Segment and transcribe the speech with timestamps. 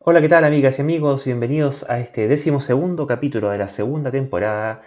[0.00, 1.24] Hola, ¿qué tal amigas y amigos?
[1.24, 4.80] Bienvenidos a este décimo segundo capítulo de la segunda temporada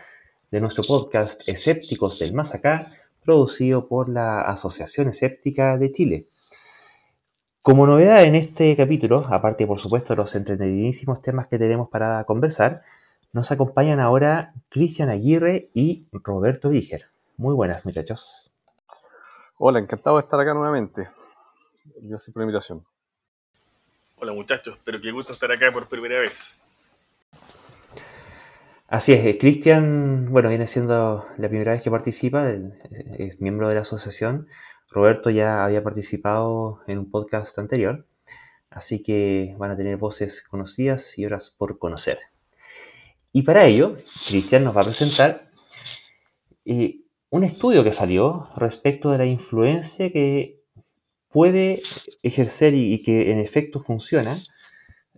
[0.49, 2.87] de nuestro podcast Escépticos del Más Acá,
[3.23, 6.27] producido por la Asociación Escéptica de Chile.
[7.61, 12.23] Como novedad en este capítulo, aparte por supuesto de los entretenidísimos temas que tenemos para
[12.23, 12.81] conversar,
[13.33, 17.07] nos acompañan ahora Cristian Aguirre y Roberto Víger.
[17.35, 18.49] Muy buenas muchachos.
[19.57, 21.09] Hola, encantado de estar acá nuevamente.
[22.01, 22.90] Gracias por la invitación.
[24.23, 26.61] Hola muchachos, pero qué gusto estar acá por primera vez.
[28.87, 32.51] Así es, eh, Cristian, bueno, viene siendo la primera vez que participa,
[33.17, 34.47] es miembro de la asociación.
[34.91, 38.05] Roberto ya había participado en un podcast anterior,
[38.69, 42.19] así que van a tener voces conocidas y horas por conocer.
[43.33, 43.97] Y para ello,
[44.27, 45.49] Cristian nos va a presentar
[46.65, 46.99] eh,
[47.31, 50.60] un estudio que salió respecto de la influencia que
[51.31, 51.81] puede
[52.23, 54.37] ejercer y, que en efecto funciona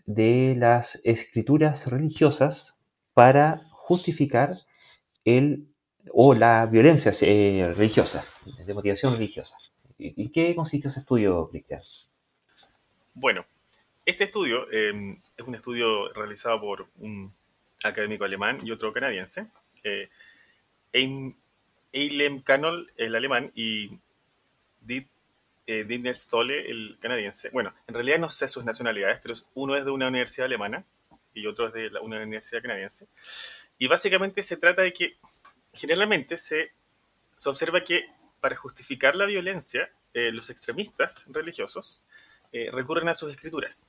[0.05, 2.75] de las escrituras religiosas
[3.13, 4.55] para justificar
[5.25, 5.67] el
[6.11, 8.25] o la violencia eh, religiosa,
[8.65, 9.55] de motivación religiosa.
[9.97, 11.81] ¿En qué consiste ese estudio, Cristian?
[13.13, 13.45] Bueno,
[14.05, 17.33] este estudio em, es un estudio realizado por un
[17.85, 19.47] académico alemán y otro canadiense,
[19.83, 20.09] eh,
[20.91, 22.43] Eilem
[22.97, 23.99] el alemán, y
[25.67, 27.49] eh, Stolle, el canadiense.
[27.51, 30.83] Bueno, en realidad no sé sus nacionalidades, pero uno es de una universidad alemana
[31.33, 33.07] y otro es de una universidad canadiense.
[33.77, 35.17] Y básicamente se trata de que
[35.73, 36.71] generalmente se,
[37.33, 38.05] se observa que
[38.39, 42.03] para justificar la violencia, eh, los extremistas religiosos
[42.51, 43.87] eh, recurren a sus escrituras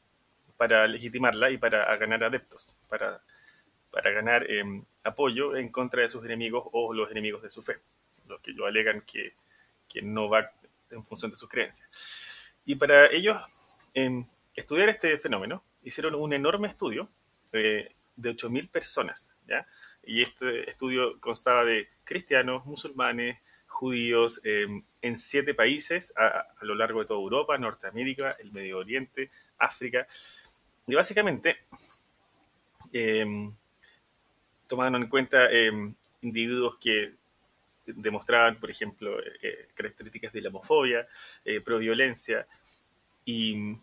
[0.57, 3.23] para legitimarla y para ganar adeptos, para,
[3.91, 7.77] para ganar em, apoyo en contra de sus enemigos o los enemigos de su fe,
[8.29, 9.33] los que ellos alegan que,
[9.89, 10.53] que no va
[10.95, 12.55] en función de sus creencias.
[12.65, 13.37] Y para ellos
[13.95, 14.25] em,
[14.57, 17.11] estudiar este fenómeno, hicieron un enorme estudio
[17.53, 19.67] eh, de 8.000 personas, ¿ya?
[20.03, 27.01] Y este estudio constaba de cristianos, musulmanes, judíos, em, en siete países a, lo largo
[27.01, 30.07] de toda Europa, Norteamérica, el Medio Oriente, África.
[30.87, 31.57] Y básicamente
[32.93, 33.51] eh,
[34.69, 35.49] tomaron en cuenta
[36.21, 37.15] individuos que
[37.87, 41.07] demostraban, por ejemplo, eh, características de la homofobia,
[41.45, 42.47] eh, pro-violencia,
[43.25, 43.77] y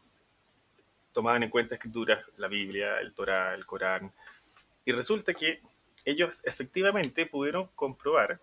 [1.14, 4.12] tomaban en cuenta escrituras, la Biblia, el Torá, el Corán,
[4.86, 5.62] y resulta que
[6.06, 8.40] ellos efectivamente pudieron comprobar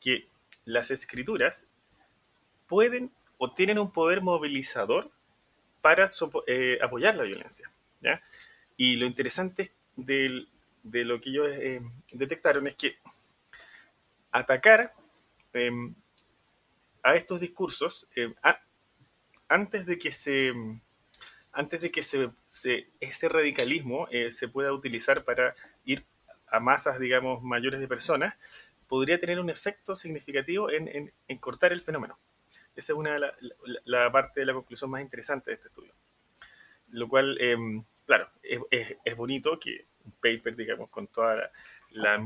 [0.00, 0.26] que
[0.64, 1.66] las escrituras
[2.66, 5.10] pueden o tienen un poder movilizador
[5.80, 6.06] para
[6.46, 7.70] eh, apoyar la violencia.
[8.76, 10.44] Y lo interesante de,
[10.82, 11.48] de lo que ellos
[12.12, 12.96] detectaron es que
[14.30, 14.92] atacar
[15.52, 15.94] em,
[17.02, 18.34] a estos discursos em,
[19.48, 20.52] antes de que se
[21.52, 22.30] antes de que se,
[23.00, 26.04] ese radicalismo eh, se pueda utilizar para ir
[26.46, 28.34] a masas, digamos, mayores de personas,
[28.86, 32.16] podría tener un efecto significativo en, cortar el fenómeno.
[32.76, 33.34] Esa es una de la,
[33.84, 35.92] la, parte de la conclusión más interesante de este estudio.
[36.90, 41.50] Lo cual, em, claro, es, es, bonito que un paper, digamos, con toda la,
[41.90, 42.18] la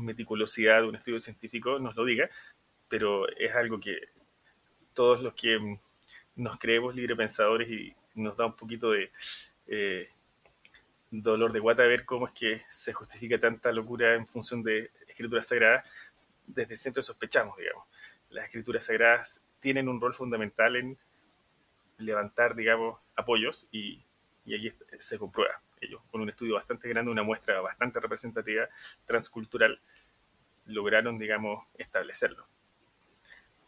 [0.00, 2.28] meticulosidad de un estudio científico nos lo diga,
[2.88, 3.98] pero es algo que
[4.94, 5.76] todos los que mm,
[6.36, 9.10] nos creemos librepensadores y nos da un poquito de
[9.66, 10.08] eh,
[11.10, 15.48] dolor de guata ver cómo es que se justifica tanta locura en función de escrituras
[15.48, 17.84] sagradas, desde siempre sospechamos, digamos.
[18.30, 20.98] Las escrituras sagradas tienen un rol fundamental en
[21.98, 24.04] levantar, digamos, apoyos y,
[24.44, 28.68] y aquí se comprueba ellos, con un estudio bastante grande, una muestra bastante representativa,
[29.04, 29.80] transcultural,
[30.70, 32.44] lograron, digamos, establecerlo.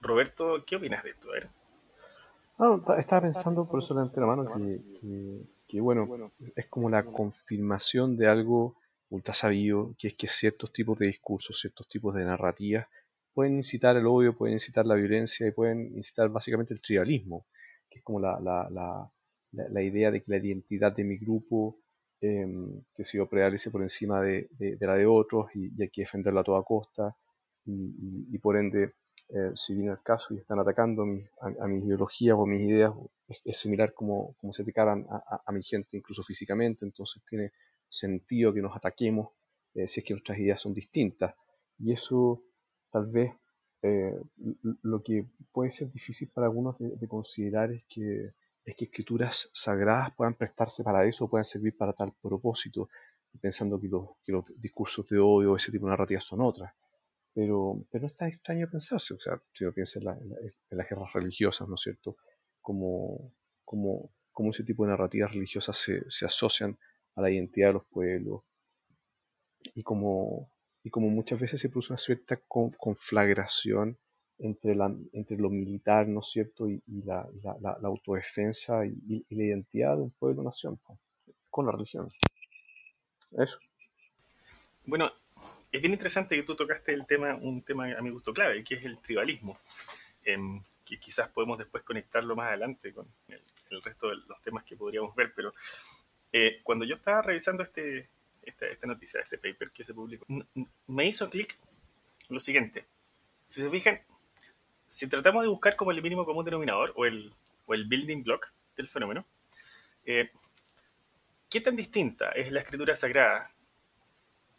[0.00, 1.30] Roberto, ¿qué opinas de esto?
[2.98, 4.44] estaba pensando, por eso la mano,
[5.68, 8.76] que, bueno, es como la confirmación de algo
[9.10, 12.86] ultra sabido, que es que ciertos tipos de discursos, ciertos tipos de narrativas
[13.34, 17.46] pueden incitar el odio, pueden incitar la violencia y pueden incitar básicamente el tribalismo,
[17.88, 21.81] que es como la, la idea de que la identidad de mi grupo
[22.22, 22.46] eh,
[22.94, 24.48] que se prevalece por encima de,
[24.80, 27.16] la de otros y, hay que defenderla a toda costa
[27.64, 28.94] y, por ende,
[29.28, 31.04] eh, si viene el caso y están atacando
[31.40, 32.92] a, mis ideologías o mis ideas,
[33.44, 37.52] es, similar como, se atacaran a, mi gente incluso físicamente, entonces tiene
[37.88, 39.30] sentido que nos ataquemos
[39.74, 41.34] eh, si es que nuestras ideas son distintas.
[41.78, 42.42] Y eso
[42.90, 43.32] tal vez
[43.82, 44.16] eh,
[44.82, 48.32] lo que puede ser difícil para algunos de considerar es que
[48.64, 52.88] es que escrituras sagradas puedan prestarse para eso, puedan servir para tal propósito,
[53.41, 53.88] pensando que
[54.32, 56.73] los, discursos de odio, ese tipo de narrativas son otras.
[57.35, 61.12] Pero, pero no es tan extraño pensarse, o sea, si uno piensa en, las guerras
[61.14, 62.17] religiosas, ¿no es cierto?
[62.61, 63.32] Como,
[63.64, 66.79] como cómo ese tipo de narrativas religiosas se, se asocian
[67.15, 68.43] a la identidad de los pueblos
[69.75, 70.50] y como,
[70.82, 73.99] y como muchas veces se produce una cierta conflagración
[74.43, 77.29] entre, la, entre lo militar, ¿no es cierto?, y, la,
[77.61, 80.81] la, autodefensa y, la identidad de un pueblo-nación,
[81.49, 82.09] con la religión.
[83.39, 83.59] Eso.
[84.85, 85.11] Bueno,
[85.71, 88.75] es bien interesante que tú tocaste el tema, un tema a mi gusto clave, que
[88.75, 89.56] es el tribalismo,
[90.25, 94.77] em, que quizás podemos después conectarlo más adelante con el, resto de los temas que
[94.77, 95.55] podríamos ver, pero
[96.33, 98.09] eh, cuando yo estaba revisando este,
[98.43, 100.27] esta, esta noticia, este paper que se publicó,
[100.89, 101.56] me hizo clic
[102.29, 102.85] lo siguiente.
[103.44, 104.00] Si se fijan,
[104.93, 107.33] si tratamos de buscar como el mínimo común denominador o el,
[107.65, 109.25] o el building block del fenómeno,
[110.05, 110.31] eh,
[111.49, 113.50] ¿qué tan distinta es la escritura sagrada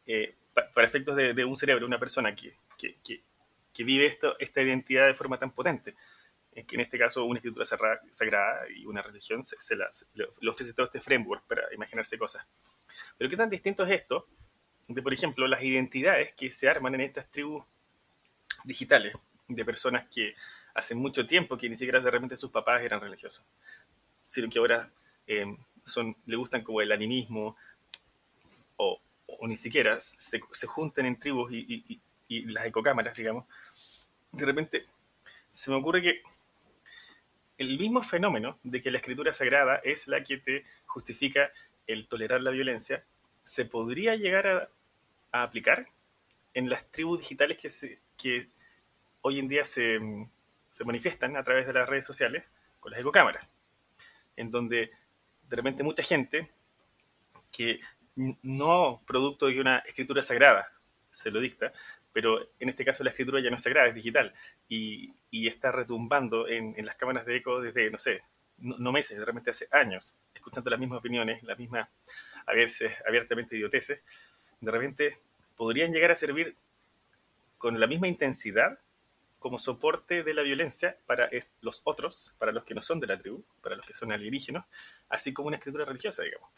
[0.08, 0.36] eh,
[0.74, 2.98] para efectos de, un cerebro, una persona que, que,
[3.72, 5.94] que, vive esto, esta identidad de forma tan potente?
[6.52, 10.86] que en este caso una escritura sagrada y una religión se, se, le ofrece todo
[10.86, 12.48] este framework para imaginarse cosas.
[13.18, 14.28] Pero qué tan distinto es esto
[14.88, 17.64] de, por ejemplo, las identidades que se arman en estas tribus
[18.66, 19.14] digitales
[19.48, 20.34] de personas que
[20.74, 23.45] hace mucho tiempo que ni siquiera de repente sus papás eran religiosos,
[24.25, 24.92] sino que ahora
[25.28, 25.45] eh,
[25.84, 27.56] son, le gustan como el animismo
[28.78, 29.00] o,
[29.48, 33.45] ni siquiera se, se, juntan en tribus y, y, y las ecocámaras, digamos,
[34.31, 34.86] de repente
[35.51, 36.22] se me ocurre que
[37.57, 41.51] el mismo fenómeno de que la escritura sagrada es la que te justifica
[41.88, 43.06] el tolerar la violencia,
[43.44, 44.69] se podría llegar a,
[45.31, 45.88] aplicar
[46.54, 48.50] en las tribus digitales que, se, que
[49.24, 50.00] hoy en día se,
[50.70, 52.46] se, manifiestan a través de las redes sociales
[52.80, 53.52] con las ecocámaras,
[54.36, 54.92] en donde
[55.50, 56.48] de repente mucha gente
[57.52, 57.80] que
[58.16, 60.72] no producto de una escritura sagrada
[61.10, 61.72] se lo dicta,
[62.12, 64.34] pero en este caso la escritura ya no es sagrada, es digital,
[64.68, 68.22] y, y está retumbando en, las cámaras de eco desde, no sé,
[68.58, 71.90] no, meses, de repente hace años, escuchando las mismas opiniones, las mismas,
[72.46, 74.02] a veces abiertamente idioteces,
[74.60, 75.18] de repente
[75.56, 76.56] podrían llegar a servir
[77.58, 78.80] con la misma intensidad
[79.44, 81.30] como soporte de la violencia para
[81.60, 84.66] los otros, para los que no son de la tribu, para los que son alienígenas,
[85.10, 86.50] así como una escritura religiosa, digamos.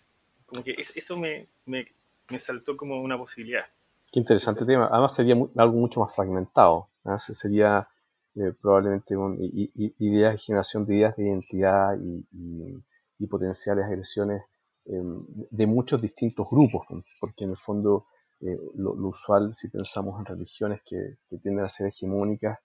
[0.45, 1.87] Como que eso me, me,
[2.29, 3.65] me saltó como una posibilidad.
[4.11, 4.87] Qué interesante tema.
[4.91, 6.89] Además sería algo mucho más fragmentado.
[7.17, 7.89] Sería
[8.35, 14.43] eh, probablemente un, ideas de generación de ideas de identidad y, potenciales agresiones
[14.85, 16.85] em, de muchos distintos grupos,
[17.19, 18.05] porque en el fondo
[18.41, 22.59] eh, lo, usual, si pensamos en religiones que, tienden a ser hegemónicas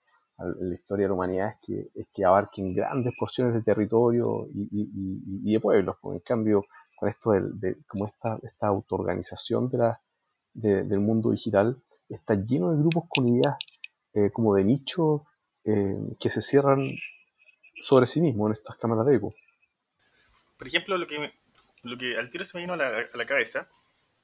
[0.59, 4.47] en la historia de la humanidad, es que, es que abarquen grandes porciones de territorio
[4.53, 5.97] y, de pueblos.
[6.03, 6.61] En cambio,
[6.95, 10.01] con esto de, como esta, esta autoorganización de la,
[10.53, 13.55] del mundo digital, está lleno de grupos con ideas
[14.13, 15.25] eh, como de nicho
[15.63, 16.89] eh, que se cierran
[17.75, 19.33] sobre sí mismos en estas cámaras de eco.
[20.57, 21.31] Por ejemplo, lo que,
[21.83, 23.69] lo que al tiro se me vino a la, cabeza,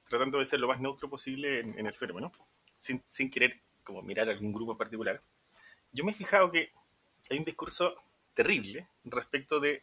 [0.09, 2.31] tratando de ser lo más neutro posible en, el fenómeno,
[2.77, 3.53] sin, sin, querer
[3.83, 5.21] como mirar algún grupo en particular,
[5.92, 6.72] yo me he fijado que
[7.30, 7.95] hay un discurso
[8.34, 9.81] terrible respecto de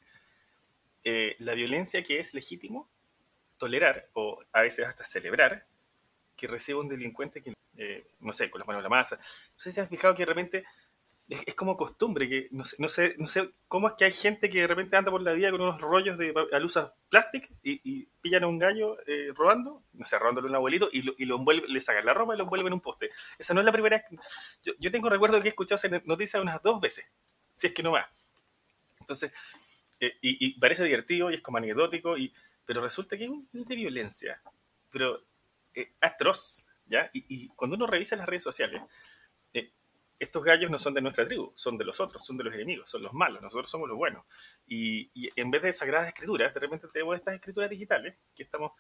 [1.03, 2.89] eh, la violencia que es legítimo
[3.59, 5.67] tolerar o a veces hasta celebrar
[6.37, 9.17] que reciba un delincuente que, eh, no sé, con las manos en la masa.
[9.17, 9.23] No
[9.57, 10.65] sé si han fijado que de repente
[11.29, 14.49] es, como costumbre, que no sé, no, sé, no sé cómo es que hay gente
[14.49, 18.09] que de repente anda por la vida con unos rollos de alusas plástico y, y,
[18.21, 21.25] pillan a un gallo eh, robando, no sé, robándole a un abuelito y lo, y
[21.25, 23.11] lo envuelve, le sacan la ropa y lo envuelven en un poste.
[23.39, 24.21] Esa no es la primera vez.
[24.63, 27.11] yo, yo, tengo recuerdo que he escuchado esa noticia unas dos veces,
[27.53, 28.07] si es que no más.
[29.01, 29.33] Entonces,
[30.01, 32.33] eh, y, y, parece divertido y es como anecdótico, y,
[32.65, 34.43] pero resulta que es de violencia,
[34.91, 35.23] pero
[35.75, 37.11] eh, atroz, ¿ya?
[37.13, 38.83] Y, y, cuando uno revisa las redes sociales,
[40.19, 42.89] estos gallos no son de nuestra tribu, son de los otros, son de los enemigos,
[42.89, 44.25] son los malos, nosotros somos los buenos.
[44.67, 48.73] Y, en vez de sagradas escrituras, de repente tenemos estas escrituras digitales que estamos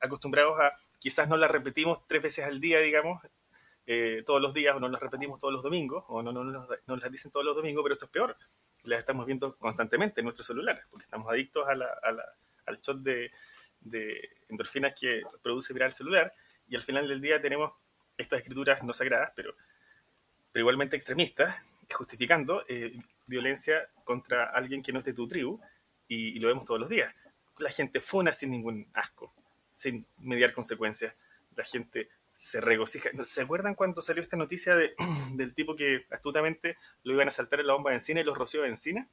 [0.00, 3.22] acostumbrados a, quizás no las repetimos tres veces al día, digamos,
[3.86, 6.96] eh, todos los días, o no las repetimos todos los domingos, o no, no, no,
[6.96, 8.36] las dicen todos los domingos, pero esto es peor.
[8.84, 11.88] Las estamos viendo constantemente en nuestro celular, porque estamos adictos a la,
[12.66, 13.30] al shot de,
[13.80, 16.32] de endorfinas que produce virar el celular,
[16.66, 17.72] y al final del día tenemos
[18.16, 19.54] estas escrituras no sagradas, pero
[20.54, 21.52] pero igualmente extremista,
[21.92, 22.96] justificando eh,
[23.26, 25.60] violencia contra alguien que no es de tu tribu,
[26.06, 27.12] y, lo vemos todos los días.
[27.58, 29.34] La gente funa sin ningún asco,
[29.72, 31.16] sin mediar consecuencias.
[31.56, 33.10] La gente se regocija.
[33.24, 34.94] ¿Se acuerdan cuando salió esta noticia de,
[35.34, 38.38] del tipo que astutamente lo iban a saltar en la bomba de encina y los
[38.38, 39.08] roció de encina?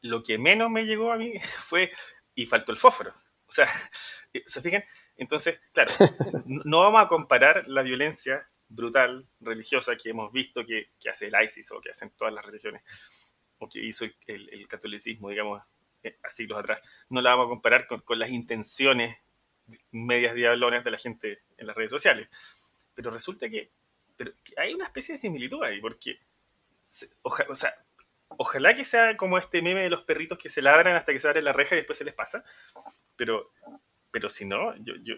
[0.00, 1.92] Lo que menos me llegó a mí fue,
[2.34, 3.12] y faltó el fósforo.
[3.46, 3.68] O sea,
[4.46, 4.82] ¿se fijan?
[5.16, 5.92] Entonces, claro,
[6.44, 11.70] no vamos a comparar la violencia brutal religiosa que hemos visto que, hace el ISIS
[11.72, 12.82] o que hacen todas las religiones
[13.58, 15.62] o que hizo el, catolicismo, digamos,
[16.02, 16.80] eh, a siglos atrás.
[17.08, 19.16] No la vamos a comparar con, las intenciones
[19.90, 22.28] medias diablones de la gente en las redes sociales.
[22.94, 23.70] Pero resulta que,
[24.16, 26.18] pero hay una especie de similitud ahí, porque
[27.22, 27.70] o sea,
[28.28, 31.28] ojalá que sea como este meme de los perritos que se ladran hasta que se
[31.28, 32.44] abre la reja y después se les pasa.
[33.16, 33.52] Pero,
[34.10, 35.14] pero si no, yo, yo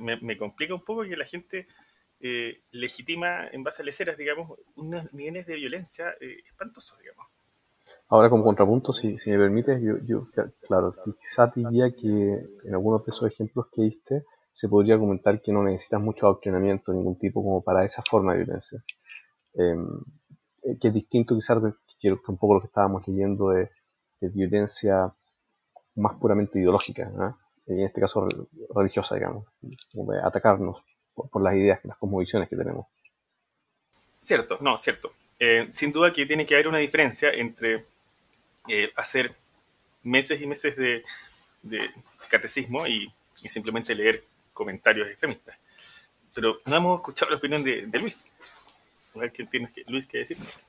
[0.00, 1.66] me, complica un poco que la gente
[2.20, 7.26] eh, legitima en base a leceras, digamos, unos niveles de violencia eh, espantosos, digamos.
[8.08, 10.26] Ahora, como contrapunto, si, si me permites, yo, yo,
[10.62, 15.52] claro, quizás diría que en algunos de esos ejemplos que diste, se podría argumentar que
[15.52, 18.82] no necesitas mucho adoctrinamiento de ningún tipo como para esa forma de violencia.
[19.54, 19.86] Em,
[20.64, 21.58] eh, que es distinto quizás
[22.00, 23.70] que un poco lo que estábamos leyendo de,
[24.20, 25.14] violencia
[25.94, 27.08] más puramente ideológica,
[27.66, 28.26] en este caso
[28.74, 29.46] religiosa, digamos,
[29.92, 30.82] como de atacarnos
[31.26, 32.86] por, las ideas, las cosmovisiones que tenemos.
[34.18, 35.12] Cierto, no, cierto.
[35.38, 37.84] Eh, sin duda que tiene que haber una diferencia entre
[38.68, 39.32] eh, hacer
[40.02, 41.02] meses y meses de,
[42.30, 45.56] catecismo y, simplemente leer comentarios extremistas.
[46.34, 48.30] Pero no hemos escuchado la opinión de, Luis.
[49.14, 50.64] A ver qué tienes que, Luis que decirnos.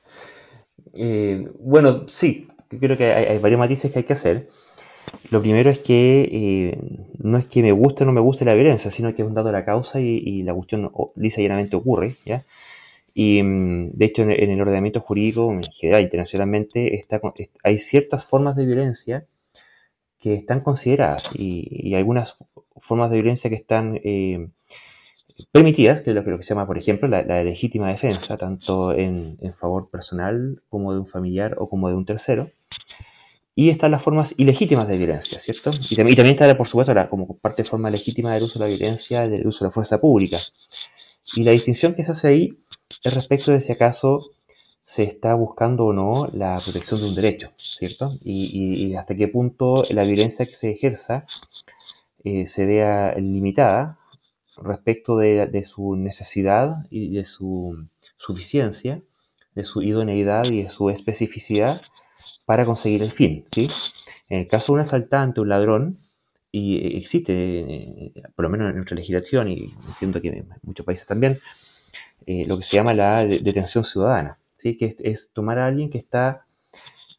[0.94, 4.50] Eh, bueno, sí, creo que hay, varios matices que hay que hacer.
[5.32, 6.78] Lo primero es que eh,
[7.20, 9.34] no es que me guste o no me guste la violencia, sino que es un
[9.34, 12.16] dato de la causa y, la cuestión lisa y llanamente ocurre.
[12.26, 12.46] ¿ya?
[13.14, 17.22] Y mm, de hecho, en, el ordenamiento jurídico, en general, internacionalmente, está,
[17.64, 19.26] hay ciertas formas de violencia
[20.20, 22.38] que están consideradas y, algunas
[22.82, 24.50] formas de violencia que están eh,
[25.52, 29.90] permitidas, que es lo que, se llama, por ejemplo, la, legítima defensa, tanto en, favor
[29.90, 32.50] personal como de un familiar o como de un tercero.
[33.60, 35.72] Y están las formas ilegítimas de violencia, ¿cierto?
[35.90, 38.70] Y también, está, por supuesto, la, como parte de forma legítima del uso de la
[38.70, 40.40] violencia, del uso de la fuerza pública.
[41.36, 42.58] Y la distinción que se hace ahí
[43.04, 44.32] es respecto de si acaso
[44.86, 48.10] se está buscando o no la protección de un derecho, ¿cierto?
[48.24, 51.26] Y, hasta qué punto la violencia que se ejerza
[52.24, 54.00] eh, se vea limitada
[54.56, 59.02] respecto de, su necesidad y de su suficiencia,
[59.54, 61.82] de su idoneidad y de su especificidad
[62.46, 63.44] para conseguir el fin.
[63.46, 63.68] ¿sí?
[64.30, 66.00] En el caso de un asaltante, un ladrón,
[66.52, 71.06] y existe, eh, por lo menos en nuestra legislación, y entiendo que en muchos países
[71.06, 71.40] también,
[72.26, 74.78] eh, lo que se llama la detención ciudadana, ¿sí?
[74.78, 76.46] que es, tomar a alguien que está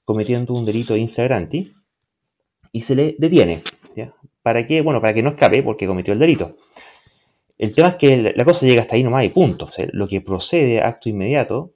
[0.04, 1.74] cometiendo un delito inflagranti
[2.72, 3.62] y se le detiene.
[4.42, 4.80] ¿Para qué?
[4.80, 6.56] Bueno, para que no escape porque cometió el delito.
[7.58, 9.70] El tema es que la cosa llega hasta ahí nomás y punto.
[9.92, 11.74] lo que procede acto inmediato,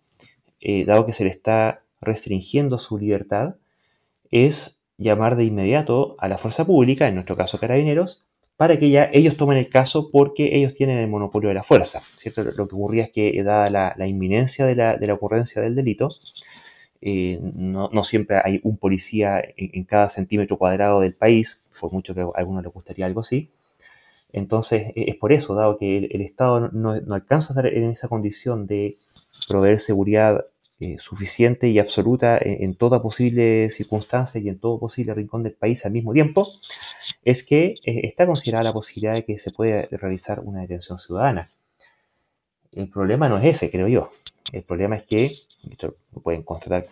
[0.61, 3.57] eh, dado que se le está restringiendo su libertad,
[4.31, 8.25] es llamar de inmediato a la fuerza pública, en nuestro caso carabineros,
[8.57, 12.03] para que ya ellos tomen el caso porque ellos tienen el monopolio de la fuerza.
[12.17, 12.43] ¿cierto?
[12.43, 16.09] Lo que ocurría es que, dada la, inminencia de la, ocurrencia del delito,
[17.01, 22.21] eh, no, siempre hay un policía en, cada centímetro cuadrado del país, por mucho que
[22.21, 23.51] a algunos les gustaría algo así,
[24.33, 28.09] entonces, e, es por eso, dado que el, Estado no, alcanza a estar en esa
[28.09, 28.99] condición de
[29.49, 30.45] proveer seguridad
[30.81, 35.85] eh, suficiente y absoluta en, toda posible circunstancia y en todo posible rincón del país
[35.87, 36.47] al mismo tiempo,
[37.25, 41.49] es que eh, está considerada la posibilidad de que se pueda realizar una detención ciudadana.
[42.73, 44.11] El problema no es ese, creo yo.
[44.53, 45.27] El problema es que,
[45.71, 46.87] esto lo pueden constatar,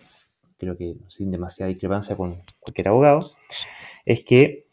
[0.57, 3.31] creo que sin demasiada discrepancia con cualquier abogado,
[4.05, 4.63] es que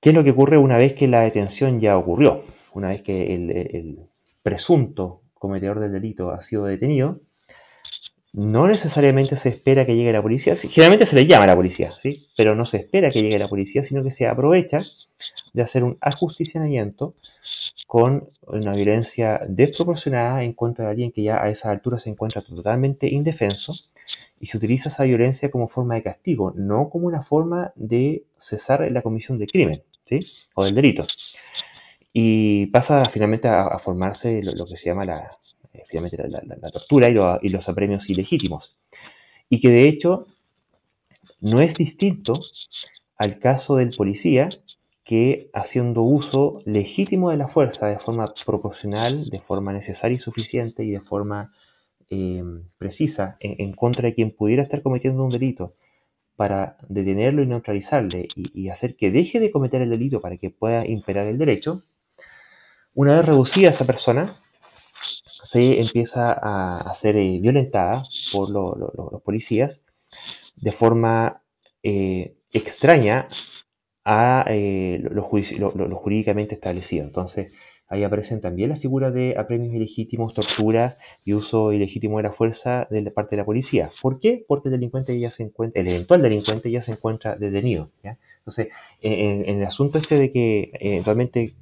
[0.00, 2.44] ¿Qué es lo que ocurre una vez que la detención ya ocurrió?
[2.72, 3.98] Una vez que el,
[4.42, 7.20] presunto cometedor del delito ha sido detenido,
[8.32, 10.54] no necesariamente se espera que llegue la policía.
[10.56, 12.26] Generalmente se le llama a la policía, ¿sí?
[12.36, 14.78] pero no se espera que llegue la policía, sino que se aprovecha
[15.52, 17.14] de hacer un ajusticiamiento
[17.86, 22.42] con una violencia desproporcionada en contra de alguien que ya a esa altura se encuentra
[22.42, 23.74] totalmente indefenso
[24.40, 28.86] y se utiliza esa violencia como forma de castigo, no como una forma de cesar
[28.92, 30.20] la comisión de crimen ¿sí?
[30.54, 31.06] o del delito.
[32.12, 35.37] Y pasa finalmente a, formarse lo, que se llama la,
[35.72, 35.84] eh,
[36.28, 38.76] la, tortura y, los apremios ilegítimos.
[39.48, 40.26] Y que de hecho
[41.40, 42.40] no es distinto
[43.16, 44.48] al caso del policía
[45.04, 50.84] que haciendo uso legítimo de la fuerza de forma proporcional, de forma necesaria y suficiente
[50.84, 51.52] y de forma
[52.10, 52.42] eh,
[52.76, 55.74] precisa en, contra de quien pudiera estar cometiendo un delito
[56.36, 60.86] para detenerlo y neutralizarle y, hacer que deje de cometer el delito para que pueda
[60.86, 61.82] imperar el derecho,
[62.94, 64.36] una vez reducida esa persona,
[65.48, 68.02] se empieza a, ser eh, violentada
[68.32, 69.82] por los policías
[70.56, 71.40] de forma
[71.82, 73.28] eh, extraña
[74.04, 77.06] a lo, jurídicamente establecido.
[77.06, 77.54] Entonces,
[77.88, 82.86] ahí aparecen también las figuras de apremios ilegítimos, tortura y uso ilegítimo de la fuerza
[82.90, 83.88] de parte de la policía.
[84.02, 84.44] ¿Por qué?
[84.46, 87.90] Porque el delincuente ya se encuentra, el eventual delincuente ya se encuentra detenido.
[88.40, 88.68] Entonces,
[89.00, 91.54] en, el asunto este de que eh, eventualmente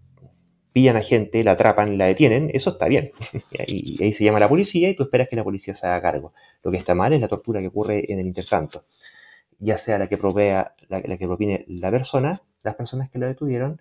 [0.76, 3.12] pillan a gente, la atrapan, la detienen, eso está bien.
[3.66, 6.34] y ahí se llama la policía y tú esperas que la policía se haga cargo.
[6.62, 8.84] Lo que está mal es la tortura que ocurre en el intertanto,
[9.58, 13.80] ya sea la que provea, la, que propine la persona, las personas que la detuvieron,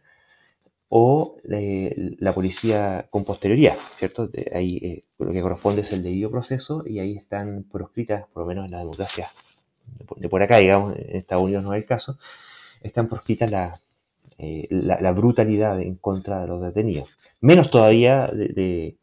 [0.88, 4.30] o eh, la policía con posterioridad, ¿cierto?
[4.54, 8.48] ahí eh, lo que corresponde es el debido proceso y ahí están proscritas, por lo
[8.48, 9.32] menos en la democracia
[10.16, 12.18] de por acá, digamos, en Estados Unidos no es el caso,
[12.82, 13.82] están proscritas la,
[14.38, 17.16] eh, la, brutalidad en contra de los detenidos.
[17.42, 18.98] Menos todavía de,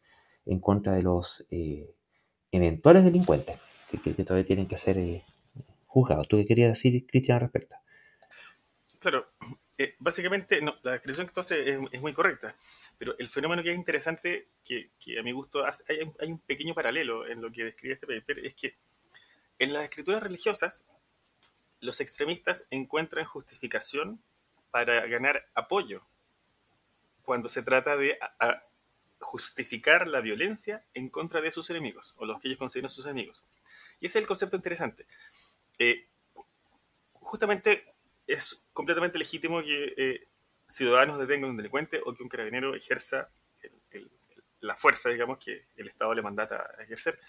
[0.45, 1.45] en contra de los
[2.51, 3.59] eventuales delincuentes,
[4.03, 5.23] que, todavía tienen que ser
[5.85, 6.27] juzgados.
[6.27, 7.75] ¿Tú qué querías decir, Cristian, al respecto?
[9.03, 9.33] Claro,
[9.77, 12.55] eh, básicamente, no, la descripción que tú haces es, muy correcta,
[12.97, 17.41] pero el fenómeno que es interesante, que, a mi gusto hay, un pequeño paralelo en
[17.41, 18.75] lo que describe este paper, es que
[19.59, 20.87] en las escrituras religiosas,
[21.81, 24.23] los extremistas encuentran justificación
[24.73, 26.03] para ganar apoyo
[27.21, 28.17] cuando se trata de
[29.19, 33.43] justificar la violencia en contra de sus enemigos, o los que ellos consideran sus enemigos.
[33.99, 35.05] Y ese es el concepto interesante.
[35.77, 36.07] Eh,
[37.13, 37.93] justamente
[38.25, 40.27] es completamente legítimo que eh,
[40.67, 43.29] ciudadanos detengan a un delincuente o que un carabinero ejerza
[44.61, 47.19] la fuerza, digamos, que el Estado le mandata a ejercer,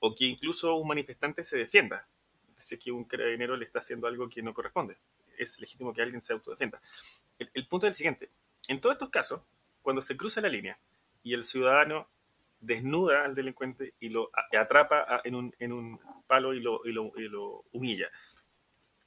[0.00, 2.06] o que incluso un manifestante se defienda
[2.54, 4.98] si que un carabinero le está haciendo algo que no corresponde.
[5.40, 6.80] Es legítimo que alguien se autodefenda.
[7.38, 8.30] El, punto es el siguiente.
[8.68, 9.40] En todos estos casos,
[9.82, 10.78] cuando se cruza la línea
[11.22, 12.08] y el ciudadano
[12.60, 18.10] desnuda al delincuente y lo atrapa en un, palo y lo, y lo humilla,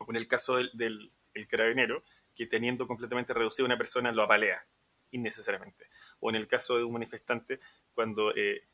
[0.10, 1.12] en el caso del,
[1.48, 2.04] carabinero,
[2.36, 4.66] que teniendo completamente reducido a una persona lo apalea
[5.12, 5.88] innecesariamente.
[6.20, 7.60] O en el caso de un manifestante,
[7.94, 8.68] cuando eh,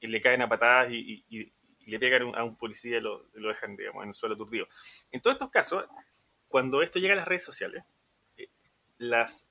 [0.00, 1.24] le caen a patadas y,
[1.86, 4.68] le pegan a un policía y lo, dejan, digamos, en el suelo aturdido.
[5.10, 5.84] En todos estos casos,
[6.52, 7.82] cuando esto llega a las redes sociales,
[8.36, 8.48] eh,
[8.98, 9.50] las,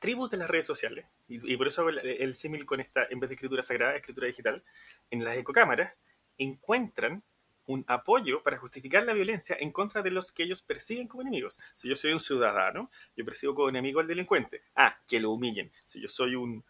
[0.00, 3.30] tribus de las redes sociales, y, por eso el, el símil con esta, en vez
[3.30, 4.64] de escritura sagrada, escritura digital,
[5.12, 5.94] en las ecocámaras,
[6.38, 7.22] encuentran
[7.66, 11.56] un apoyo para justificar la violencia en contra de los que ellos persiguen como enemigos.
[11.72, 14.64] Si yo soy un ciudadano, yo persigo como enemigo al delincuente.
[14.74, 15.70] Ah, que lo humillen.
[15.84, 16.64] Si yo soy un,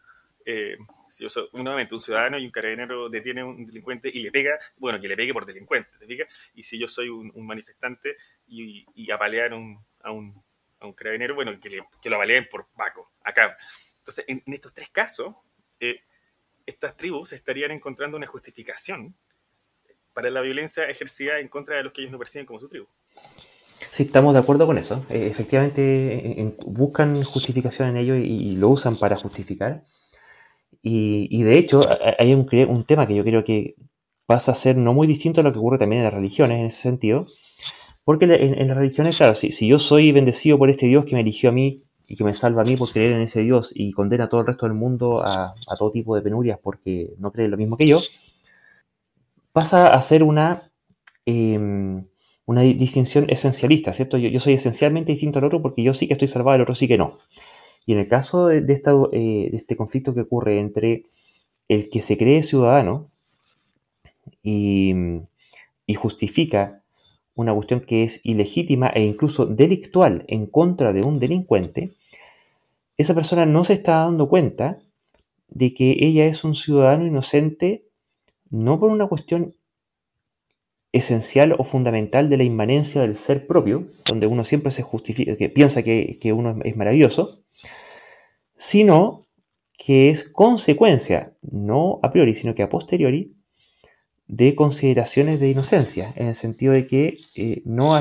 [0.44, 0.76] eh,
[1.08, 4.30] si yo soy nuevamente un ciudadano y un carabinero detiene a un delincuente y le
[4.30, 6.28] pega, bueno, que le pegue por delincuente, ¿te?
[6.54, 10.42] Y si yo soy un, manifestante y, y apalean a, un,
[10.94, 13.56] carabinero, bueno, que, que lo apaleen por Paco, acá.
[13.98, 15.34] Entonces, en, estos tres casos,
[15.78, 16.00] eh,
[16.66, 19.14] estas tribus estarían encontrando una justificación
[20.12, 22.86] para la violencia ejercida en contra de los que ellos no perciben como su tribu.
[23.90, 25.04] Sí, estamos de acuerdo con eso.
[25.08, 29.82] Eh, efectivamente, buscan justificación en ello y, lo usan para justificar.
[30.82, 31.82] Y, de hecho,
[32.18, 33.74] hay un, tema que yo creo que
[34.26, 36.66] pasa a ser no muy distinto a lo que ocurre también en las religiones en
[36.66, 37.26] ese sentido.
[38.04, 41.50] Porque en, las religiones, claro, si, yo soy bendecido por este Dios que me eligió
[41.50, 44.24] a mí y que me salva a mí por creer en ese Dios y condena
[44.24, 47.56] a todo el resto del mundo a, todo tipo de penurias porque no cree lo
[47.56, 48.00] mismo que yo,
[49.52, 50.72] pasa a ser una,
[51.24, 52.04] em,
[52.46, 54.16] una distinción esencialista, ¿cierto?
[54.16, 56.88] Yo, soy esencialmente distinto al otro porque yo sí que estoy salvado, el otro sí
[56.88, 57.18] que no.
[57.90, 61.06] Y en el caso de, eh, de este conflicto que ocurre entre
[61.66, 63.10] el que se cree ciudadano
[64.44, 64.94] y,
[65.86, 66.84] y justifica
[67.34, 71.90] una cuestión que es ilegítima e incluso delictual en contra de un delincuente,
[72.96, 74.78] esa persona no se está dando cuenta
[75.48, 77.86] de que ella es un ciudadano inocente
[78.50, 79.56] no por una cuestión
[80.92, 85.48] esencial o fundamental de la inmanencia del ser propio, donde uno siempre se justifica, que
[85.48, 87.40] piensa que, uno es maravilloso,
[88.58, 89.26] sino
[89.76, 93.34] que es consecuencia, no a priori, sino que a posteriori,
[94.30, 98.00] de consideraciones de inocencia, en el sentido de que eh, no,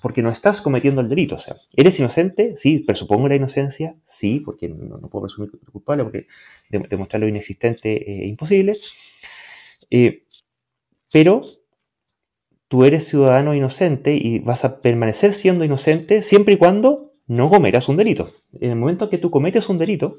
[0.00, 1.34] porque no estás cometiendo el delito.
[1.34, 2.54] O sea, ¿eres inocente?
[2.56, 6.26] Sí, presupongo la inocencia, sí, porque no, puedo presumir culpable, porque
[6.70, 8.76] demostrar lo inexistente es imposible.
[9.90, 10.22] Eh,
[11.10, 11.42] pero
[12.68, 17.88] tú eres ciudadano inocente y vas a permanecer siendo inocente siempre y cuando no cometas
[17.88, 18.28] un delito.
[18.60, 20.16] En el momento que tú cometes un delito,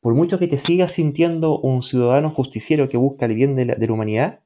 [0.00, 3.92] por mucho que te sigas sintiendo un ciudadano justiciero que busca el bien de la,
[3.92, 4.40] humanidad,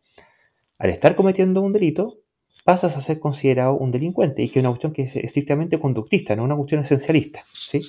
[0.78, 2.18] al estar cometiendo un delito,
[2.64, 6.36] pasas a ser considerado un delincuente, y que es una cuestión que es estrictamente conductista,
[6.36, 7.44] no una cuestión esencialista.
[7.52, 7.80] ¿sí?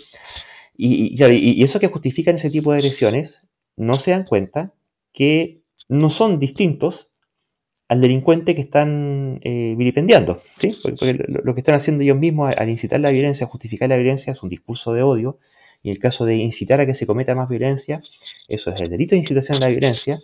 [0.76, 4.74] Y, y, eso que justifican ese tipo de agresiones, no se dan cuenta
[5.14, 7.09] que no son distintos
[7.90, 10.42] al delincuente que están eh, vilipendiando.
[10.58, 10.78] ¿sí?
[10.82, 14.44] Porque, lo, que están haciendo ellos mismos al, incitar la violencia, justificar la violencia, es
[14.44, 15.40] un discurso de odio
[15.82, 18.00] Y en el caso de incitar a que se cometa más violencia,
[18.48, 20.20] eso es el delito de incitación a la violencia,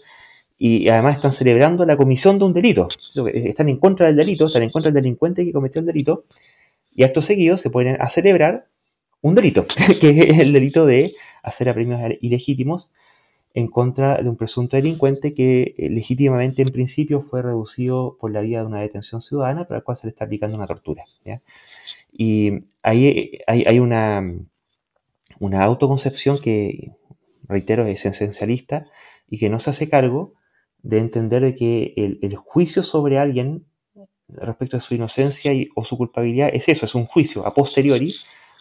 [0.60, 2.88] y además están celebrando la comisión de un delito.
[3.34, 6.26] Están en contra del delito, están en contra del delincuente que cometió el delito,
[6.96, 8.68] y acto seguido se ponen a celebrar
[9.22, 9.66] un delito,
[10.00, 12.92] que es el delito de hacer apremios ilegítimos
[13.56, 18.42] en contra de un presunto delincuente que eh, legítimamente en principio fue reducido por la
[18.42, 21.06] vía de una detención ciudadana, para el cual se le está aplicando una tortura.
[22.12, 22.52] Y
[22.84, 24.30] ahí hay, una,
[25.40, 26.92] una autoconcepción que,
[27.48, 28.88] reitero, es esencialista
[29.30, 30.34] y que no se hace cargo
[30.84, 33.64] de entender que el, juicio sobre alguien
[34.28, 38.14] respecto a su inocencia o su culpabilidad es eso, es un juicio a posteriori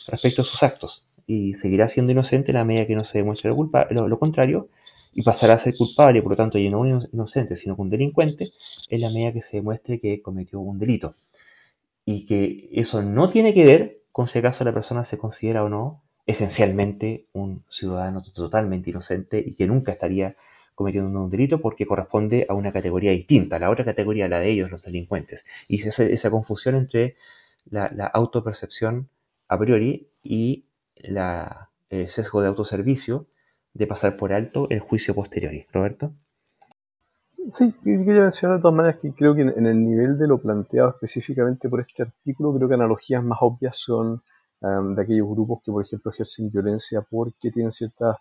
[0.07, 3.51] respecto a sus actos y seguirá siendo inocente en la medida que no se demuestre
[3.51, 4.69] lo, lo contrario
[5.15, 8.51] y pasará a ser culpable, por lo tanto, ya no un inocente, sino un delincuente,
[8.89, 11.15] en la medida que se demuestre que cometió un delito.
[12.05, 15.69] Y que eso no tiene que ver con si acaso la persona se considera o
[15.69, 20.37] no esencialmente un ciudadano totalmente inocente y que nunca estaría
[20.75, 24.71] cometiendo un delito porque corresponde a una categoría distinta, la otra categoría, la de ellos,
[24.71, 25.45] los delincuentes.
[25.69, 27.17] Y esa, esa confusión entre
[27.71, 29.09] la, la, autopercepción
[29.49, 30.65] a priori y
[30.97, 33.27] la, el sesgo de autoservicio
[33.75, 35.53] de pasar por alto el juicio posterior.
[35.73, 36.13] ¿Roberto?
[37.51, 40.91] Sí, quería mencionar de todas maneras que creo que en el nivel de lo planteado
[40.91, 44.23] específicamente por este artículo, creo que analogías más obvias son
[44.61, 48.17] um, de aquellos grupos que, por ejemplo, ejercen violencia porque tienen ciertas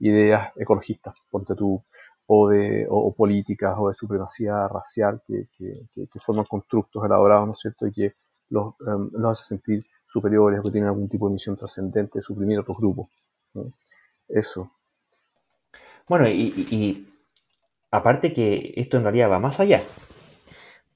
[0.00, 1.80] ideas ecologistas, porque tú,
[2.26, 7.52] o, de, o, políticas, o de supremacía racial, que, que, que, forman constructos elaborados, ¿no
[7.52, 8.14] es cierto?, y que
[8.48, 12.22] los, um, los hace sentir superiores o que tienen algún tipo de misión trascendente de
[12.22, 13.08] suprimir otros grupos.
[14.28, 14.70] Eso.
[16.08, 17.06] Bueno, y,
[17.90, 19.82] aparte que esto en realidad va más allá,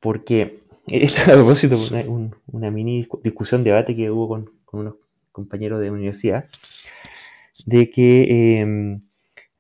[0.00, 2.04] porque esto a propósito una,
[2.46, 4.96] una mini discusión, debate que hubo con, unos
[5.32, 6.46] compañeros de universidad,
[7.64, 9.00] de que eh,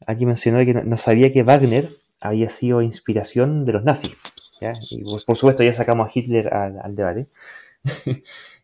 [0.06, 4.16] aquí mencionó que no, sabía que Wagner había sido inspiración de los nazis.
[4.90, 7.28] Y por, supuesto ya sacamos a Hitler al, al debate.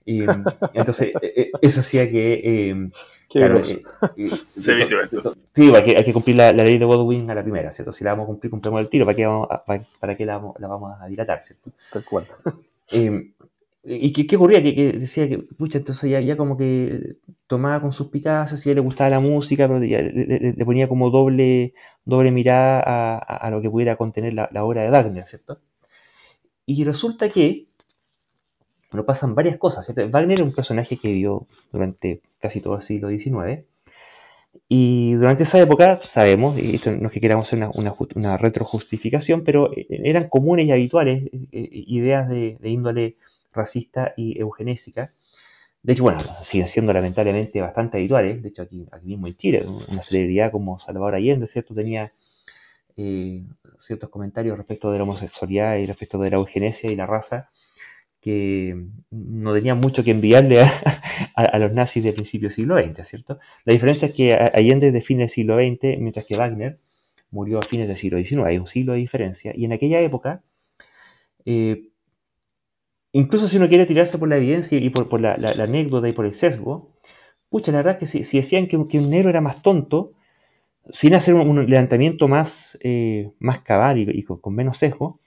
[0.05, 0.23] Y,
[0.75, 2.40] entonces, e, e, eso hacía que.
[2.44, 2.90] Eh,
[3.38, 5.35] claro, eh, Se vició esto.
[5.55, 7.92] Sí, hay que, hay que cumplir la, ley de Godwin a la primera, ¿cierto?
[7.92, 10.40] Si la vamos a cumplir, cumplimos el tiro, ¿para qué, vamos a, para, qué la,
[10.59, 11.70] la, vamos a dilatar, ¿cierto?
[11.92, 12.27] Tal cual.
[12.90, 13.31] Eh,
[13.83, 14.62] ¿Y qué, qué ocurría?
[14.62, 17.16] Que, que, decía que, pucha, entonces ya, ya como que
[17.47, 20.87] tomaba con sus picazas, y a le gustaba la música, pero ya le, le, ponía
[20.87, 21.73] como doble,
[22.05, 25.59] doble mirada a, a, lo que pudiera contener la, la obra de Wagner, ¿cierto?
[26.66, 27.66] Y resulta que
[28.94, 29.92] bueno, pasan varias cosas.
[30.09, 33.64] Wagner es un personaje que vivió durante casi todo el siglo XIX.
[34.68, 39.42] Y durante esa época, sabemos, y esto no es que queramos hacer una, una, retrojustificación,
[39.42, 43.16] pero eh, eran comunes y habituales eh, eh, ideas de, índole
[43.52, 45.11] racista y eugenésica.
[45.83, 48.44] De hecho, bueno, siguen siendo lamentablemente bastante habituales.
[48.44, 51.74] De hecho, aquí, aquí mismo en Chile, una celebridad como Salvador Allende, ¿cierto?
[51.74, 52.12] Tenía
[53.76, 57.50] ciertos comentarios respecto de la homosexualidad y respecto de la eugenesia y la raza
[58.24, 58.74] que
[59.10, 60.62] no tenían mucho que enviarle
[61.34, 63.38] a, los nazis del principio del siglo XX, ¿cierto?
[63.66, 66.78] La diferencia es que Allende de fines del siglo XX, mientras que Wagner
[67.30, 70.42] murió a fines del siglo XIX, hay un siglo de diferencia, y en aquella época,
[71.44, 71.90] eh,
[73.12, 76.32] incluso si uno quiere tirarse por la evidencia y por, la, anécdota y por el
[76.32, 76.94] sesgo,
[77.50, 80.14] pucha, la verdad es que si, decían que, un negro era más tonto,
[80.90, 85.20] sin hacer un, levantamiento más, eh, más cabal y, con menos sesgo,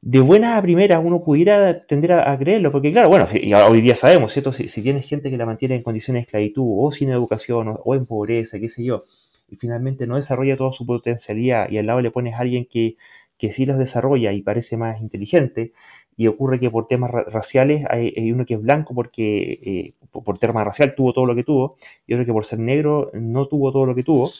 [0.00, 3.26] de buena a primera uno pudiera tender a, creerlo, porque claro, bueno,
[3.68, 4.52] hoy día sabemos, ¿cierto?
[4.52, 7.94] Si, si, tienes gente que la mantiene en condiciones de esclavitud o sin educación o,
[7.94, 9.04] en pobreza, qué sé yo,
[9.50, 12.96] y finalmente no desarrolla toda su potencialidad y al lado le pones a alguien que,
[13.38, 15.72] que sí los desarrolla y parece más inteligente,
[16.16, 20.64] y ocurre que por temas raciales hay, uno que es blanco porque eh, por tema
[20.64, 23.86] racial tuvo todo lo que tuvo, y otro que por ser negro no tuvo todo
[23.86, 24.30] lo que tuvo,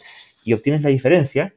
[0.44, 1.54] y obtienes la diferencia,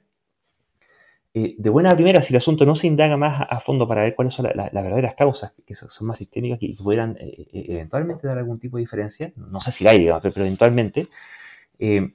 [1.33, 4.15] eh, de buena primera, si el asunto no se indaga más a, fondo para ver
[4.15, 8.27] cuáles son las verdaderas causas, que son, más sistémicas y que pudieran eh, eh, eventualmente
[8.27, 11.07] dar algún tipo de diferencia, no sé si la hay, pero, eventualmente,
[11.77, 12.09] primero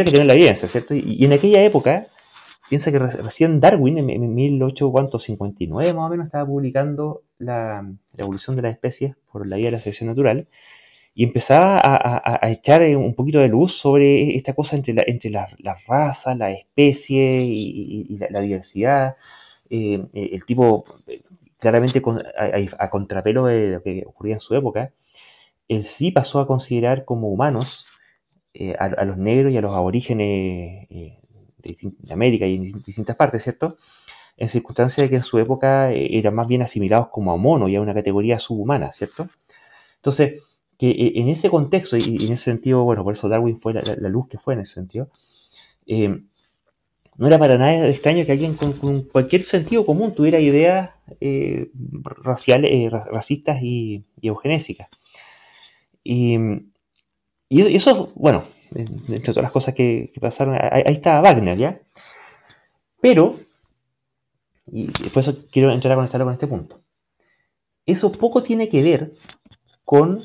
[0.00, 0.94] hay que tener la evidencia, ¿cierto?
[0.94, 2.06] Y, en aquella época,
[2.68, 8.62] piensa que recién Darwin, en, 1859 más o menos, estaba publicando la, la evolución de
[8.62, 10.46] las especies por la guía de la selección natural,
[11.18, 15.86] y empezaba a, echar un poquito de luz sobre esta cosa entre, la, entre las
[15.86, 19.16] razas, la especie y, la, diversidad.
[19.70, 20.84] Eh, el tipo,
[21.58, 22.02] claramente
[22.78, 24.92] a, contrapelo de lo que ocurría en su época,
[25.68, 27.86] él sí pasó a considerar como humanos
[28.52, 31.18] eh, a, los negros y a los aborígenes eh,
[31.62, 33.78] de, América y en distintas partes, ¿cierto?
[34.36, 37.76] En circunstancias de que en su época eran más bien asimilados como a monos y
[37.76, 39.30] a una categoría subhumana, ¿cierto?
[39.96, 40.42] Entonces,
[40.78, 43.82] que eh, en ese contexto, y, en ese sentido, bueno, por eso Darwin fue la,
[44.08, 45.08] luz que fue en ese sentido,
[45.86, 46.20] eh,
[47.18, 51.70] no era para nada extraño que alguien con, cualquier sentido común tuviera ideas eh,
[52.02, 54.88] raciales, racistas y, eugenésicas.
[56.04, 56.36] Y,
[57.48, 61.80] eso, bueno, entre todas las cosas que, pasaron, ahí, ahí está Wagner, ¿ya?
[63.00, 63.38] Pero,
[64.70, 66.80] y por eso quiero entrar a conectarlo con este punto,
[67.86, 69.12] eso poco tiene que ver
[69.84, 70.22] con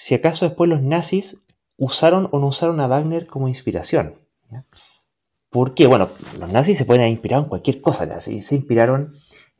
[0.00, 1.36] si acaso después los nazis
[1.76, 4.14] usaron o no usaron a Wagner como inspiración.
[5.50, 6.08] Porque, bueno,
[6.38, 8.18] los nazis se pueden inspirar en cualquier cosa.
[8.22, 9.12] Se inspiraron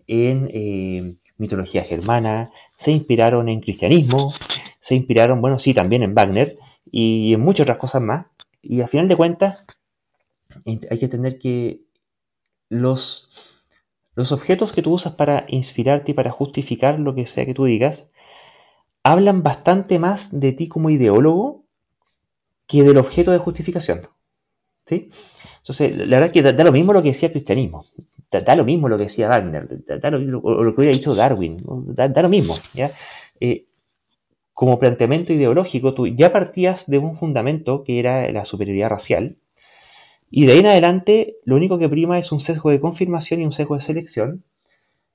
[0.07, 4.33] en eh, mitología germana, se inspiraron en cristianismo,
[4.81, 6.57] se inspiraron, bueno, sí, también en Wagner
[6.91, 8.25] y en muchas otras cosas más.
[8.63, 9.67] Y al final de cuentas,
[10.65, 11.83] hay que entender que
[12.71, 13.29] los,
[14.15, 17.67] los objetos que tú usas para inspirarte y para justificar lo que sea que tú
[17.67, 18.11] digas,
[19.11, 21.65] hablan bastante más de ti como ideólogo
[22.67, 24.09] que del objeto de justificación.
[24.87, 25.11] ¿Sí?
[25.59, 27.85] Entonces, la verdad es que da, lo mismo lo que decía el cristianismo,
[28.31, 29.69] da, lo mismo lo que decía Wagner,
[30.01, 30.21] da, lo,
[30.75, 32.55] que hubiera dicho Darwin, da, lo mismo.
[33.41, 33.67] Eh,
[34.53, 39.37] como planteamiento ideológico, tú ya partías de un fundamento que era la superioridad racial,
[40.31, 43.45] y de ahí en adelante lo único que prima es un sesgo de confirmación y
[43.45, 44.45] un sesgo de selección,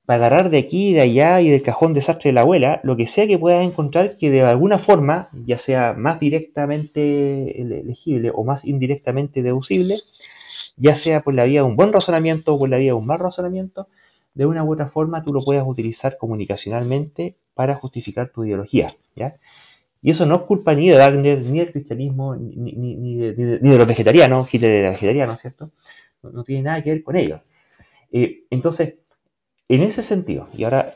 [0.05, 3.07] para agarrar de aquí, de allá y del cajón desastre de la abuela, lo que
[3.07, 8.65] sea que puedas encontrar que de alguna forma, ya sea más directamente elegible o más
[8.65, 9.97] indirectamente deducible,
[10.77, 13.05] ya sea por la vía de un buen razonamiento o por la vía de un
[13.05, 13.87] mal razonamiento,
[14.33, 18.93] de una u otra forma tú lo puedas utilizar comunicacionalmente para justificar tu ideología.
[19.15, 19.37] ¿ya?
[20.01, 24.53] Y eso no es culpa ni de Wagner, ni del cristianismo, ni, de, los vegetarianos,
[24.53, 25.71] Hitler era vegetariano, ¿cierto?
[26.21, 27.41] No, tiene nada que ver con ello.
[28.11, 28.95] Eh, entonces,
[29.67, 30.93] en ese sentido, y ahora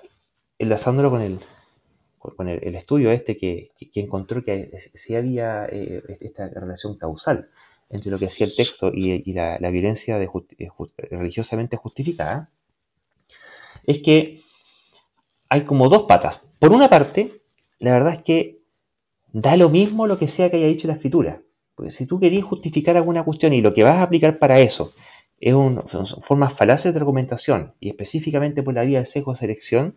[0.58, 1.40] enlazándolo con el,
[2.20, 7.50] con el, estudio este que, encontró que sí había eh, esta relación causal
[7.90, 10.30] entre lo que hacía el texto y, la, violencia eh,
[11.10, 12.52] religiosamente justificada,
[13.86, 14.42] es que
[15.50, 16.42] hay como dos patas.
[16.60, 17.42] Por una parte,
[17.80, 18.60] la verdad es que
[19.32, 21.42] da lo mismo lo que sea que haya dicho la escritura.
[21.74, 24.94] Porque si tú querías justificar alguna cuestión y lo que vas a aplicar para eso
[25.40, 29.40] es un, son formas falaces de argumentación y específicamente por la vía del sesgo de
[29.40, 29.96] selección,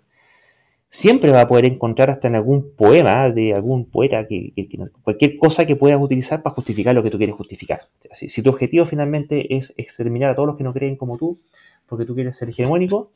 [0.90, 4.52] siempre va a poder encontrar hasta en algún poema de algún poeta que,
[5.02, 7.80] cualquier cosa que puedas utilizar para justificar lo que tú quieres justificar.
[8.12, 11.38] Si, si, tu objetivo finalmente es exterminar a todos los que no creen como tú,
[11.86, 13.10] porque tú quieres ser hegemónico,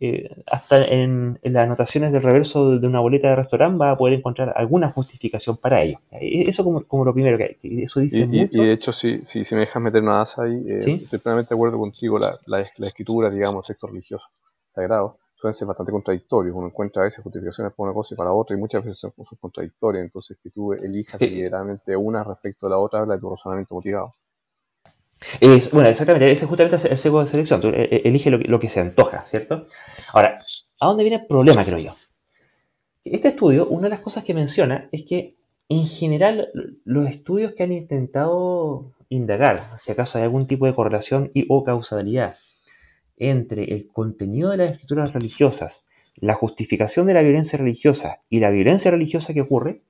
[0.00, 4.18] eh, hasta en, las anotaciones del reverso de una boleta de restaurante va a poder
[4.18, 5.98] encontrar alguna justificación para ello.
[6.10, 7.82] Eh, eso como, como lo primero que hay.
[7.82, 8.62] Eso dice y, mucho.
[8.62, 11.50] y, de hecho, si, si, si, me dejas meter una asa ahí, eh, estoy plenamente
[11.50, 12.18] de acuerdo contigo.
[12.18, 14.28] La, la, la escritura, digamos, textos religiosos
[14.66, 16.56] sagrados, suelen ser bastante contradictorios.
[16.56, 19.12] Uno encuentra a veces justificaciones para una cosa y para otra, y muchas veces son,
[19.40, 20.04] contradictorias.
[20.04, 24.10] Entonces, que tú elijas deliberadamente una respecto a la otra, habla de tu razonamiento motivado.
[25.72, 27.60] Bueno, exactamente, ese es justamente el sesgo de selección.
[27.64, 29.66] Eh, eh, elige lo que, se antoja, ¿cierto?
[30.12, 30.40] Ahora,
[30.80, 31.96] ¿a dónde viene el problema, creo yo?
[33.04, 35.36] Este estudio, una de las cosas que menciona es que,
[35.68, 36.48] en general,
[36.84, 41.64] los estudios que han intentado indagar si acaso hay algún tipo de correlación y o
[41.64, 42.36] causalidad
[43.16, 48.50] entre el contenido de las escrituras religiosas, la justificación de la violencia religiosa y la
[48.50, 49.82] violencia religiosa que ocurre,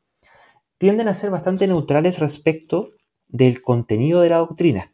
[0.79, 2.91] tienden a ser bastante neutrales respecto
[3.29, 4.93] del contenido de la doctrina.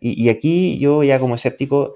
[0.00, 1.94] Y, aquí yo ya como escéptico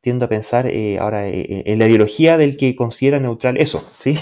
[0.00, 3.84] tiendo a pensar eh, ahora eh, eh, en la ideología del que considera neutral eso,
[3.98, 4.16] ¿sí?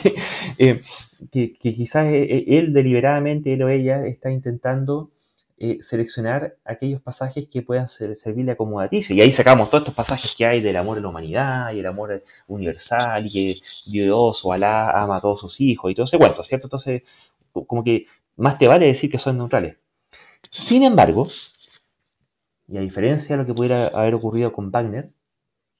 [1.31, 5.11] que, quizás él deliberadamente, él o ella, está intentando
[5.81, 9.17] seleccionar aquellos pasajes que puedan ser, servirle acomodaticio.
[9.17, 11.87] Y ahí sacamos todos estos pasajes que hay del amor a la humanidad y el
[11.87, 16.19] amor universal y que Dios o Alá ama a todos sus hijos y todo ese
[16.19, 16.67] cuento, ¿cierto?
[16.67, 17.05] Entonces,
[17.53, 19.77] como que más te vale decir que son neutrales.
[20.51, 21.27] Sin embargo,
[22.69, 25.11] y a diferencia de lo que pudiera haber ocurrido con Wagner,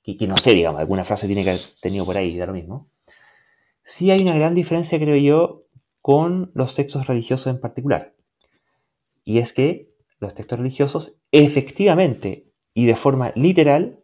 [0.03, 2.89] que, no sé, digamos, alguna frase tiene que haber tenido por ahí, da lo mismo,
[3.83, 5.65] sí hay una gran diferencia, creo yo,
[6.01, 8.15] con los textos religiosos en particular.
[9.25, 13.99] Y es que los textos religiosos efectivamente y de forma literal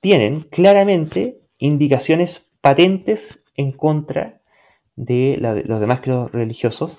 [0.00, 4.40] tienen claramente indicaciones patentes en contra
[4.94, 6.98] de, los demás credos religiosos,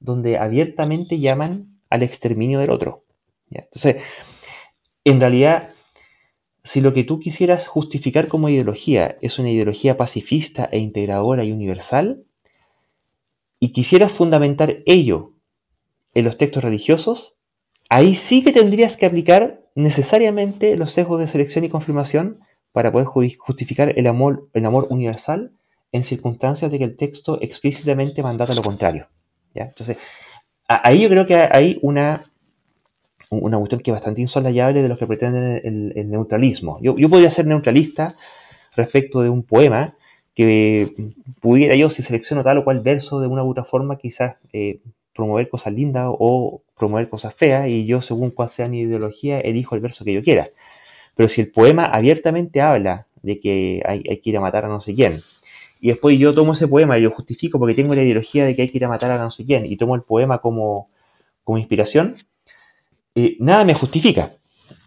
[0.00, 3.04] donde abiertamente llaman al exterminio del otro.
[3.50, 4.02] Entonces,
[5.06, 5.70] en realidad,
[6.64, 11.52] si lo que tú quisieras justificar como ideología es una ideología pacifista e integradora y
[11.52, 12.24] universal,
[13.60, 15.32] y quisieras fundamentar ello
[16.12, 17.36] en los textos religiosos,
[17.88, 22.40] ahí sí que tendrías que aplicar necesariamente los sesgos de selección y confirmación
[22.72, 25.52] para poder justificar el amor, el amor universal
[25.92, 29.08] en circunstancias de que el texto explícitamente mandata lo contrario.
[29.54, 29.64] ¿ya?
[29.64, 29.98] Entonces,
[30.66, 32.32] ahí yo creo que hay una,
[33.30, 36.78] una cuestión que es bastante insolayable de los que pretenden el, neutralismo.
[36.80, 38.16] Yo, yo podría ser neutralista
[38.76, 39.94] respecto de un poema
[40.34, 40.92] que
[41.40, 44.80] pudiera yo, si selecciono tal o cual verso de una u otra forma, quizás eh,
[45.14, 49.74] promover cosas lindas o promover cosas feas, y yo, según cuál sea mi ideología, elijo
[49.74, 50.50] el verso que yo quiera.
[51.14, 54.82] Pero si el poema abiertamente habla de que hay, que ir a matar a no
[54.82, 55.22] sé quién,
[55.80, 58.62] y después yo tomo ese poema y lo justifico porque tengo la ideología de que
[58.62, 60.90] hay que ir a matar a no sé quién, y tomo el poema como,
[61.44, 62.16] como inspiración,
[63.16, 64.36] eh, nada me justifica.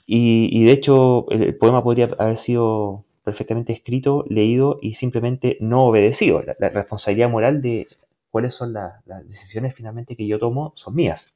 [0.05, 6.43] Y, de hecho, el, poema podría haber sido perfectamente escrito, leído y simplemente no obedecido.
[6.59, 7.87] La, responsabilidad moral de
[8.31, 11.33] cuáles son las decisiones finalmente que yo tomo son mías.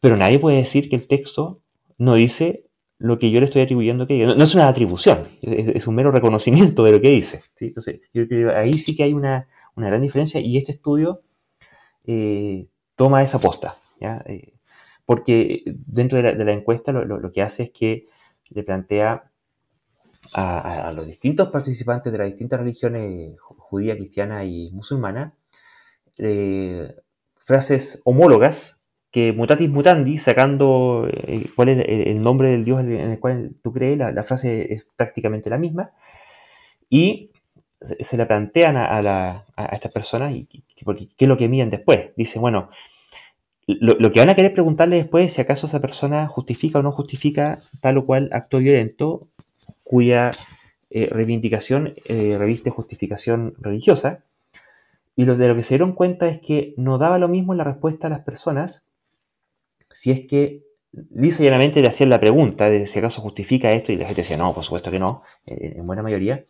[0.00, 1.60] Pero nadie puede decir que el texto
[1.98, 2.64] no dice
[2.98, 6.10] lo que yo le estoy atribuyendo que no, no es una atribución, es, un mero
[6.10, 7.42] reconocimiento de lo que dice.
[7.60, 9.46] Entonces, yo creo que ahí sí que hay una,
[9.76, 11.22] gran diferencia y este estudio
[12.06, 13.78] eh, toma esa posta.
[14.00, 14.57] Eh,
[15.08, 18.08] porque dentro de la, encuesta lo, que hace es que
[18.50, 19.30] le plantea
[20.34, 25.32] a, los distintos participantes de las distintas religiones judía, cristiana y musulmana
[26.18, 26.94] eh,
[27.36, 28.76] frases homólogas
[29.10, 33.72] que mutatis mutandi, sacando eh, cuál es el, nombre del Dios en el cual tú
[33.72, 35.92] crees, la, frase es prácticamente la misma,
[36.90, 37.30] y
[38.00, 42.10] se la plantean a, estas personas y qué es lo que miden después.
[42.14, 42.68] Dicen, bueno,
[43.68, 46.90] lo, que van a querer preguntarle después es si acaso esa persona justifica o no
[46.90, 49.28] justifica tal o cual acto violento
[49.84, 50.30] cuya
[50.90, 54.24] eh, reivindicación eh, reviste justificación religiosa.
[55.16, 57.64] Y lo de lo que se dieron cuenta es que no daba lo mismo la
[57.64, 58.86] respuesta a las personas
[59.92, 63.96] si es que y llanamente le hacían la pregunta de si acaso justifica esto y
[63.96, 66.46] la gente decía no, por supuesto que no, en buena mayoría.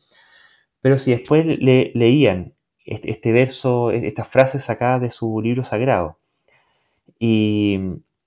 [0.80, 2.54] Pero si después le, leían
[2.84, 6.18] este, este, verso, e, estas frases sacadas de su libro sagrado,
[7.18, 7.78] y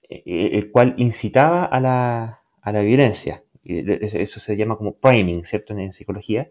[0.09, 5.77] el cual incitaba a la, a la violencia, eso se llama como priming, ¿cierto?
[5.77, 6.49] En, psicología,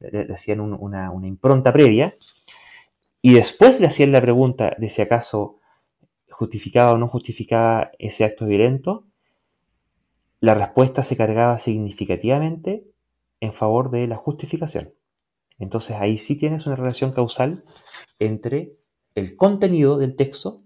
[0.00, 2.16] le, hacían una, impronta previa
[3.20, 5.58] y después le hacían la pregunta de si acaso
[6.30, 9.04] justificaba o no justificaba ese acto violento,
[10.40, 12.84] la respuesta se cargaba significativamente
[13.40, 14.92] en favor de la justificación.
[15.58, 17.64] Entonces ahí sí tienes una relación causal
[18.18, 18.72] entre
[19.14, 20.62] el contenido del texto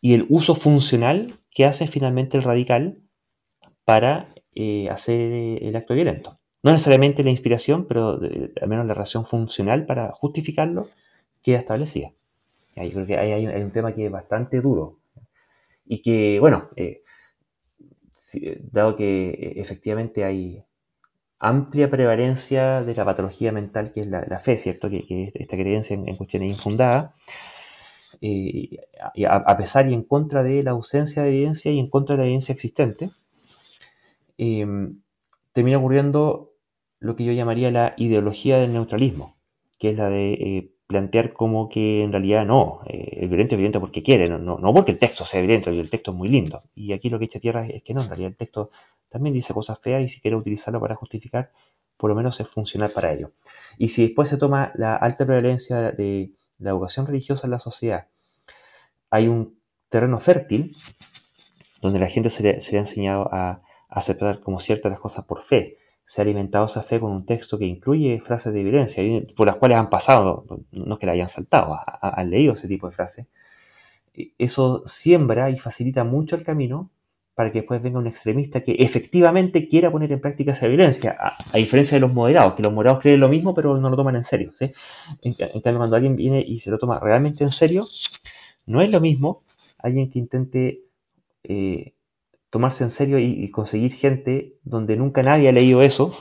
[0.00, 2.98] y el uso funcional que hace finalmente el radical
[3.84, 5.20] para eh, hacer
[5.62, 6.38] el acto violento.
[6.62, 8.18] No necesariamente la inspiración, pero
[8.60, 10.88] al menos la razón funcional para justificarlo
[11.42, 12.12] queda establecida.
[12.74, 14.98] yo creo que hay, un tema que es bastante duro
[15.84, 17.02] y que, bueno, eh,
[18.72, 20.64] dado que eh, efectivamente hay
[21.38, 24.90] amplia prevalencia de la patología mental que es la, fe, ¿cierto?
[24.90, 27.14] Que, esta creencia en, cuestiones infundadas,
[29.28, 32.26] a, pesar y en contra de la ausencia de evidencia y en contra de la
[32.26, 33.10] evidencia existente,
[34.38, 35.00] Em,
[35.52, 36.52] termina ocurriendo
[37.00, 39.36] lo que yo llamaría la ideología del neutralismo,
[39.78, 43.58] que es la de eh, plantear como que en realidad no, eh, el violento es
[43.58, 46.28] violento porque quiere, no, no, porque el texto sea violento, y el texto es muy
[46.28, 46.62] lindo.
[46.74, 48.70] Y aquí lo que echa tierra es que no, en realidad el texto
[49.08, 51.50] también dice cosas feas y si quiere utilizarlo para justificar,
[51.96, 53.32] por lo menos es funcional para ello.
[53.78, 58.08] Y si después se toma la alta prevalencia de la educación religiosa en la sociedad,
[59.10, 60.76] hay un terreno fértil
[61.80, 65.78] donde la gente se le, ha enseñado a aceptar como ciertas las cosas por fe.
[66.06, 69.02] Se ha alimentado esa fe con un texto que incluye frases de evidencia,
[69.36, 72.94] por las cuales han pasado, no que la hayan saltado, han leído ese tipo de
[72.94, 73.26] frases.
[74.38, 76.90] Eso siembra y facilita mucho el camino
[77.36, 81.58] para que después venga un extremista que efectivamente quiera poner en práctica esa violencia, a,
[81.58, 84.24] diferencia de los moderados, que los moderados creen lo mismo pero no lo toman en
[84.24, 84.52] serio.
[84.58, 84.72] En,
[85.22, 87.86] en, cambio, cuando alguien viene y se lo toma realmente en serio,
[88.64, 89.44] no es lo mismo
[89.78, 90.80] alguien que intente
[91.44, 91.92] eh,
[92.48, 96.16] tomarse en serio y, conseguir gente donde nunca nadie ha leído eso,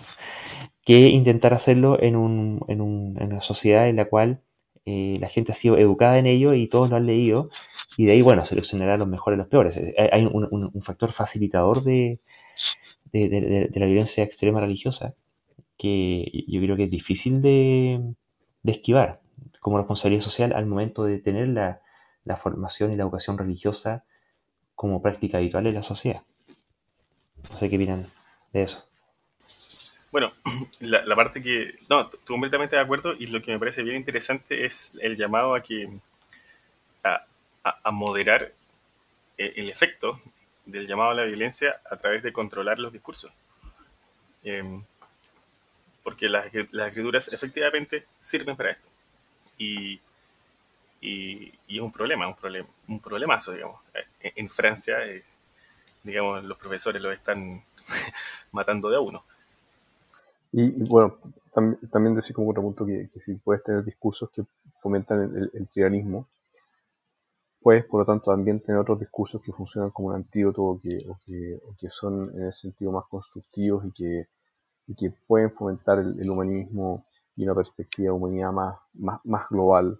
[0.83, 4.41] que intentar hacerlo en, una sociedad en la cual
[4.85, 7.49] eh, la gente ha sido educada en ello y todos lo han leído,
[7.97, 9.79] y de ahí, bueno, seleccionará los mejores y los peores.
[10.11, 12.19] Hay un, factor facilitador de,
[13.11, 15.13] la violencia extrema religiosa
[15.77, 18.01] que yo creo que es difícil de,
[18.63, 19.21] esquivar
[19.59, 21.81] como responsabilidad social al momento de tener la,
[22.23, 24.03] la formación y la educación religiosa
[24.75, 26.23] como práctica habitual en la sociedad.
[27.49, 28.11] No sé qué opinan
[28.51, 28.83] de eso.
[30.11, 30.31] Bueno,
[30.81, 31.75] la, parte que...
[31.89, 35.55] No, estoy completamente de acuerdo y lo que me parece bien interesante es el llamado
[35.55, 35.89] a que...
[37.65, 38.53] a, moderar
[39.37, 40.19] eh, el efecto
[40.65, 43.31] del llamado a la violencia a través de controlar los discursos.
[44.43, 44.83] Em,
[46.03, 48.87] porque las, las, escrituras efectivamente sirven para esto.
[49.57, 49.99] Y,
[51.01, 53.81] y, es un problema, un, problema, un problemazo, digamos.
[54.21, 55.23] En, Francia, eh,
[56.03, 57.61] digamos, los profesores lo están
[58.51, 59.23] matando de a uno.
[60.51, 61.17] Y, bueno,
[61.51, 64.43] también, también, decir como otro punto que, si puedes tener discursos que
[64.81, 66.27] fomentan el, el, tiranismo,
[67.65, 70.99] puedes por lo tanto también tener otros discursos que funcionan como un antídoto o que,
[71.07, 74.27] o que, son en ese sentido más constructivos y que,
[74.85, 79.97] y que pueden fomentar el, humanismo y una perspectiva de humanidad más, más, más global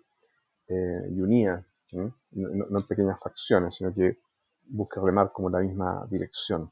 [0.68, 4.20] eh, y unida, no, en pequeñas facciones, sino que
[4.68, 6.70] busca remar como la misma dirección.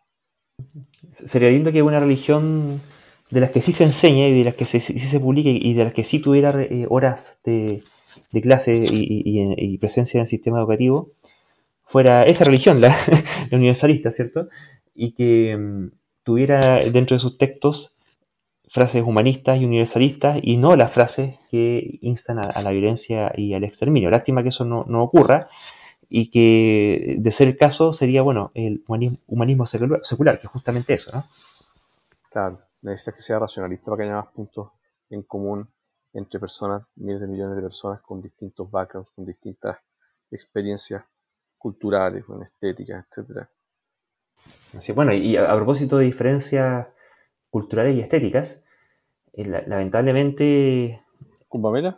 [1.25, 2.79] Sería lindo que una religión
[3.31, 5.85] de las que sí se enseña y de las que sí se publique y de
[5.85, 7.83] las que sí tuviera eh, horas de,
[8.41, 11.11] clase y, presencia en el sistema educativo,
[11.85, 12.95] fuera esa religión, la,
[13.51, 14.49] universalista, ¿cierto?
[14.95, 15.91] Y que mm,
[16.23, 17.93] tuviera dentro de sus textos
[18.73, 23.63] frases humanistas y universalistas y no las frases que instan a, la violencia y al
[23.63, 24.09] exterminio.
[24.09, 25.47] Lástima que eso no, ocurra
[26.09, 31.11] y que, de ser el caso, sería, bueno, el humanismo, secular, que es justamente eso,
[31.15, 31.23] ¿no?
[32.31, 34.69] Claro, necesitas que sea racionalista para que haya más puntos
[35.11, 35.67] en común
[36.13, 39.77] entre personas, miles de millones de personas con distintos backgrounds, con distintas
[40.31, 41.03] experiencias
[41.57, 43.47] culturales, con estéticas, etc.
[44.77, 46.87] Así, bueno, y a, a propósito de diferencias
[47.49, 48.63] culturales y estéticas,
[49.33, 51.01] eh, lamentablemente...
[51.47, 51.95] ¿Cumbamela?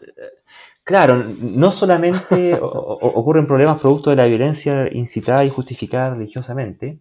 [0.83, 6.99] Claro, no solamente ocurren problemas producto de la violencia incitada y justificada religiosamente,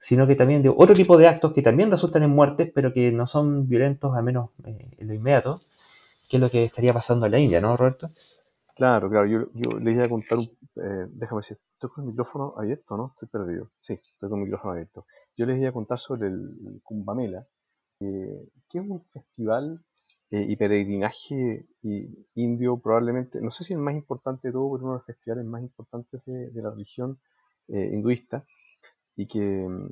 [0.00, 3.10] sino que también de otro tipo de actos que también resultan en muertes, pero que
[3.10, 5.62] no son violentos, al menos eh, en lo inmediato,
[6.30, 8.08] que es lo que estaría pasando en la India, ¿no, Roberto?
[8.76, 10.44] Claro, claro, yo, les iba a contar, un,
[10.76, 13.12] eh, déjame decir, ¿estoy con el micrófono abierto no?
[13.14, 13.72] Estoy perdido.
[13.78, 15.06] Sí, estoy con el micrófono abierto.
[15.36, 17.46] Yo les iba a contar sobre el Kumbamela,
[17.98, 19.84] que es un festival
[20.30, 21.66] eh, y peregrinaje
[22.34, 25.44] indio probablemente, no sé si el más importante de todo, pero uno de los festivales
[25.44, 27.18] más importantes de, la religión
[27.66, 28.44] eh, hinduista
[29.16, 29.88] y que mm,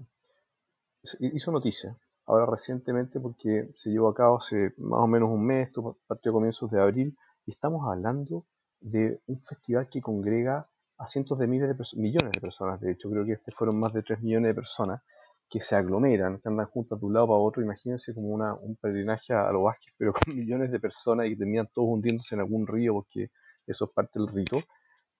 [1.35, 1.99] hizo noticia
[2.29, 5.71] ahora recientemente porque se llevó a cabo hace más o menos un mes,
[6.07, 7.17] partió a comienzos de abril,
[7.47, 8.45] y estamos hablando
[8.81, 10.69] de un festival que congrega
[10.99, 13.93] a cientos de miles de millones de personas, de hecho creo que este fueron más
[13.93, 15.03] de 3 millones de personas,
[15.49, 18.77] que se aglomeran, que andan juntas de un lado para otro, imagínense como una, un
[18.77, 22.43] peregrinaje a los Vázquez, pero con millones de personas y que terminan todos hundiéndose en
[22.43, 23.31] algún río porque
[23.67, 24.59] eso es parte del rito,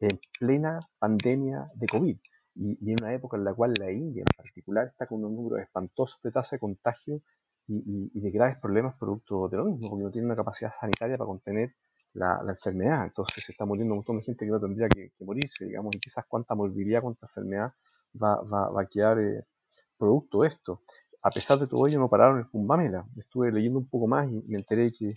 [0.01, 2.19] en plena pandemia de COVID.
[2.59, 5.63] Y, en una época en la cual la India en particular está con un número
[5.63, 7.23] espantoso de tasa de contagio
[7.69, 11.29] y, de graves problemas producto de lo mismo, porque no tiene una capacidad sanitaria para
[11.29, 11.75] contener
[12.15, 13.05] la, enfermedad.
[13.05, 16.01] Entonces se está muriendo un montón de gente que no tendría que, morirse, digamos, y
[16.01, 17.73] quizás cuánta morbilidad, cuánta enfermedad
[18.21, 19.45] va, va, va a quedar eh,
[19.97, 20.83] producto de esto.
[21.23, 23.07] A pesar de todo ello, no pararon el Cumbamela.
[23.17, 25.15] Estuve leyendo un poco más y me enteré que,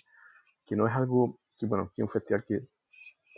[0.66, 2.68] que no es algo, que bueno, que es un festival que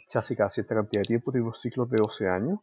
[0.07, 2.59] se hace cada cierta cantidad de tiempo, tiene unos ciclos de 12 años,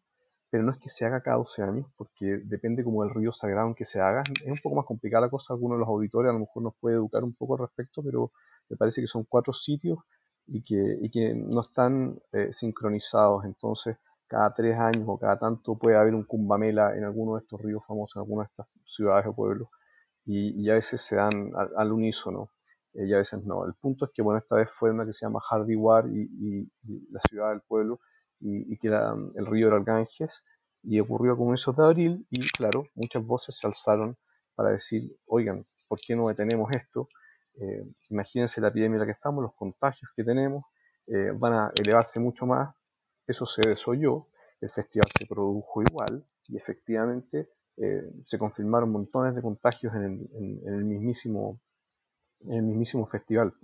[0.51, 3.69] pero no es que se haga cada 12 años, porque depende como del río sagrado
[3.69, 4.23] en que se haga.
[4.45, 6.75] Es un poco más complicada la cosa, algunos de los auditores a lo mejor nos
[6.81, 8.33] puede educar un poco al respecto, pero
[8.69, 9.99] me parece que son cuatro sitios
[10.47, 13.97] y que, y no están eh, sincronizados, entonces
[14.27, 17.83] cada tres años o cada tanto puede haber un cumbamela en alguno de estos ríos
[17.87, 19.69] famosos, en alguna de estas ciudades o pueblos,
[20.25, 21.31] y, a veces se dan
[21.77, 22.51] al, unísono,
[22.95, 23.65] eh, y a veces no.
[23.65, 26.31] El punto es que, bueno, esta vez fue una que se llama Hardiwar y,
[26.85, 28.01] y, la ciudad del pueblo,
[28.41, 30.43] y, que era mm, el río del Ganges,
[30.83, 34.17] y ocurrió a comienzos de abril, y claro, muchas voces se alzaron
[34.55, 37.09] para decir, oigan, ¿por qué no detenemos esto?
[37.55, 40.65] Eh, imagínense la epidemia en la que estamos, los contagios que tenemos,
[41.07, 42.75] eh, van a elevarse mucho más,
[43.27, 44.27] eso se desoyó,
[44.61, 50.29] el festival se produjo igual y efectivamente eh, se confirmaron montones de contagios en
[50.67, 51.61] el, mismísimo,
[52.41, 53.55] en el mismísimo festival.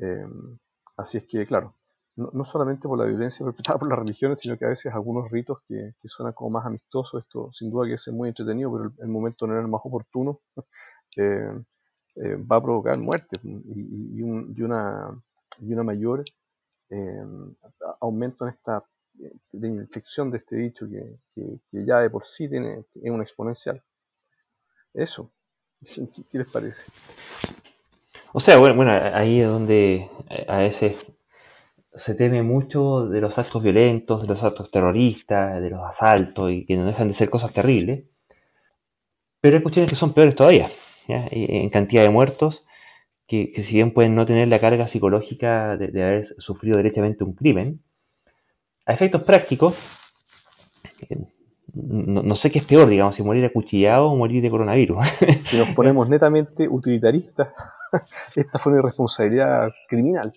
[0.00, 0.26] Eh,
[0.96, 1.74] así es que, claro,
[2.16, 5.58] no, solamente por la violencia perpetrada por las religiones, sino que a veces algunos ritos
[5.66, 9.08] que, que suenan como más amistosos, esto sin duda que es muy entretenido, pero el,
[9.08, 10.40] momento no era el más oportuno,
[11.16, 11.50] eh,
[12.16, 15.20] va a provocar muerte y, una,
[15.60, 16.24] y una mayor
[16.90, 17.24] eh,
[18.00, 18.84] aumento en esta
[19.52, 23.82] de infección de este bicho que, ya de por sí tiene, es un exponencial.
[24.92, 25.30] Eso,
[26.30, 26.84] ¿qué, les parece?
[28.32, 30.10] O sea, bueno, bueno, ahí es donde
[30.48, 30.96] a veces
[31.94, 36.66] se teme mucho de los actos violentos, de los actos terroristas, de los asaltos y
[36.66, 38.04] que no dejan de ser cosas terribles.
[39.40, 40.70] Pero hay cuestiones que son peores todavía,
[41.06, 42.64] en cantidad de muertos
[43.26, 47.80] que, si bien pueden no tener la carga psicológica de, haber sufrido derechamente un crimen,
[48.86, 49.74] a efectos prácticos,
[51.08, 51.18] eh,
[51.72, 54.98] no, sé qué es peor, digamos, si morir acuchillado o morir de coronavirus.
[55.42, 57.48] Si nos ponemos netamente utilitaristas,
[58.36, 60.32] esta fue una irresponsabilidad criminal.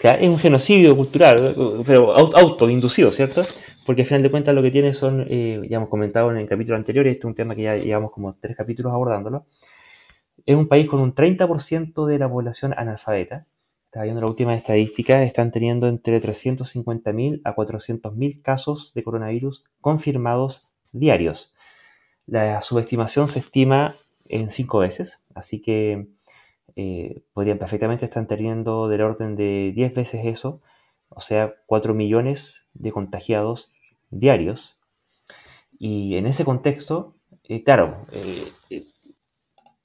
[0.00, 1.54] Es un genocidio cultural,
[1.86, 3.42] pero autoinducido, ¿cierto?
[3.86, 6.48] Porque al final de cuentas lo que tiene son, eh, ya hemos comentado en el
[6.48, 9.46] capítulo anterior, este es un tema que ya llevamos como tres capítulos abordándolo,
[10.46, 13.46] es un país con un 30% de la población analfabeta.
[13.86, 20.68] Estaba viendo la última estadística, están teniendo entre 350.000 a 400.000 casos de coronavirus confirmados
[20.92, 21.54] diarios.
[22.26, 23.96] La subestimación se estima
[24.28, 26.06] en cinco veces, así que
[26.76, 30.60] eh, podrían perfectamente estar teniendo del orden de 10 veces eso,
[31.08, 33.72] o sea, 4 millones de contagiados
[34.10, 34.78] diarios.
[35.78, 37.14] Y en ese contexto,
[37.44, 38.84] eh, claro, eh,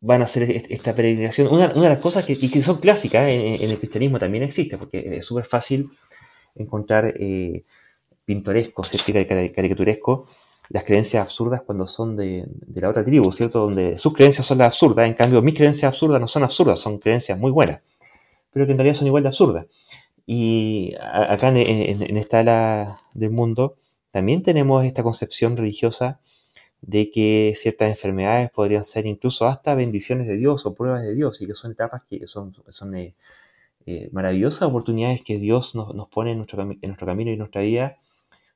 [0.01, 1.47] van a hacer esta peregrinación.
[1.47, 5.45] Una, de las cosas que, son clásicas en, el cristianismo también existe, porque es súper
[5.45, 5.89] fácil
[6.55, 7.13] encontrar
[8.25, 10.27] pintoresco, caricaturesco,
[10.69, 13.59] las creencias absurdas cuando son de, la otra tribu, ¿cierto?
[13.59, 16.99] Donde sus creencias son las absurdas, en cambio mis creencias absurdas no son absurdas, son
[16.99, 17.81] creencias muy buenas,
[18.51, 19.67] pero que en realidad son igual de absurdas.
[20.25, 23.75] Y acá en, esta ala del mundo
[24.11, 26.19] también tenemos esta concepción religiosa
[26.81, 31.41] de que ciertas enfermedades podrían ser incluso hasta bendiciones de Dios o pruebas de Dios
[31.41, 33.13] y que son etapas que son, son eh,
[33.85, 37.39] eh, maravillosas oportunidades que Dios nos, nos pone en nuestro, en nuestro camino y en
[37.39, 37.97] nuestra vida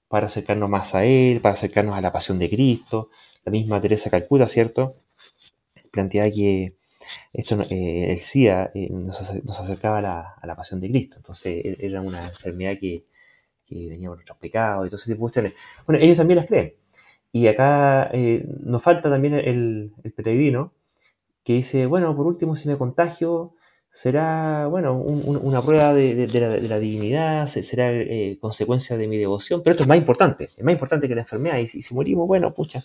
[0.10, 3.10] para acercarnos más a Él, para acercarnos a la pasión de Cristo.
[3.46, 4.96] La misma Teresa Calcuta, ¿cierto?
[5.92, 6.74] Planteaba que
[7.34, 9.22] esto, eh, el SIDA eh, nos,
[9.60, 11.18] acercaba a la, pasión de Cristo.
[11.18, 13.06] Entonces e, era una enfermedad que,
[13.70, 15.54] venía por nuestros pecados y todo ese tipo de cuestiones.
[15.86, 16.74] Bueno, ellos también las creen.
[17.32, 20.74] Y acá eh, nos falta también el, el peregrino
[21.44, 23.54] que dice, bueno, por último, si me contagio,
[23.92, 26.28] será, bueno, una prueba de,
[26.62, 30.74] la, divinidad, será eh, consecuencia de mi devoción, pero esto es más importante, es más
[30.74, 32.84] importante que la enfermedad, y si, morimos, bueno, pucha,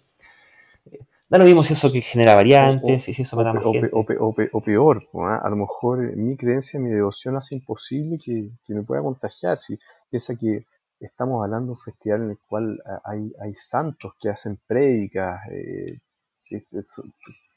[0.90, 3.90] eh, da lo mismo si eso que genera variantes, y si eso mata más gente.
[3.92, 5.40] O, peor, ¿ah?
[5.42, 9.78] a lo mejor mi creencia, mi devoción hace imposible que, me pueda contagiar, si
[10.10, 10.64] piensa que
[11.00, 15.40] estamos hablando de un festival en el cual ah, hay, hay santos que hacen prédicas,
[15.50, 15.98] eh,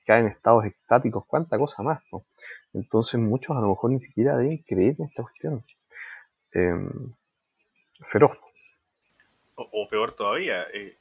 [0.08, 2.02] caen en estados extáticos, cuánta cosa más.
[2.74, 5.62] Entonces muchos a lo mejor ni siquiera deben creer en esta cuestión.
[6.54, 7.14] Em,
[8.10, 8.40] feroz.
[9.56, 10.98] O, peor todavía, eh,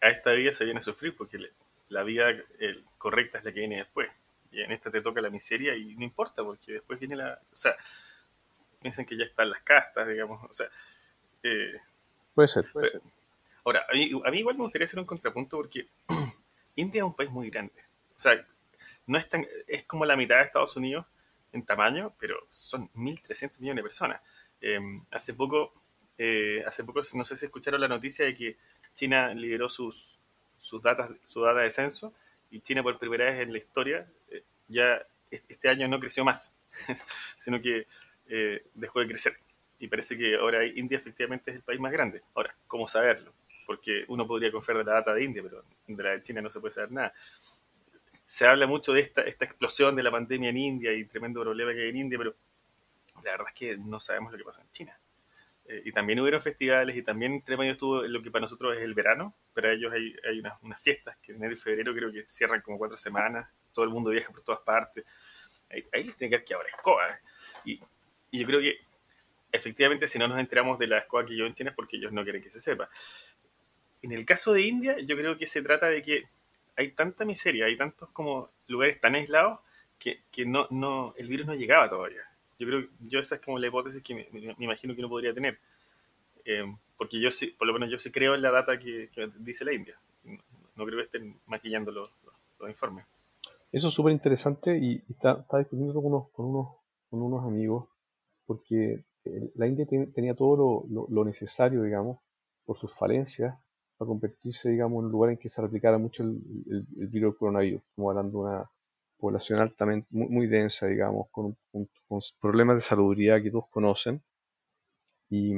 [0.00, 1.38] a esta vida se viene a sufrir porque
[1.90, 2.32] la vida
[2.98, 4.10] correcta es la que viene después.
[4.50, 7.34] Y en esta te toca la miseria y no importa porque después viene la...
[7.52, 7.76] O sea,
[8.80, 10.42] piensan que ya están las castas, digamos.
[10.42, 10.66] O sea...
[11.42, 11.74] Eh,
[12.34, 13.02] puede ser, puede ser.
[13.64, 15.86] Ahora, a mí, a mí igual me gustaría hacer un contrapunto porque
[16.74, 17.89] India es un país muy grande.
[18.20, 18.46] O sea,
[19.06, 21.06] no es, tan, es como la mitad de Estados Unidos
[21.54, 24.20] en tamaño, pero son 1.300 millones de personas.
[24.60, 25.72] Em, hace poco,
[26.18, 28.58] eh, hace poco, no sé si escucharon la noticia de que
[28.92, 30.18] China liberó sus,
[30.58, 32.12] sus datas, su data de censo
[32.50, 35.00] y China por primera vez en la historia eh, ya
[35.30, 36.58] este año no creció más,
[37.36, 37.86] sino que
[38.28, 39.32] eh, dejó de crecer.
[39.78, 42.20] Y parece que ahora India efectivamente es el país más grande.
[42.34, 43.32] Ahora, ¿cómo saberlo?
[43.66, 46.50] Porque uno podría confiar de la data de India, pero de la de China no
[46.50, 47.14] se puede saber nada
[48.30, 51.72] se habla mucho de esta, esta explosión de la pandemia en India y tremendo problema
[51.72, 52.36] que hay en India, pero
[53.24, 54.96] la verdad es que no sabemos lo que pasó en China.
[55.64, 58.84] Eh, y también hubieron festivales y también entre medio estuvo lo que para nosotros es
[58.84, 59.34] el verano.
[59.52, 62.78] Para ellos hay, hay unas, fiestas que en enero y febrero creo que cierran como
[62.78, 63.48] cuatro semanas.
[63.72, 65.04] Todo el mundo viaja por todas partes.
[65.92, 67.06] Ahí, les tiene que dar que ahora escoba.
[67.64, 67.80] Y,
[68.30, 68.78] y yo creo que
[69.50, 72.12] efectivamente si no nos enteramos de la escoba que yo en China es porque ellos
[72.12, 72.88] no quieren que se sepa.
[74.02, 76.22] En el caso de India, yo creo que se trata de que
[76.76, 79.60] hay tanta miseria, hay tantos como lugares tan aislados
[79.98, 82.22] que, que no, no, el virus no llegaba todavía.
[82.58, 85.58] Yo creo, yo esa es como la hipótesis que me, imagino que uno podría tener.
[86.44, 86.64] Eh,
[86.96, 89.08] porque yo sí, por lo menos yo sí creo en la data que,
[89.38, 89.98] dice la India.
[90.76, 92.10] No, creo que estén maquillando los,
[92.58, 93.06] los, informes.
[93.72, 96.68] Eso es súper interesante y, está, discutiendo con unos, con, unos,
[97.08, 97.88] con unos amigos
[98.46, 102.18] porque eh, la India tenía todo lo, lo, necesario, digamos,
[102.64, 103.56] por sus falencias,
[104.00, 107.82] a convertirse, digamos, en un lugar en que se replicara mucho el, virus coronavirus.
[107.82, 108.70] Estamos hablando de una
[109.18, 111.56] población altamente, muy, densa, digamos, con,
[112.40, 114.22] problemas de salubridad que todos conocen.
[115.28, 115.52] Y,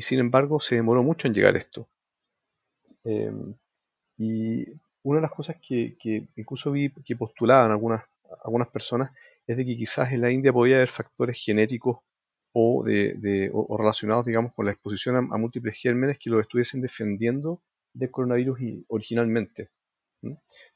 [0.00, 1.88] sin embargo, se demoró mucho en llegar esto.
[3.04, 3.54] Em,
[4.16, 4.64] y
[5.02, 5.96] una de las cosas que,
[6.36, 8.04] incluso vi que postulaban algunas,
[8.44, 9.10] algunas personas
[9.46, 11.98] es de que quizás en la India podía haber factores genéticos
[12.52, 17.60] o, de, o, relacionados, digamos, con la exposición a, múltiples gérmenes que lo estuviesen defendiendo
[17.92, 19.70] del coronavirus originalmente,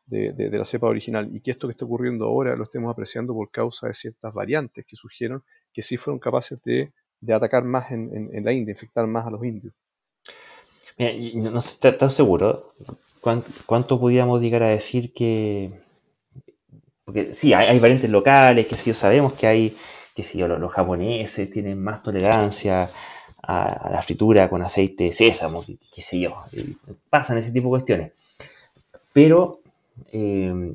[0.07, 3.51] de, la cepa original, y que esto que está ocurriendo ahora lo estemos apreciando por
[3.51, 5.43] causa de ciertas variantes que surgieron,
[5.73, 6.93] que sí fueron capaces de,
[7.33, 9.73] atacar más en, la India, infectar más a los indios.
[10.99, 12.75] Mira, no estoy tan seguro.
[13.21, 15.81] Cuánto, cuánto llegar a decir que...
[17.05, 19.77] Porque sí, hay, variantes locales, que sí sabemos que hay
[20.15, 22.91] qué sé yo, los, japoneses tienen más tolerancia
[23.43, 26.37] a, la fritura con aceite de sésamo, qué, sé yo,
[27.11, 28.13] pasan ese tipo de cuestiones.
[29.13, 29.61] Pero
[30.13, 30.75] eh,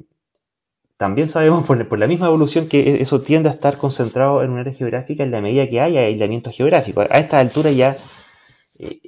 [0.98, 4.60] también sabemos por, la misma evolución que e, eso tiende a estar concentrado en un
[4.60, 7.02] área geográfica en la medida que haya aislamiento geográfico.
[7.02, 7.98] A esta altura ya
[8.80, 9.00] eh,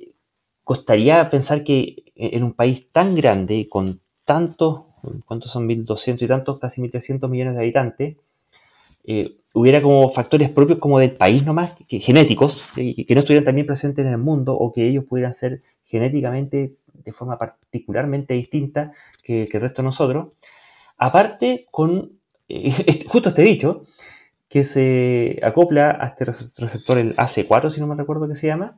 [0.64, 4.84] costaría pensar que en un país tan grande, con tantos,
[5.26, 6.60] ¿cuántos son 1.200 y tantos?
[6.60, 8.18] Casi 1.300 millones de habitantes,
[9.06, 13.68] eh, hubiera como factores propios como del país nomás, que, genéticos, que, no estuvieran también
[13.68, 18.92] presentes en el mundo o que ellos pudieran ser genéticamente de forma particularmente distinta
[19.24, 20.28] que, el resto de nosotros.
[20.98, 22.12] Aparte, con
[22.48, 23.84] eh, este, justo este dicho,
[24.50, 28.78] que se acopla a este receptor, el AC4, si no me recuerdo qué se llama,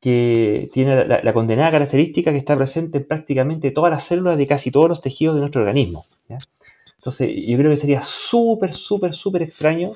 [0.00, 4.70] que tiene la, condenada característica que está presente en prácticamente todas las células de casi
[4.70, 6.06] todos los tejidos de nuestro organismo.
[7.00, 9.94] Entonces, yo creo que sería súper, súper, súper extraño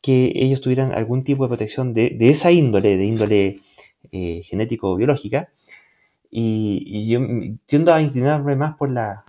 [0.00, 3.60] que ellos tuvieran algún tipo de protección de, esa índole, de índole
[4.12, 5.48] eh, genético-biológica.
[6.30, 7.18] Y, yo
[7.66, 9.24] tiendo a inclinarme más por la,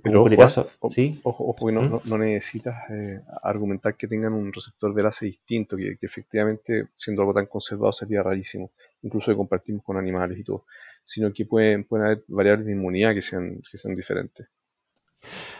[0.00, 1.16] pero ojo, ¿sí?
[1.24, 2.20] ojo, que no, ¿Mm?
[2.20, 7.46] necesitas eh, argumentar que tengan un receptor de enlace distinto, que, efectivamente, siendo algo tan
[7.46, 8.70] conservado, sería rarísimo,
[9.02, 10.66] incluso que compartimos con animales y todo,
[11.02, 14.46] sino que pueden, pueden haber variables de inmunidad que sean, que sean diferentes.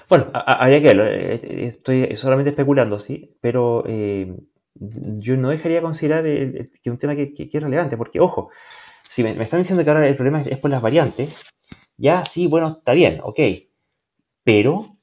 [0.09, 1.07] Bueno, habría que verlo.
[1.07, 4.35] Eh, eh, estoy solamente especulando, sí, pero eh,
[4.75, 8.51] yo no dejaría de considerar que es un tema que, es relevante, porque, ojo,
[9.09, 11.35] si me, están diciendo que ahora el problema es, por las variantes,
[11.97, 13.41] ya sí, bueno, está bien, ok,
[14.45, 14.97] pero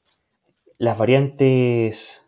[0.78, 2.26] las variantes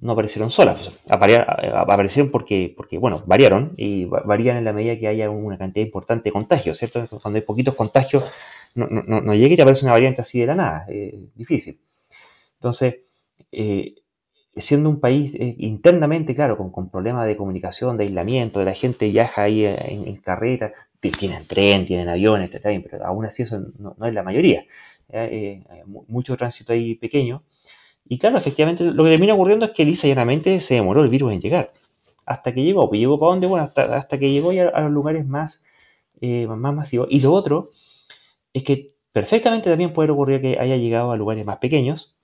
[0.00, 5.28] no aparecieron solas, aparecieron porque, porque, bueno, variaron y varían en la medida que haya
[5.30, 7.06] una cantidad importante de contagios, ¿cierto?
[7.20, 8.24] Cuando hay poquitos contagios,
[8.86, 11.80] no, no, no llegue y te aparece una variante así de la nada, es difícil.
[12.58, 12.96] Entonces,
[13.52, 13.94] eh,
[14.56, 19.08] siendo un país eh, internamente, claro, con, problemas de comunicación, de aislamiento, de la gente
[19.08, 24.14] viaja ahí eh, en, carreta, tienen tren, tienen aviones, pero aún así eso no, es
[24.14, 24.64] la mayoría.
[26.08, 27.42] mucho tránsito ahí pequeño.
[28.08, 31.32] Y claro, efectivamente, lo que termina ocurriendo es que lisa llanamente se demoró el virus
[31.32, 31.72] en llegar.
[32.26, 34.92] Hasta que llegó, pues llegó para dónde, bueno, hasta, hasta que llegó a, a los
[34.92, 35.64] lugares más,
[36.20, 37.08] más masivos.
[37.10, 37.70] Y lo otro
[38.52, 42.14] es que perfectamente también puede ocurrir que haya llegado a lugares más pequeños,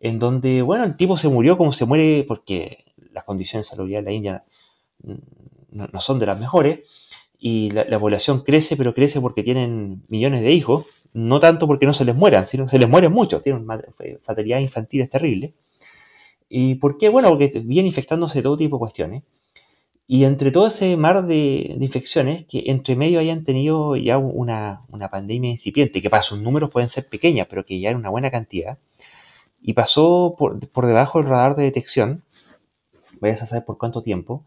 [0.00, 3.90] en donde, bueno, el tipo se murió como se muere porque las condiciones de salud
[3.90, 4.44] en la India
[5.70, 6.80] no, son de las mejores,
[7.38, 11.94] y la, población crece, pero crece porque tienen millones de hijos, no tanto porque no
[11.94, 13.66] se les mueran, sino se les mueren muchos, tienen
[14.22, 15.54] fatalidad infantil terrible.
[16.48, 17.08] ¿Y por qué?
[17.08, 19.22] Bueno, porque vienen infectándose todo tipo de cuestiones.
[20.06, 25.50] Y entre todo ese mar de, infecciones, que entre medio hayan tenido ya una, pandemia
[25.50, 28.78] incipiente, que para sus números pueden ser pequeñas, pero que ya era una buena cantidad,
[29.62, 32.22] y pasó por, debajo del radar de detección,
[33.20, 34.44] vayas a saber por cuánto tiempo,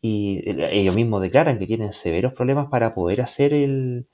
[0.00, 4.06] y ellos mismos declaran que tienen severos problemas para poder hacer el,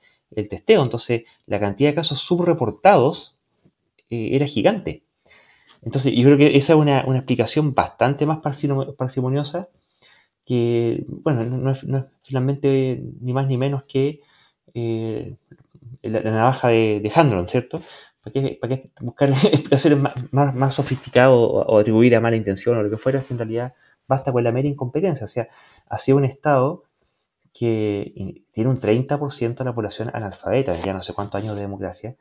[0.51, 0.83] testeo.
[0.83, 3.39] Entonces, la cantidad de casos subreportados
[4.11, 5.03] eh, era gigante.
[5.83, 9.69] Entonces, yo creo que esa es una, una explicación bastante más parsimoniosa
[10.49, 11.85] que, bueno, no es,
[12.23, 14.23] finalmente ni más ni menos que
[14.73, 15.37] eh,
[16.01, 17.83] la, navaja de, de Handron, ¿cierto?
[18.23, 19.99] ¿Para qué, buscar explicaciones
[20.33, 23.75] más, más, sofisticadas o, atribuir a mala intención o lo que fuera si en realidad
[24.07, 25.27] basta con la mera incompetencia?
[25.27, 25.49] O sea,
[25.99, 26.85] sido un Estado
[27.53, 32.17] que tiene un 30% de la población analfabeta, ya no sé cuántos años de democracia,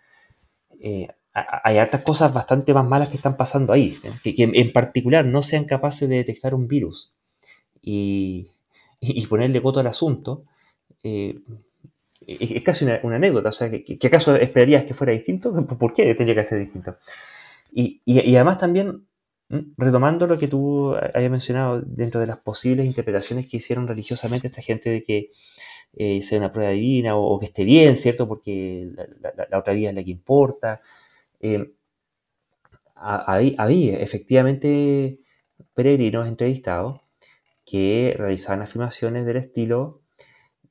[0.81, 4.11] eh, hay hartas cosas bastante más malas que están pasando ahí, ¿eh?
[4.21, 7.13] que, en particular no sean capaces de detectar un virus
[7.89, 10.43] y, ponerle coto al asunto,
[11.03, 11.39] eh,
[12.21, 13.49] es, casi una, anécdota.
[13.49, 15.53] O sea, ¿que, acaso esperarías que fuera distinto?
[15.65, 16.97] ¿Por qué tendría que ser distinto?
[17.71, 18.01] Y,
[18.35, 19.05] además también,
[19.77, 24.61] retomando lo que tú habías mencionado dentro de las posibles interpretaciones que hicieron religiosamente esta
[24.61, 25.31] gente de que
[25.95, 28.27] eh, sea una prueba divina o, que esté bien, ¿cierto?
[28.27, 28.89] Porque
[29.49, 30.81] la, otra vida es la que importa.
[31.39, 31.71] Eh,
[32.95, 35.19] había efectivamente
[35.75, 37.06] peregrinos entrevistados
[37.67, 39.99] que realizaban afirmaciones del estilo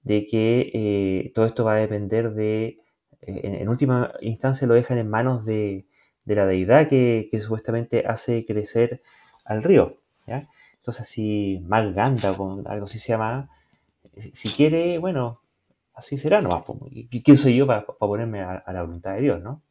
[0.03, 2.81] de que eh, todo esto va a depender de,
[3.21, 5.85] eh, en, última instancia lo dejan en manos de,
[6.25, 9.03] la deidad que, supuestamente hace crecer
[9.45, 9.99] al río.
[10.27, 13.51] Entonces, si Malganda o algo así se llama,
[14.33, 15.41] si quiere, bueno,
[15.95, 16.65] así será nomás.
[17.25, 19.63] ¿Quién soy yo para, ponerme a, la voluntad de Dios, no?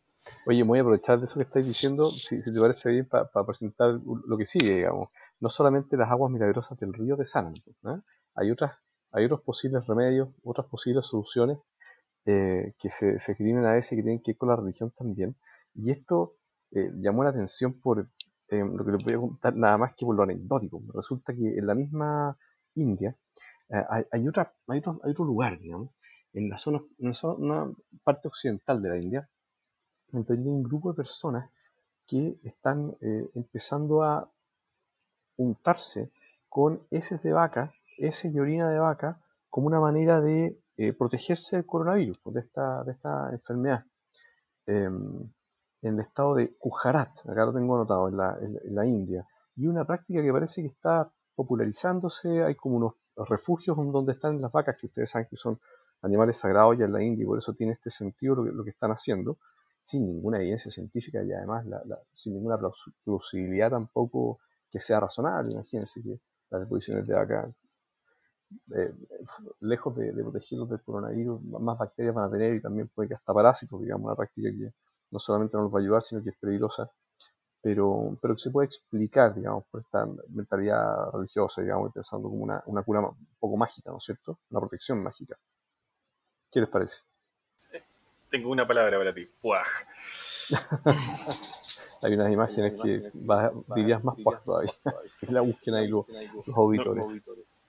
[0.46, 4.00] Oye, voy a aprovechar de eso que estáis diciendo, si, te parece bien, para presentar
[4.04, 5.10] lo que sigue, digamos
[5.40, 7.54] no solamente las aguas milagrosas del río de sanan,
[8.36, 8.78] hay, otras,
[9.12, 11.58] hay otros posibles remedios, otras posibles soluciones
[12.26, 15.36] eh, que se, se escriben a veces que tienen que ver con la religión también.
[15.74, 16.36] Y esto
[16.72, 18.10] eh, llamó la atención por,
[18.50, 20.82] eh, lo que les voy a contar nada más que por lo anecdótico.
[20.94, 22.38] Resulta que en la misma
[22.76, 23.16] India
[23.70, 25.90] eh, hay, otra, hay, otro, lugar, digamos,
[26.34, 27.72] en la zona, en una
[28.04, 29.30] parte occidental de la India,
[30.10, 31.50] donde hay un grupo de personas
[32.06, 34.32] que están eh, empezando a
[35.38, 36.12] untarse
[36.50, 39.20] con heces de vaca, heces y orina de vaca,
[39.50, 40.58] como una manera de
[40.98, 43.86] protegerse del coronavirus, de esta, de esta enfermedad.
[44.68, 45.30] Em,
[45.82, 49.68] en el estado de Gujarat, acá lo tengo anotado, en la, en, la India, y
[49.68, 52.94] una práctica que parece que está popularizándose, hay como unos
[53.30, 55.60] refugios donde están las vacas, que ustedes saben que son
[56.02, 58.64] animales sagrados ya en la India, y por eso tiene este sentido lo que, lo
[58.64, 59.38] que están haciendo,
[59.86, 61.64] sin ninguna evidencia científica y además
[62.12, 62.58] sin ninguna
[63.04, 64.40] plausibilidad tampoco
[64.76, 65.54] que sea razonable.
[65.54, 66.20] Imagínense que
[66.50, 67.50] las deposiciones de vaca,
[68.76, 68.94] eh,
[69.62, 73.16] lejos de, de, protegerlos del coronavirus, más bacterias van a tener y también puede que
[73.16, 74.74] hasta parásitos, digamos, una práctica que
[75.12, 76.92] no solamente no nos va a ayudar, sino que es peligrosa,
[77.62, 82.62] pero, pero que se puede explicar, digamos, por esta mentalidad religiosa, digamos, pensando como una,
[82.66, 84.40] una cura un poco mágica, ¿no es cierto?
[84.50, 85.38] Una protección mágica.
[86.52, 86.98] ¿Qué les parece?
[88.30, 89.66] Tengo una palabra para ti, puaj.
[92.06, 93.12] Hay unas imágenes que
[93.76, 94.72] dirías más puaj todavía.
[95.20, 96.06] que la busquen ahí los,
[96.56, 97.04] auditores.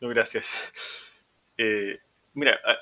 [0.01, 0.73] No, gracias.
[1.59, 1.99] Eh,
[2.35, 2.77] mira, ah,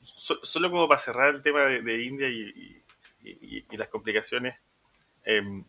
[0.00, 2.84] solo como para cerrar el tema de, India y
[3.24, 4.56] y, las complicaciones,
[5.24, 5.64] em,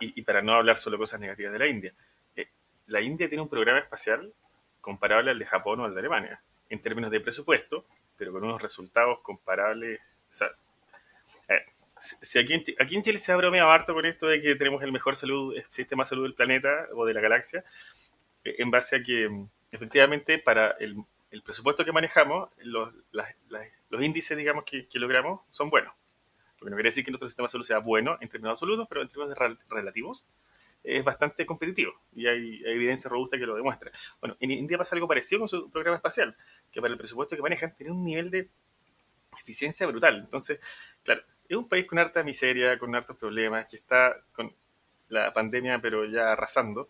[0.00, 1.94] y, para no hablar solo cosas negativas de la India.
[2.34, 2.48] Eh,
[2.88, 4.32] la India tiene un programa espacial
[4.80, 8.60] comparable al de Japón o al de Alemania, en términos de presupuesto, pero con unos
[8.60, 10.00] resultados comparables.
[10.30, 10.48] O sea,
[11.48, 11.64] eh,
[11.98, 14.82] si aquí en, aquí en, Chile se ha bromeado harto con esto de que tenemos
[14.82, 17.64] el mejor salud, sistema de salud del planeta o de la galaxia,
[18.44, 19.30] eh, en base a que
[19.72, 20.96] efectivamente para el,
[21.30, 22.94] el presupuesto que manejamos, los,
[23.90, 25.92] los índices, digamos, que, que, logramos son buenos.
[26.60, 28.86] Lo que no quiere decir que nuestro sistema de salud sea bueno en términos absolutos,
[28.88, 29.36] pero en términos
[29.68, 30.26] relativos
[30.86, 33.90] es bastante competitivo y hay, evidencia robusta que lo demuestra.
[34.20, 36.36] Bueno, en India pasa algo parecido con su programa espacial,
[36.70, 38.48] que para el presupuesto que manejan tiene un nivel de
[39.40, 40.16] eficiencia brutal.
[40.16, 40.60] Entonces,
[41.02, 44.52] claro, es un país con harta miseria, con hartos problemas, que está con
[45.08, 46.88] la pandemia pero ya arrasando.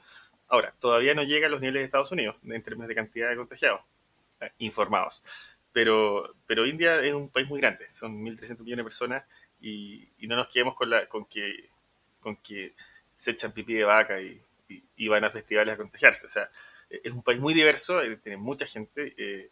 [0.49, 3.37] Ahora, todavía no llega a los niveles de Estados Unidos en términos de cantidad de
[3.37, 3.81] contagiados
[4.41, 5.23] eh, informados.
[5.73, 9.25] Pero, pero India es un país muy grande, son 1.300 millones de personas
[9.61, 11.69] y, no nos quedemos con, la, con, que,
[12.21, 12.75] con que
[13.15, 14.41] se echan pipí de vaca y,
[15.09, 16.27] van a festivales a contagiarse.
[16.27, 16.51] O sea,
[16.89, 19.51] es un país muy diverso, eh, tiene mucha gente, eh,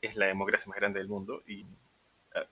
[0.00, 1.66] es, la democracia más grande del mundo y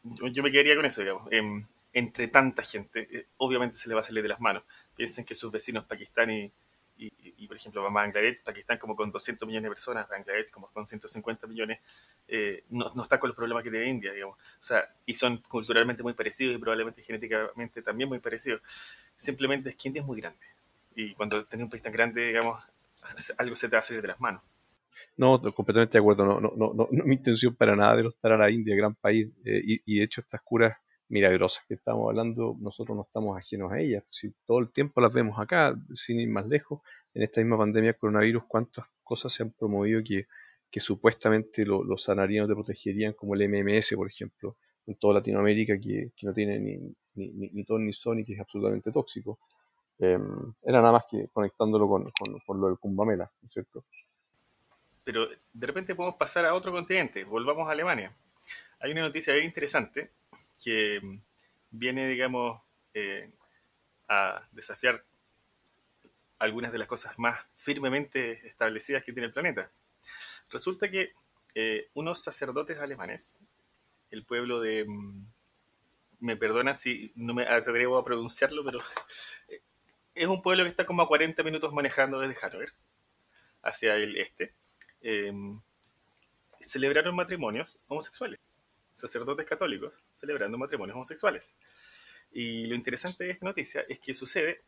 [0.02, 1.30] yo, me quedaría con eso, digamos.
[1.32, 4.64] Em, entre tanta gente, eh, obviamente se le va a salir de las manos.
[4.94, 6.52] Piensen que sus vecinos Pakistán y,
[6.98, 11.46] y, por ejemplo, Bangladesh, Pakistán como con 200 millones de personas, Bangladesh como con 150
[11.46, 11.80] millones,
[12.26, 14.38] eh, no, no está con los problemas que tiene India, digamos.
[14.38, 18.62] O sea, y son culturalmente muy parecidos y probablemente genéticamente también muy parecidos.
[19.14, 20.44] Simplemente es que India es muy grande.
[20.94, 22.62] Y cuando tenés un país tan grande, digamos,
[23.38, 24.42] algo se te va a salir de las manos.
[25.16, 26.24] No, completamente de acuerdo.
[26.26, 29.28] No, no, no, no, mi intención para nada de estar a la India, gran país.
[29.44, 30.76] Eh, y, y, de hecho, estas curas
[31.08, 34.04] milagrosas que estamos hablando, nosotros no estamos ajenos a ellas.
[34.10, 36.80] Si todo el tiempo las vemos acá, sin ir más lejos,
[37.14, 40.26] en esta misma pandemia de coronavirus, cuántas cosas se han promovido que,
[40.70, 44.56] que supuestamente los sanarianos te protegerían, como el MMS, por ejemplo,
[44.86, 46.76] en toda Latinoamérica, que, que no tiene ni,
[47.14, 49.38] ni, ni, ton ni son y que es absolutamente tóxico.
[49.98, 50.22] Em,
[50.62, 53.84] era nada más que conectándolo con, con, con lo del Cumbamela, ¿no es cierto?
[55.06, 58.12] Pero de repente podemos pasar a otro continente, volvamos a Alemania.
[58.80, 60.10] Hay una noticia bien interesante
[60.64, 61.00] que
[61.70, 62.60] viene, digamos,
[62.92, 63.30] eh,
[64.08, 65.04] a desafiar
[66.40, 69.70] algunas de las cosas más firmemente establecidas que tiene el planeta.
[70.50, 71.12] Resulta que
[71.54, 73.38] eh, unos sacerdotes alemanes,
[74.10, 74.86] el pueblo de...
[74.88, 75.24] Mm,
[76.18, 78.80] me perdona si no me atrevo a pronunciarlo, pero
[79.50, 79.60] eh,
[80.16, 82.72] es un pueblo que está como a 40 minutos manejando desde Hannover
[83.62, 84.52] hacia el este.
[86.60, 88.40] Celebraron matrimonios homosexuales
[88.96, 91.56] sacerdotes católicos celebrando matrimonios homosexuales.
[92.32, 94.62] Y lo interesante de esta noticia es que sucede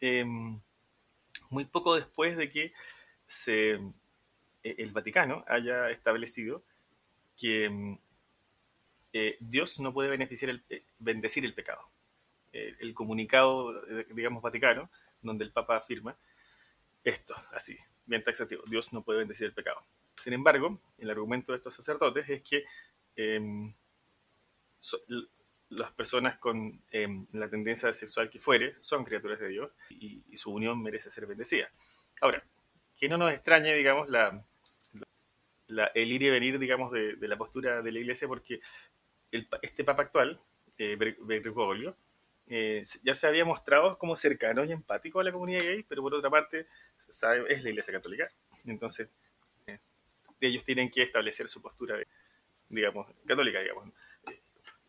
[0.00, 0.60] em,
[1.48, 2.72] muy poco después de que
[3.26, 3.72] se,
[4.62, 6.62] e, el Vaticano haya establecido
[7.36, 7.98] que em,
[9.12, 11.82] eh, Dios no puede beneficiar el, eh, bendecir el pecado.
[12.52, 14.90] el comunicado, eh, digamos, vaticano,
[15.22, 16.16] donde el Papa afirma
[17.04, 17.76] esto, así,
[18.06, 19.80] bien taxativo, Dios no puede bendecir el pecado.
[20.16, 22.64] Sin embargo, el argumento de estos sacerdotes es que
[23.16, 23.72] Em,
[25.68, 30.52] las personas con em, la tendencia sexual que fuere son criaturas de Dios y, su
[30.52, 31.70] unión merece ser bendecida.
[32.20, 32.42] Ahora,
[32.96, 34.42] que no nos extrañe, digamos, la,
[35.94, 38.60] el ir y venir, digamos, de, la postura de la Iglesia, porque
[39.30, 40.40] este Papa actual,
[40.78, 41.96] eh, Bergoglio,
[42.52, 46.12] eh, ya se había mostrado como cercano y empático a la comunidad gay, pero por
[46.12, 46.66] otra parte,
[46.98, 48.28] sabe, es la Iglesia Católica.
[48.66, 49.14] Entonces,
[49.68, 49.78] eh,
[50.40, 51.96] ellos tienen que establecer su postura,
[52.68, 53.90] digamos, católica, digamos.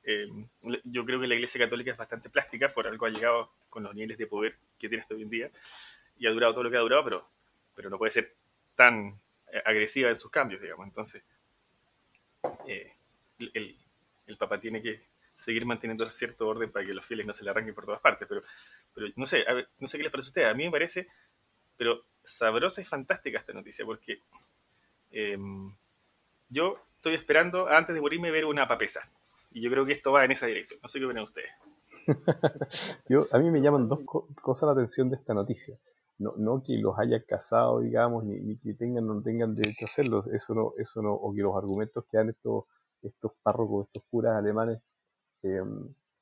[0.03, 0.27] Eh,
[0.85, 3.93] yo creo que la Iglesia Católica es bastante plástica, por algo ha llegado con los
[3.93, 5.51] niveles de poder que tiene hasta hoy en día,
[6.17, 7.29] y ha durado todo lo que ha durado, pero,
[7.75, 8.35] pero no puede ser
[8.73, 9.21] tan
[9.65, 10.87] agresiva en sus cambios, digamos.
[10.87, 11.23] Entonces,
[12.65, 13.77] el,
[14.25, 15.10] el Papa tiene que
[15.41, 18.27] seguir manteniendo cierto orden para que los fieles no se le arranquen por todas partes.
[18.27, 18.41] Pero,
[18.93, 19.43] pero no sé,
[19.79, 20.47] no sé qué les parece a ustedes.
[20.49, 21.07] A mí me parece,
[21.77, 24.19] pero sabrosa y fantástica esta noticia, porque
[25.09, 25.75] em,
[26.49, 29.01] yo estoy esperando antes de morirme ver una papesa.
[29.51, 30.79] Y yo creo que esto va en esa dirección.
[30.83, 31.51] No sé qué opinan ustedes.
[33.31, 35.77] a mí me llaman dos cosas la atención de esta noticia.
[36.19, 39.89] No, no que los haya casado, digamos, ni, que tengan o no tengan derecho a
[39.89, 40.23] hacerlo.
[40.31, 42.65] Eso no, eso no, o que los argumentos que dan estos,
[43.01, 44.79] estos párrocos, estos curas alemanes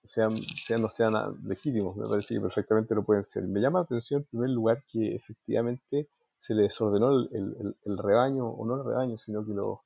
[0.03, 1.13] sean, sean no sean
[1.43, 3.47] legítimos, me parece que perfectamente lo pueden ser.
[3.47, 8.65] Me llama la atención en primer lugar que efectivamente se le desordenó el, rebaño, o
[8.65, 9.83] no el rebaño, sino que lo,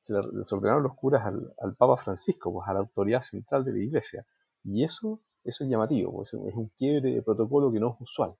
[0.00, 3.78] se le desordenaron los curas al, Papa Francisco, pues a la autoridad central de la
[3.78, 4.26] Iglesia.
[4.64, 8.34] Y eso, eso es llamativo, pues, es un quiebre de protocolo que no es usual.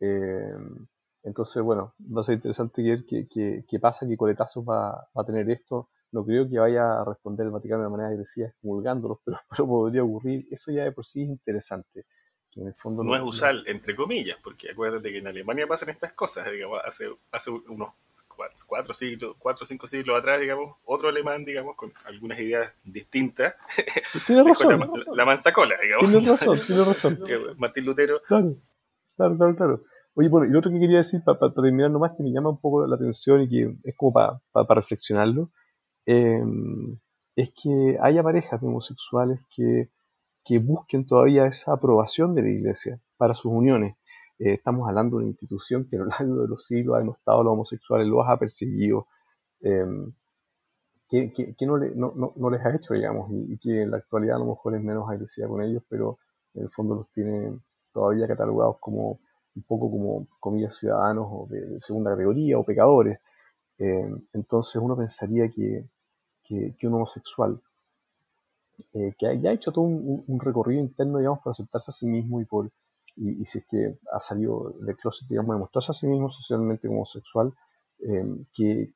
[0.00, 0.56] Eh,
[1.22, 5.22] entonces, bueno, va a ser interesante ver qué, qué, qué pasa, qué coletazos va, va
[5.22, 9.18] a tener esto no creo que vaya a responder el Vaticano de manera agresiva excomulgándolos,
[9.24, 10.46] pero, pero podría ocurrir.
[10.50, 12.04] Eso ya de por sí es interesante.
[12.54, 16.12] en el fondo no, es usual, entre comillas, porque acuérdate que en Alemania pasan estas
[16.12, 17.94] cosas, digamos, hace, hace unos
[18.66, 23.54] cuatro, siglos, cuatro o cinco siglos atrás, digamos, otro alemán, digamos, con algunas ideas distintas,
[24.26, 26.10] tiene razón, la, la, manzacola, digamos.
[26.10, 27.20] Tiene razón, tiene razón.
[27.58, 28.20] Martín Lutero.
[28.26, 28.56] Claro,
[29.16, 29.84] claro, claro, claro.
[30.14, 32.60] Oye, bueno, y lo otro que quería decir, para, terminar nomás, que me llama un
[32.60, 35.50] poco la atención y que es como para reflexionarlo,
[36.06, 36.98] Em,
[37.36, 39.90] es que haya parejas de homosexuales que,
[40.44, 43.96] que, busquen todavía esa aprobación de la iglesia para sus uniones.
[44.38, 47.40] Eh, estamos hablando de una institución que a lo largo de los siglos ha denostado
[47.40, 49.06] a los homosexuales, los ha perseguido,
[49.60, 50.12] em,
[51.08, 54.38] que, no, le, no, no, les ha hecho, digamos, y, que en la actualidad a
[54.38, 56.18] lo mejor es menos agresiva con ellos, pero
[56.54, 57.58] en el fondo los tiene
[57.92, 59.20] todavía catalogados como
[59.54, 63.18] un poco como comillas ciudadanos o de segunda categoría o pecadores.
[63.78, 65.84] Eh, entonces uno pensaría que,
[66.44, 67.60] que, un homosexual
[68.94, 72.44] eh, que haya hecho todo un, recorrido interno, digamos, para aceptarse a sí mismo y
[72.44, 72.70] por
[73.14, 76.88] y, si es que ha salido del closet, digamos, de mostrarse a sí mismo socialmente
[76.88, 77.52] como homosexual,
[78.00, 78.24] eh,
[78.54, 78.92] que,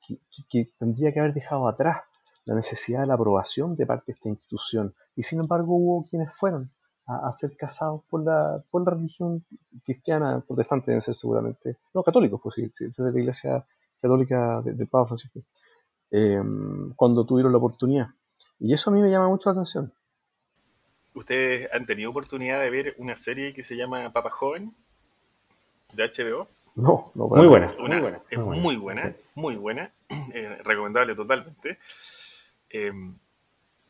[0.51, 2.03] que, tendría que haber dejado atrás
[2.47, 4.95] la necesidad de la aprobación de parte de esta institución.
[5.17, 6.71] Y sin embargo hubo quienes fueron
[7.07, 9.45] a, ser casados por la, por la religión
[9.85, 13.65] cristiana, protestante deben ser seguramente, no, católicos, pues sí, sí, de la iglesia
[14.01, 15.41] católica del Papa Francisco,
[16.11, 18.09] em, cuando tuvieron la oportunidad.
[18.59, 19.93] Y eso a mí me llama mucho la atención.
[21.15, 24.75] ¿Ustedes han tenido oportunidad de ver una serie que se llama Papa Joven
[25.95, 26.47] de HBO?
[26.75, 28.21] No, no muy buena, muy buena.
[28.29, 29.91] Es muy buena, muy buena,
[30.35, 31.79] eh, recomendable totalmente.
[32.69, 33.19] Em,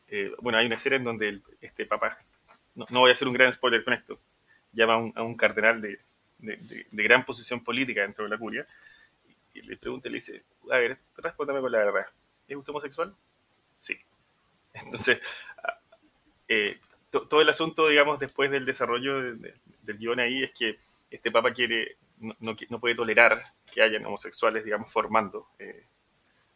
[0.07, 2.17] eh, bueno, hay una serie en donde este Papa,
[2.75, 4.19] no, voy a hacer un gran spoiler con esto,
[4.71, 5.99] llama a un, cardenal de,
[6.39, 8.65] de, gran posición política dentro de la curia
[9.57, 12.05] y le pregunta y le dice, a ver, respóndame con la verdad,
[12.47, 13.15] ¿es usted homosexual?
[13.77, 13.97] Sí.
[14.73, 15.19] Entonces,
[15.63, 15.79] ah,
[16.47, 16.79] eh,
[17.09, 20.77] todo el asunto, digamos, después del desarrollo del guion ahí es que
[21.09, 23.41] este papa quiere, no, no, puede tolerar
[23.73, 25.85] que hayan homosexuales, digamos, formando eh,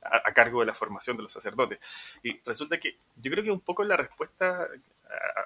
[0.02, 2.20] a, cargo de la formación de los sacerdotes.
[2.22, 4.68] Y resulta que yo creo que un poco la respuesta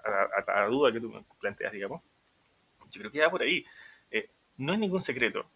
[0.04, 2.02] a, la duda que tú planteas, digamos,
[2.90, 3.64] yo creo que va por ahí.
[4.10, 5.48] Eh, no es ningún secreto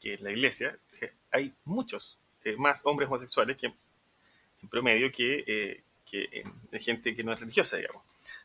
[0.00, 0.78] que la iglesia
[1.36, 6.44] hay muchos eh, más hombres homosexuales que en promedio que, eh, que
[6.80, 8.02] gente que no es religiosa, digamos.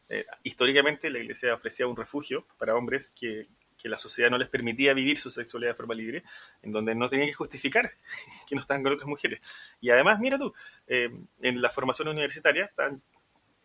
[0.09, 4.49] Eh, históricamente la iglesia ofrecía un refugio para hombres que, que, la sociedad no les
[4.49, 6.23] permitía vivir su sexualidad de forma libre,
[6.61, 7.91] en donde no tenían que justificar
[8.49, 9.39] que no estaban con otras mujeres.
[9.79, 10.53] Y además, mira tú,
[10.87, 12.97] en la formación universitaria están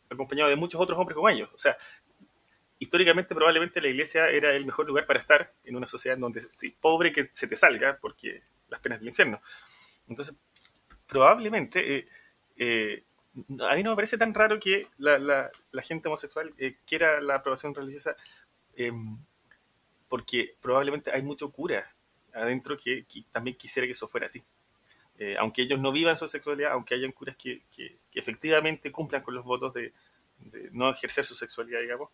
[0.09, 1.51] acompañados de muchos otros hombres como ellos.
[1.53, 1.77] O sea,
[2.79, 6.41] históricamente probablemente la iglesia era el mejor lugar para estar en una sociedad en donde,
[6.49, 9.41] sí, pobre que se te salga, porque las penas del infierno.
[10.09, 10.37] Entonces,
[11.07, 12.09] probablemente, eh,
[12.57, 13.05] eh,
[13.69, 17.37] a mí no me parece tan raro que la, la, gente homosexual eh, quiera la
[17.37, 18.17] aprobación religiosa,
[18.75, 19.19] em,
[20.09, 21.87] porque probablemente hay mucho cura
[22.33, 24.43] adentro que, también quisiera que eso fuera así.
[25.39, 29.45] aunque ellos no vivan su sexualidad, aunque hayan curas que, que, efectivamente cumplan con los
[29.45, 29.93] votos de,
[30.39, 32.11] de no ejercer su sexualidad, digamos,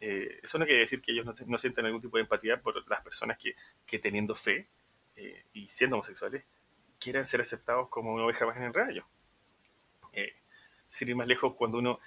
[0.00, 2.88] eh, eso no quiere decir que ellos no, no, sientan algún tipo de empatía por
[2.88, 3.54] las personas que,
[3.86, 4.66] que teniendo fe
[5.20, 6.44] eh, y siendo homosexuales
[6.98, 9.06] quieran ser aceptados como una oveja más en el rayo.
[10.14, 10.32] Eh,
[10.88, 12.00] sin ir más lejos, cuando uno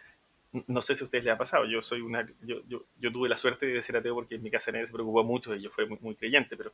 [0.68, 3.28] no sé si a ustedes les ha pasado, yo soy una, yo, yo, yo, tuve
[3.28, 5.72] la suerte de ser ateo porque en mi casa nadie se preocupó mucho y yo
[5.72, 6.72] fui muy, muy creyente, pero,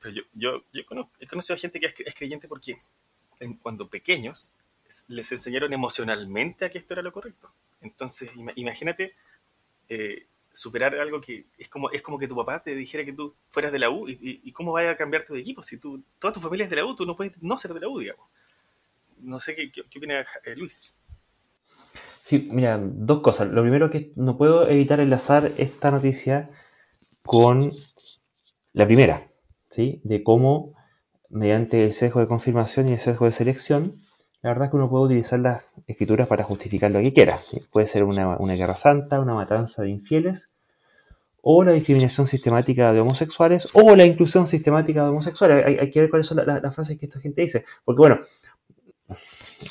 [0.00, 2.76] pero yo, yo, yo conozco, he conocido a gente que es, creyente porque
[3.40, 4.52] en, cuando pequeños
[5.08, 7.52] les enseñaron emocionalmente a que esto era lo correcto.
[7.80, 9.12] Entonces, imagínate
[9.88, 13.34] eh, superar algo que es como, es como que tu papá te dijera que tú
[13.50, 15.60] fueras de la U y, cómo vaya a cambiarte de equipo.
[15.62, 17.80] Si tú, toda tu familia es de la U, tú no puedes no ser de
[17.80, 18.26] la U, digamos.
[19.18, 20.96] No sé qué, qué, qué opina eh, Luis.
[22.22, 23.48] Sí, mira, dos cosas.
[23.48, 26.50] Lo primero que no puedo evitar enlazar esta noticia
[27.22, 27.72] con
[28.72, 29.28] la primera,
[29.70, 30.00] ¿sí?
[30.04, 30.74] De cómo,
[31.30, 34.00] mediante el sesgo de confirmación y el sesgo de selección,
[34.40, 37.40] la verdad es que uno puede utilizar las escrituras para justificar lo que quiera.
[37.70, 40.50] Puede ser una, guerra santa, una matanza de infieles,
[41.42, 45.66] o la discriminación sistemática de homosexuales, o la inclusión sistemática de homosexuales.
[45.66, 47.64] Hay, que ver cuáles son las frases que esta gente dice.
[47.84, 48.20] Porque bueno,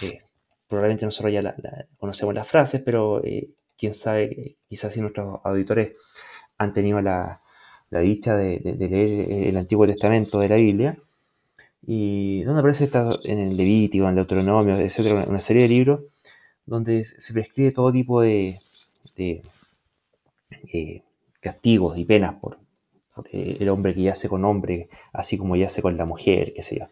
[0.02, 0.22] eh,
[0.68, 1.56] probablemente nosotros ya
[1.98, 5.94] conocemos las frases, pero eh, quién sabe, quizás si nuestros auditores
[6.58, 7.42] han tenido la,
[7.90, 10.98] dicha de, leer el Antiguo Testamento de la Biblia,
[11.86, 16.02] y donde aparece esta, en el Levítico, en el Deuteronomio, etcétera, una serie de libros
[16.66, 18.60] donde se prescribe todo tipo de,
[19.18, 21.02] eh,
[21.40, 22.58] castigos y penas por,
[23.32, 26.80] eh, el hombre que yace con hombre, así como yace con la mujer, qué sé
[26.80, 26.86] yo.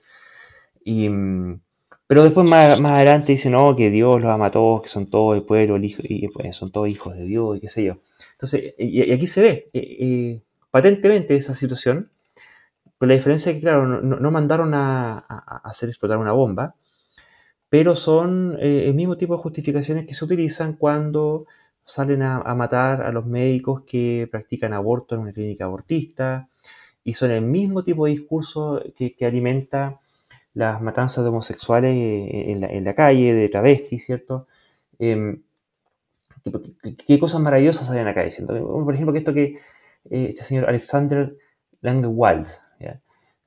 [0.83, 1.61] Y, mm,
[2.07, 5.37] pero después más, adelante dice, no, que Dios los ama a todos, que son todos
[5.37, 7.99] el pueblo, el hijo, y pues, son todos hijos de Dios, y qué sé yo.
[8.33, 12.10] Entonces, y, aquí se ve eh, patentemente esa situación,
[13.01, 15.17] con la diferencia de que, claro, no, mandaron a,
[15.63, 16.75] hacer explotar una bomba,
[17.67, 21.47] pero son eh, el mismo tipo de justificaciones que se utilizan cuando
[21.83, 26.47] salen a, matar a los médicos que practican aborto en una clínica abortista,
[27.03, 29.99] y son el mismo tipo de discurso que, que alimenta
[30.53, 34.45] las matanzas de homosexuales eh, en la, calle, de travestis, ¿cierto?
[34.99, 35.41] Em,
[37.07, 38.53] ¿qué, cosas maravillosas salen acá diciendo?
[38.85, 39.43] Por ejemplo, que esto que
[40.11, 41.35] eh, este señor Alexander
[41.81, 42.60] Langewald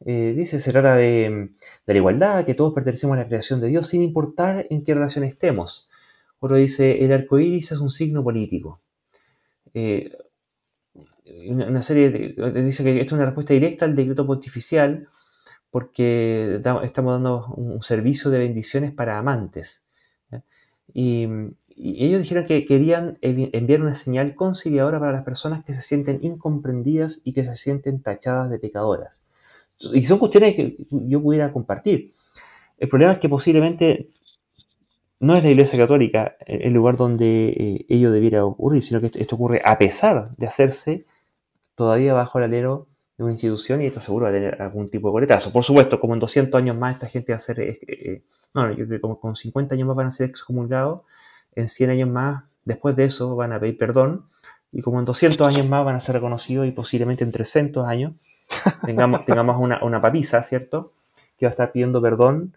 [0.07, 1.51] eh, dice, se trata de,
[1.86, 5.24] la igualdad, que todos pertenecemos a la creación de Dios sin importar en qué relación
[5.24, 5.90] estemos.
[6.40, 8.80] Otro dice, el arco iris es un signo político.
[11.49, 15.09] una, serie dice que esto es una respuesta directa al decreto pontificial
[15.70, 19.82] porque estamos dando un servicio de bendiciones para amantes.
[20.92, 21.26] Y,
[21.76, 27.20] ellos dijeron que querían enviar una señal conciliadora para las personas que se sienten incomprendidas
[27.24, 29.24] y que se sienten tachadas de pecadoras.
[29.79, 32.12] Y son cuestiones que yo pudiera compartir.
[32.79, 34.11] El problema es que posiblemente
[35.20, 39.37] no es la Iglesia Católica el lugar donde eh, ello debiera ocurrir, sino que esto
[39.37, 41.07] ocurre a pesar de hacerse
[41.75, 45.09] todavía bajo el alero de una institución y esto seguro va a tener algún tipo
[45.09, 45.53] de coletazo.
[45.53, 48.22] Por supuesto, como en 200 años más esta gente va a ser, eh, eh,
[48.55, 51.03] no, yo creo que como con 50 años más van a ser excomulgados,
[51.55, 54.27] en 100 años más, después de eso van a pedir perdón,
[54.72, 58.12] y como en 200 años más van a ser reconocidos y posiblemente en 300 años
[58.84, 60.92] tengamos, tengamos una, una papisa, ¿cierto?
[61.38, 62.57] Que va a estar pidiendo perdón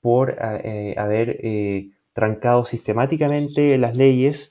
[0.00, 1.40] por eh, haber
[2.12, 4.50] trancado sistemáticamente las leyes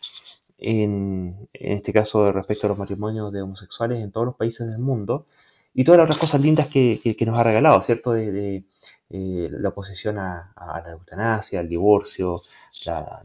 [0.57, 5.25] en, este caso respecto a los matrimonios de homosexuales en todos los países del mundo,
[5.73, 8.13] y todas las otras cosas lindas que, nos ha regalado, ¿cierto?
[8.13, 8.63] De,
[9.09, 12.41] eh, la oposición a, la eutanasia, al divorcio,
[12.85, 13.21] la,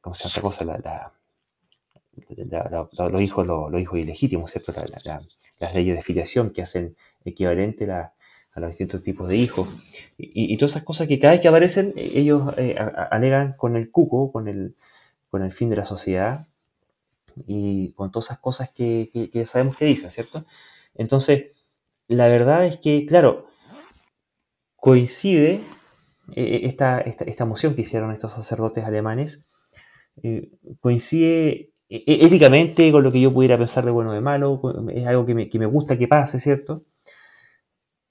[0.00, 1.12] ¿cómo se llama esta cosa?
[3.10, 4.72] Los hijos los, hijos ilegítimos, ¿cierto?
[5.58, 8.12] las leyes de filiación que hacen equivalente a
[8.56, 9.68] los distintos tipos de hijos.
[10.18, 12.76] Y, todas esas cosas que cada vez que aparecen, eh, ellos eh,
[13.10, 14.76] alegan con el cuco, con el,
[15.30, 16.46] con el fin de la sociedad
[17.46, 20.44] y con todas esas cosas que, sabemos que dicen, ¿cierto?
[20.94, 21.46] Entonces,
[22.06, 23.48] la verdad es que, claro,
[24.76, 25.62] coincide
[26.36, 29.44] eh, esta, esta, moción que hicieron estos sacerdotes alemanes,
[30.80, 34.60] coincide éticamente con lo que yo pudiera pensar de bueno o de malo,
[34.92, 36.82] es algo que me, que me gusta que pase, ¿cierto?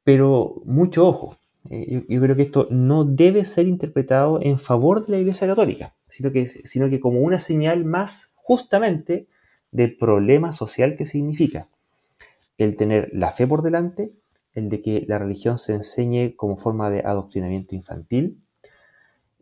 [0.03, 1.37] Pero mucho ojo,
[1.69, 5.95] eh, yo, creo que esto no debe ser interpretado en favor de la Iglesia Católica,
[6.09, 9.27] sino que, sino que como una señal más justamente
[9.71, 11.69] del problema social que significa
[12.57, 14.11] el tener la fe por delante,
[14.53, 18.37] el de que la religión se enseñe como forma de adoctrinamiento infantil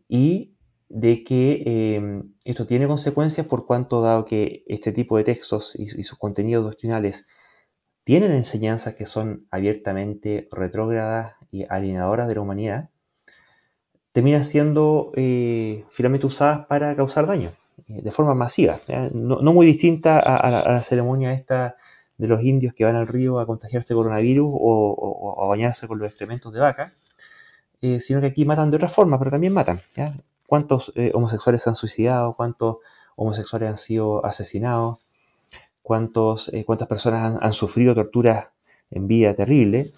[0.08, 0.51] y
[0.94, 5.88] de que eh, esto tiene consecuencias por cuanto dado que este tipo de textos y
[5.88, 7.26] sus contenidos doctrinales
[8.04, 12.90] tienen enseñanzas que son abiertamente retrógradas y alienadoras de la humanidad,
[14.12, 17.52] terminan siendo eh, finalmente usadas para causar daño
[17.88, 18.78] eh, de forma masiva,
[19.14, 21.76] no, muy distinta a, la, ceremonia esta
[22.18, 26.08] de los indios que van al río a contagiarse coronavirus o, a bañarse con los
[26.08, 26.92] excrementos de vaca,
[27.80, 29.80] eh, sino que aquí matan de otra forma, pero también matan.
[30.52, 32.76] Cuántos eh, homosexuales se han suicidado, cuántos
[33.16, 34.98] homosexuales han sido asesinados,
[35.80, 38.48] cuántos, eh, cuántas personas han, sufrido torturas
[38.90, 39.94] en vida terrible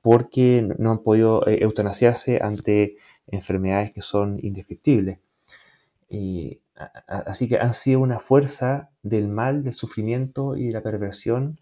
[0.00, 2.96] porque no han podido eutanasiarse ante
[3.28, 5.20] enfermedades que son indescriptibles.
[7.06, 11.60] así que han sido una fuerza del mal, del sufrimiento y de la perversión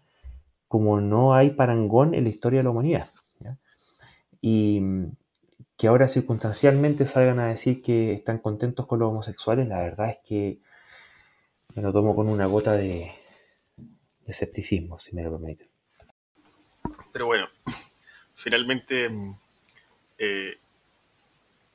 [0.67, 3.11] como no hay parangón en la historia de la humanidad.
[4.41, 4.81] Y
[5.81, 10.19] que ahora circunstancialmente salgan a decir que están contentos con los homosexuales, la verdad es
[10.23, 10.59] que
[11.73, 13.11] me lo tomo con una gota de,
[14.27, 15.67] escepticismo, si me lo permiten.
[17.11, 17.49] Pero bueno,
[18.35, 19.09] finalmente
[20.19, 20.59] eh,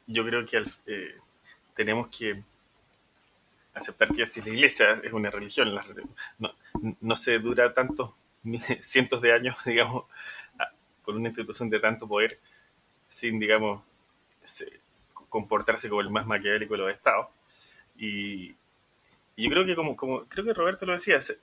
[0.06, 1.14] yo creo que eh,
[1.74, 2.44] tenemos que
[3.74, 5.72] aceptar que si la iglesia es una religión,
[6.38, 6.54] no,
[7.00, 8.14] no se dura tantos
[8.80, 10.04] cientos de años, digamos,
[11.02, 12.38] con una institución de tanto poder,
[13.08, 13.82] sin, digamos,
[15.28, 17.28] comportarse como el más maquiavélico de los estados.
[17.96, 18.54] Y,
[19.36, 21.38] yo creo que, como, como creo que Roberto lo decía, es,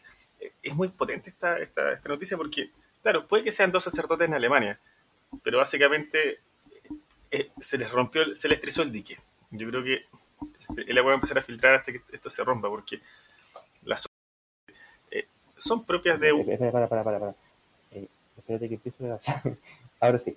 [0.74, 4.80] muy potente esta, esta, esta, noticia porque, claro, puede que sean dos sacerdotes en Alemania,
[5.44, 6.40] pero básicamente
[7.30, 9.18] eh, se les rompió, se les trizó el dique.
[9.52, 10.06] Yo creo que
[10.88, 13.00] el agua va a empezar a filtrar hasta que esto se rompa, porque
[13.84, 14.08] las
[15.12, 16.32] eh, son propias de...
[16.32, 16.80] Espera.
[17.92, 18.08] Eh.
[20.00, 20.36] Ahora sí.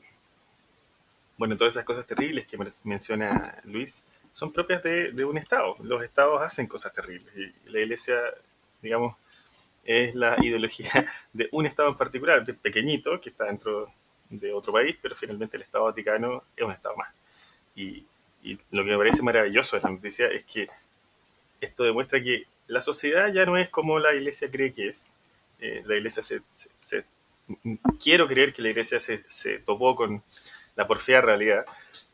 [1.39, 4.07] Bueno, todas esas cosas terribles que menciona Luis
[4.37, 5.75] son propias de, un Estado.
[5.83, 7.33] Los Estados hacen cosas terribles.
[7.37, 8.19] Y la Iglesia,
[8.83, 9.17] digamos,
[9.85, 10.91] es la ideología
[11.33, 13.93] de un Estado en particular, de pequeñito, que está dentro
[14.31, 17.09] de otro país, pero finalmente el Estado Vaticano es un Estado más.
[17.75, 18.05] Y,
[18.71, 20.69] lo que me parece maravilloso de la noticia es que
[21.61, 25.15] esto demuestra que la sociedad ya no es como la Iglesia cree que es.
[25.59, 27.05] Eh, la Iglesia se,
[27.99, 30.23] Quiero creer que la Iglesia se, se topó con
[30.77, 31.67] la porfía realidad.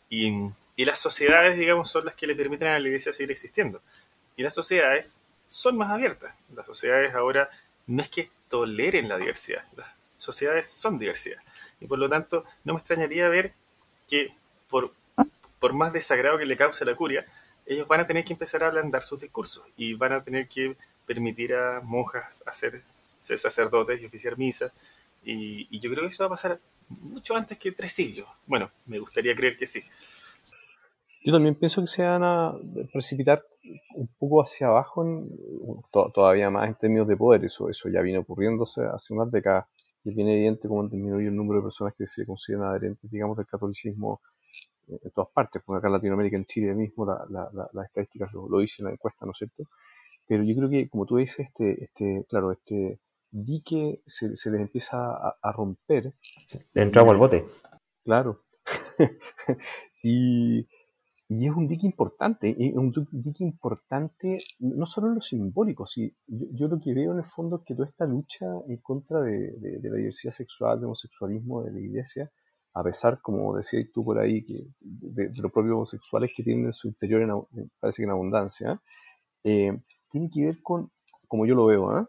[0.08, 0.32] Y,
[0.76, 3.82] y, las sociedades, digamos, son las que le permiten a la iglesia seguir existiendo.
[4.36, 6.34] Y las sociedades son más abiertas.
[6.54, 7.50] Las sociedades ahora
[7.86, 11.38] no es que toleren la diversidad, las sociedades son diversidad.
[11.80, 13.54] Y por lo tanto, no me extrañaría ver
[14.08, 14.34] que
[14.68, 14.92] por,
[15.58, 17.26] por más desagrado que le cause la curia,
[17.66, 20.76] ellos van a tener que empezar a ablandar sus discursos y van a tener que
[21.06, 24.72] permitir a monjas hacer ser sacerdotes y oficiar misa.
[25.24, 26.60] Y, y yo creo que eso va a pasar
[27.00, 28.28] mucho antes que tres siglos.
[28.46, 29.82] Bueno, me gustaría creer que sí.
[31.24, 32.54] Yo también pienso que se van a
[32.92, 33.44] precipitar
[33.94, 35.28] un poco hacia abajo, en,
[35.92, 37.44] todavía más en términos de poder.
[37.44, 39.66] Eso, eso ya viene ocurriéndose hace unas décadas.
[40.04, 43.36] Y es bien evidente cómo disminuye el número de personas que se consideran adherentes, digamos,
[43.36, 44.20] del catolicismo
[44.88, 45.62] en todas partes.
[45.64, 49.24] Porque acá en Latinoamérica, en Chile mismo, las estadísticas lo, lo, dicen en la encuesta,
[49.24, 49.64] ¿no es cierto?
[50.26, 52.98] Pero yo creo que, como tú dices, este, este, claro, este,
[53.32, 56.14] dique se, se les empieza a, romper.
[56.74, 57.46] Le entramos al bote.
[58.04, 58.44] Claro.
[60.02, 60.60] y,
[61.28, 66.14] y, es un dique importante, es un dique importante no solo en lo simbólico, si,
[66.28, 69.52] yo, lo que veo en el fondo es que toda esta lucha en contra de,
[69.58, 72.30] de, la diversidad sexual, del homosexualismo de la iglesia,
[72.74, 76.72] a pesar, como decías tú por ahí, que de, los propios homosexuales que tienen en
[76.72, 78.80] su interior, en, parece que en abundancia,
[79.42, 79.76] eh,
[80.10, 80.90] tiene que ver con,
[81.26, 82.06] como yo lo veo, ¿eh?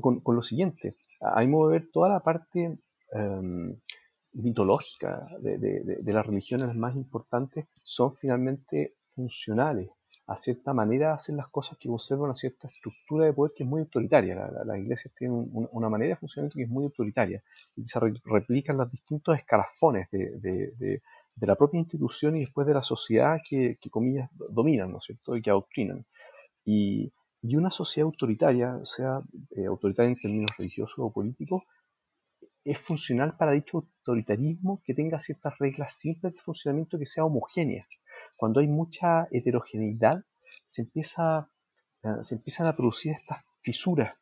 [0.00, 0.96] Con, lo siguiente.
[1.20, 2.78] Hay que ver toda la parte
[3.12, 3.76] em,
[4.32, 9.90] mitológica de, las religiones más importantes son finalmente funcionales.
[10.26, 13.68] A cierta manera hacen las cosas que conservan una cierta estructura de poder que es
[13.68, 14.50] muy autoritaria.
[14.64, 17.42] las iglesias tienen una manera de funcionamiento que es muy autoritaria
[17.76, 21.02] y se replican los distintos escalafones de,
[21.40, 23.78] la propia institución y después de la sociedad que,
[24.50, 25.36] dominan, ¿no es cierto?
[25.36, 26.06] Y que adoctrinan.
[26.64, 27.12] Y,
[27.42, 31.64] y una sociedad autoritaria, sea eh, autoritaria en términos religiosos o políticos,
[32.64, 37.86] es funcional para dicho autoritarismo que tenga ciertas reglas simples de funcionamiento que sea homogénea.
[38.36, 40.24] Cuando hay mucha heterogeneidad,
[40.66, 41.50] se, empieza,
[42.04, 44.14] eh, se empiezan a producir estas fisuras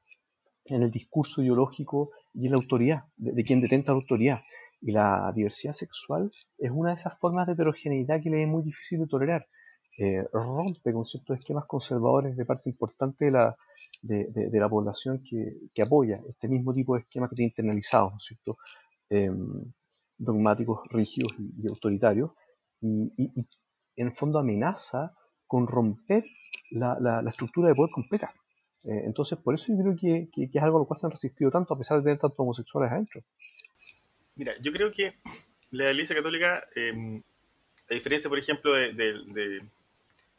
[0.65, 4.41] en el discurso ideológico y en la autoridad, de, quien detenta la autoridad.
[4.81, 8.63] Y la diversidad sexual es una de esas formas de heterogeneidad que le es muy
[8.63, 9.47] difícil de tolerar.
[9.99, 13.55] Eh, rompe con ciertos esquemas conservadores de parte importante de la,
[14.03, 18.25] de, la población que, apoya este mismo tipo de esquemas que tiene internalizados, ¿no es
[18.25, 18.59] cierto?
[19.11, 19.73] Em,
[20.17, 22.31] dogmáticos, rígidos y, autoritarios,
[22.81, 23.13] y,
[23.97, 25.13] en el fondo amenaza
[25.47, 26.25] con romper
[26.71, 28.33] la, estructura de poder completa.
[28.85, 31.51] Eh, entonces, por eso yo creo que, es algo a lo cual se han resistido
[31.51, 33.23] tanto, a pesar de tener tantos homosexuales adentro.
[34.37, 35.15] Mira, yo creo que
[35.73, 37.23] la Iglesia Católica, em,
[37.91, 39.61] a diferencia, por ejemplo, de,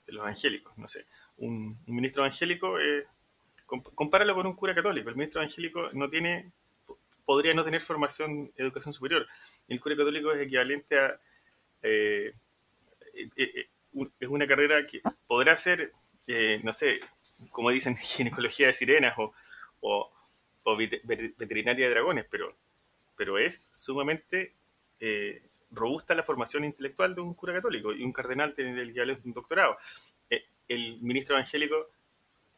[0.07, 0.77] los evangélicos.
[0.77, 1.05] No sé,
[1.37, 3.05] un, ministro evangélico, eh,
[3.65, 5.09] compáralo con un cura católico.
[5.09, 6.51] El ministro evangélico no tiene,
[7.25, 9.27] podría no tener formación, educación superior.
[9.67, 11.19] El cura católico es equivalente a,
[11.83, 12.33] eh,
[13.35, 13.67] eh,
[14.19, 15.91] es una carrera que podrá ser,
[16.63, 16.99] no sé,
[17.51, 19.15] como dicen, ginecología de sirenas
[19.81, 20.11] o,
[21.37, 22.55] veterinaria de dragones, pero,
[23.17, 24.53] pero es sumamente
[25.71, 29.77] robusta la formación intelectual de un cura católico y un cardenal tiene el un doctorado.
[30.29, 31.89] Eh, el ministro evangélico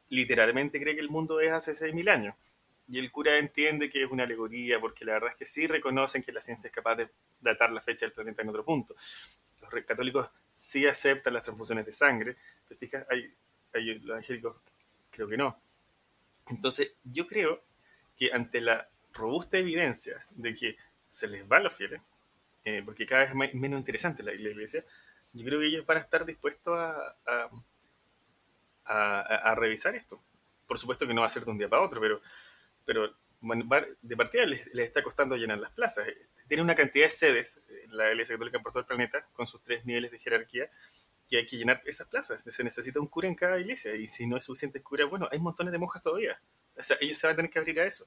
[0.09, 2.35] literalmente cree que el mundo es hace 6.000 años.
[2.87, 6.21] Y el cura entiende que es una alegoría, porque la verdad es que sí reconocen
[6.21, 7.09] que la ciencia es capaz de
[7.39, 8.93] datar la fecha del planeta en otro punto.
[9.61, 12.35] Los católicos sí aceptan las transfusiones de sangre.
[12.67, 13.05] ¿Te fijas?
[13.09, 13.33] Hay
[13.73, 14.55] los evangélicos
[15.09, 15.57] creo que no.
[16.49, 17.63] Entonces, yo creo
[18.17, 20.75] que ante la robusta evidencia de que
[21.07, 22.01] se les va a los fieles,
[22.65, 24.83] eh, porque cada vez es menos interesante la, iglesia,
[25.33, 27.49] yo creo que ellos van a estar dispuestos a,
[28.85, 30.21] a, revisar esto.
[30.67, 32.21] Por supuesto que no va a ser de un día para otro, pero,
[32.85, 33.15] pero
[34.01, 36.07] de partida les, está costando llenar las plazas.
[36.47, 39.61] Tiene una cantidad de sedes, eh, la Iglesia Católica por todo el planeta, con sus
[39.61, 40.69] tres niveles de jerarquía,
[41.29, 42.43] que hay que llenar esas plazas.
[42.43, 45.39] Se necesita un cura en cada iglesia, y si no es suficiente cura, bueno, hay
[45.39, 46.39] montones de monjas todavía.
[46.77, 48.05] O sea, ellos se van a tener que abrir a eso.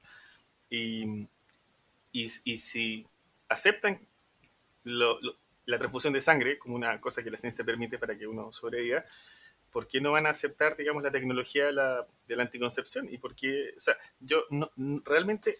[0.69, 1.27] Y,
[2.11, 3.05] y, si
[3.47, 3.99] aceptan
[4.87, 9.03] la transfusión de sangre como una cosa que la ciencia permite para que uno sobreviva,
[9.71, 13.07] ¿por qué no van a aceptar, digamos, la tecnología de la, de la anticoncepción?
[13.11, 14.71] Y por qué, o sea, yo no,
[15.05, 15.57] realmente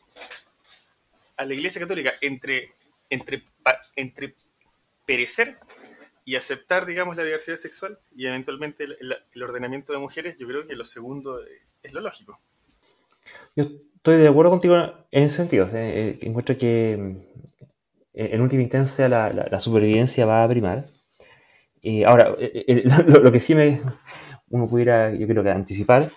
[1.37, 2.69] a la Iglesia Católica entre,
[3.09, 3.43] entre,
[3.95, 4.35] entre
[5.05, 5.55] perecer
[6.25, 10.75] y aceptar, digamos, la diversidad sexual y eventualmente el, ordenamiento de mujeres, yo creo que
[10.75, 11.39] lo segundo
[11.83, 12.37] es lo lógico.
[13.55, 14.75] Yo estoy de acuerdo contigo
[15.11, 15.69] en ese sentido.
[15.73, 17.27] Eh, encuentro que
[18.17, 20.85] en última instancia la, la supervivencia va a primar
[22.05, 23.81] ahora, eh, eh, lo, que sí me,
[24.49, 26.07] uno pudiera, yo creo que anticipar,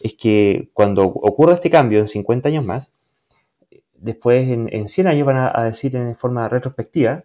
[0.00, 2.92] es que cuando ocurra este cambio en 50 años más,
[3.94, 7.24] después en, 100 años van a, decir en forma retrospectiva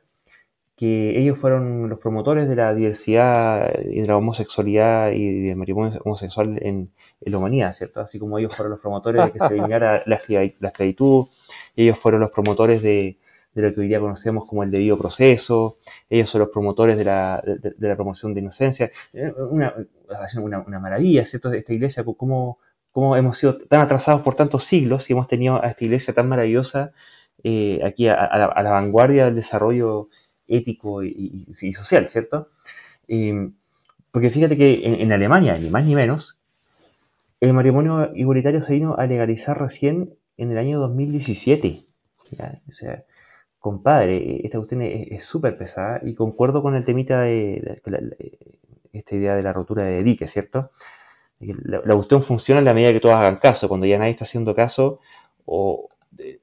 [0.77, 5.99] que ellos fueron los promotores de la diversidad y de la homosexualidad y del matrimonio
[6.03, 6.89] homosexual en,
[7.19, 8.01] la humanidad, ¿cierto?
[8.01, 11.27] Así como ellos fueron los promotores de que se eliminara la, la esclavitud,
[11.75, 13.17] ellos fueron los promotores de,
[13.53, 15.77] de lo que hoy día conocemos como el debido proceso,
[16.09, 19.73] ellos son los promotores de la, de, la promoción de inocencia, eh, una,
[20.41, 21.51] una, maravilla, ¿cierto?
[21.51, 22.59] Esta iglesia, cómo,
[22.91, 26.29] cómo hemos sido tan atrasados por tantos siglos y hemos tenido a esta iglesia tan
[26.29, 26.91] maravillosa
[27.43, 30.09] eh, aquí a, la, vanguardia del desarrollo
[30.47, 32.49] ético y, social, ¿cierto?
[34.11, 36.39] porque fíjate que en, Alemania, ni más ni menos,
[37.41, 41.85] el matrimonio igualitario se vino a legalizar recién en el año 2017.
[42.67, 43.03] O sea,
[43.61, 47.79] compadre, esta cuestión es súper pesada y concuerdo con el temita de,
[48.91, 50.71] esta idea de la rotura de dique, ¿cierto?
[51.39, 53.69] La, cuestión funciona en la medida que todos hagan caso.
[53.69, 54.99] Cuando ya nadie está haciendo caso,
[55.45, 55.89] o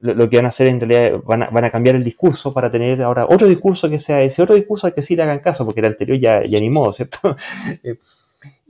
[0.00, 3.26] lo, que van a hacer en realidad van a, cambiar el discurso para tener ahora
[3.28, 5.86] otro discurso que sea ese otro discurso al que sí le hagan caso, porque el
[5.86, 7.36] anterior ya, ya ni modo, ¿cierto?
[7.82, 7.98] Eh,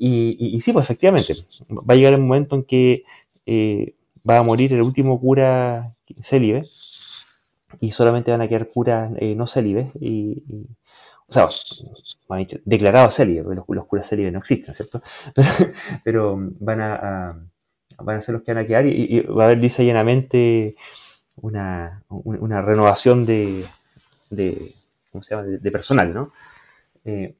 [0.00, 1.34] y, sí, pues efectivamente,
[1.70, 3.02] va a llegar el momento en que
[3.44, 3.94] eh,
[4.28, 6.64] va a morir el último cura célibe
[7.80, 10.42] y solamente van a quedar curas eh, no célibes y,
[11.26, 11.48] o sea,
[12.64, 15.02] declarados célibes, porque los, curas célibes no existen, ¿cierto?
[16.04, 17.36] Pero, van a,
[17.98, 20.76] van a ser los que van a quedar y, va a haber lisa llenamente
[21.36, 23.66] una, una renovación de,
[24.30, 24.74] de,
[25.12, 25.46] ¿cómo se llama?
[25.48, 26.32] de, personal, ¿no?
[27.04, 27.34] Eh,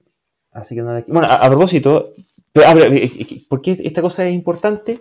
[0.53, 2.13] así que nada, bueno, a, propósito,
[3.49, 5.01] ¿por qué esta cosa es importante?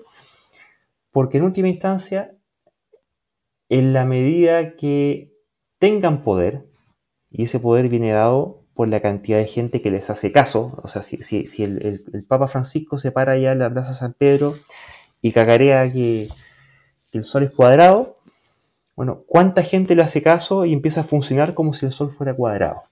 [1.12, 2.32] Porque en última instancia
[3.69, 5.34] en la medida que
[5.80, 6.65] tengan poder,
[7.30, 10.88] y ese poder viene dado por la cantidad de gente que les hace caso, o
[10.88, 11.18] sea, si,
[11.64, 14.56] el, Papa Francisco se para allá en la Plaza San Pedro
[15.22, 16.30] y cagarea que,
[17.11, 18.18] el Sol es cuadrado,
[18.95, 22.35] bueno, ¿cuánta gente le hace caso y empieza a funcionar como si el Sol fuera
[22.35, 22.84] cuadrado?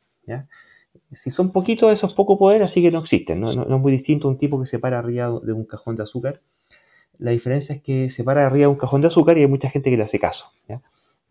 [1.14, 3.39] Si son poquitos, esos pocos poderes, así que no existen.
[3.39, 3.52] ¿no?
[3.52, 6.41] es muy distinto a un tipo que se para arriba de un cajón de azúcar
[7.20, 9.90] la diferencia es que se para arriba un cajón de azúcar y hay mucha gente
[9.90, 10.52] que le hace caso.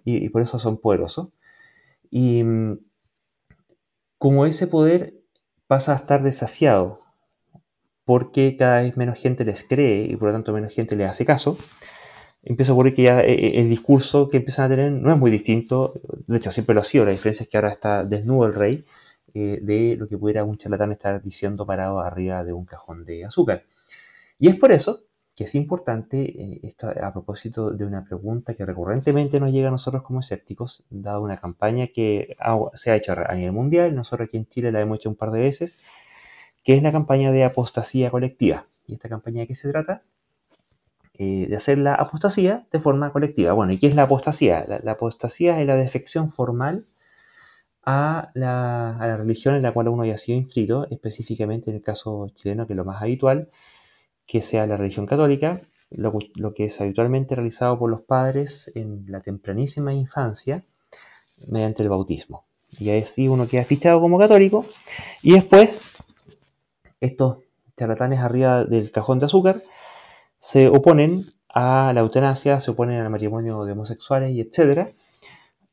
[0.05, 1.29] Y, por eso son poderosos.
[2.11, 2.79] Y mm,
[4.19, 5.15] como ese poder
[5.67, 7.01] pasa a estar desafiado
[8.05, 11.25] porque cada vez menos gente les cree y por lo tanto menos gente les hace
[11.25, 11.57] caso,
[12.43, 15.19] empieza a ocurrir que ya eh, eh, el discurso que empiezan a tener no es
[15.19, 15.95] muy distinto,
[16.27, 18.85] de hecho siempre lo ha sido, la diferencia es que ahora está desnudo el rey
[19.33, 23.25] eh, de lo que pudiera un charlatán estar diciendo parado arriba de un cajón de
[23.25, 23.65] azúcar.
[24.39, 25.01] Y es por eso
[25.35, 29.73] que es importante eh, esto a propósito de una pregunta que recurrentemente nos llega a
[29.73, 32.37] nosotros como escépticos, dado una campaña que
[32.75, 35.31] se ha hecho a nivel mundial, nosotros aquí en Chile la hemos hecho un par
[35.33, 35.77] de veces,
[36.63, 38.67] que es la campaña de apostasía colectiva.
[38.87, 40.03] ¿Y esta campaña de qué se trata?
[41.15, 43.53] Eh, de hacer la apostasía de forma colectiva.
[43.53, 44.65] Bueno, ¿y qué es la apostasía?
[44.83, 46.87] La, apostasía es la defección formal
[47.85, 51.83] a la, a la religión en la cual uno haya sido inscrito, específicamente en el
[51.83, 53.51] caso chileno, que es lo más habitual,
[54.27, 55.61] que sea la religión católica,
[55.91, 60.65] lo, que es habitualmente realizado por los padres en la tempranísima infancia
[61.47, 62.45] mediante el bautismo.
[62.71, 64.67] Y así uno queda fichado como católico
[65.23, 65.81] y después
[67.01, 67.39] estos
[67.77, 69.63] charlatanes arriba del cajón de azúcar
[70.39, 74.91] se oponen a la eutanasia, se oponen al matrimonio de homosexuales y etcétera,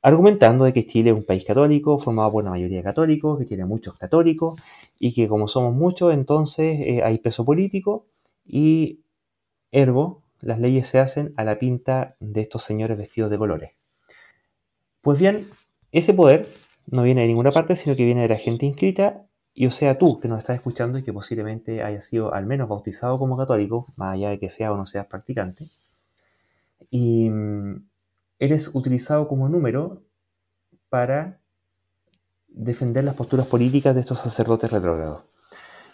[0.02, 3.46] argumentando de que Chile es un país católico, formado por una mayoría de católicos, que
[3.46, 4.62] tiene muchos católicos,
[5.00, 8.06] y que como somos muchos, entonces eh, hay peso político,
[8.52, 9.00] y
[9.72, 13.72] ergo, las leyes se hacen a la pinta de estos señores vestidos de colores.
[15.00, 15.48] Pues bien,
[15.94, 16.48] ese poder
[16.86, 19.98] no viene de ninguna parte, sino que viene de la gente inscrita, y o sea
[19.98, 23.86] tú que nos estás escuchando y que posiblemente haya sido al menos bautizado como católico,
[23.96, 25.70] más allá de que sea o no seas practicante,
[26.90, 27.88] y mm,
[28.38, 30.02] eres utilizado como número
[30.90, 31.40] para
[32.50, 35.31] defender las posturas políticas de estos sacerdotes retrógrados.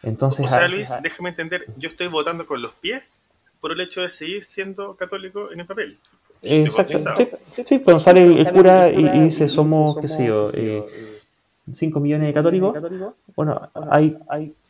[0.03, 3.28] Entonces, o sea, Luis, déjame entender, yo estoy votando con los pies
[3.60, 5.98] por el hecho de seguir siendo católico en el papel.
[6.41, 6.95] Exacto,
[7.65, 10.86] sí, cuando sale el, cura y, dice somos, qué sé yo, eh,
[11.72, 12.78] 5 millones de católicos,
[13.36, 13.60] bueno,
[13.90, 14.15] hay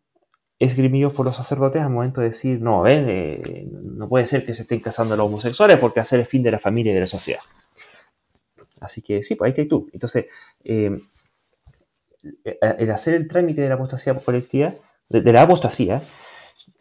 [0.60, 4.64] esgrimidos por los sacerdotes al momento de decir, no, eh, no puede ser que se
[4.64, 7.41] estén casando los homosexuales porque hacer el fin de la familia y de la sociedad.
[8.80, 9.90] Así que sí, pues ahí está tú.
[9.91, 10.26] Entonces,
[10.64, 10.99] eh,
[12.61, 14.73] el hacer el trámite de la apostasía colectiva,
[15.10, 16.02] de la apostasía,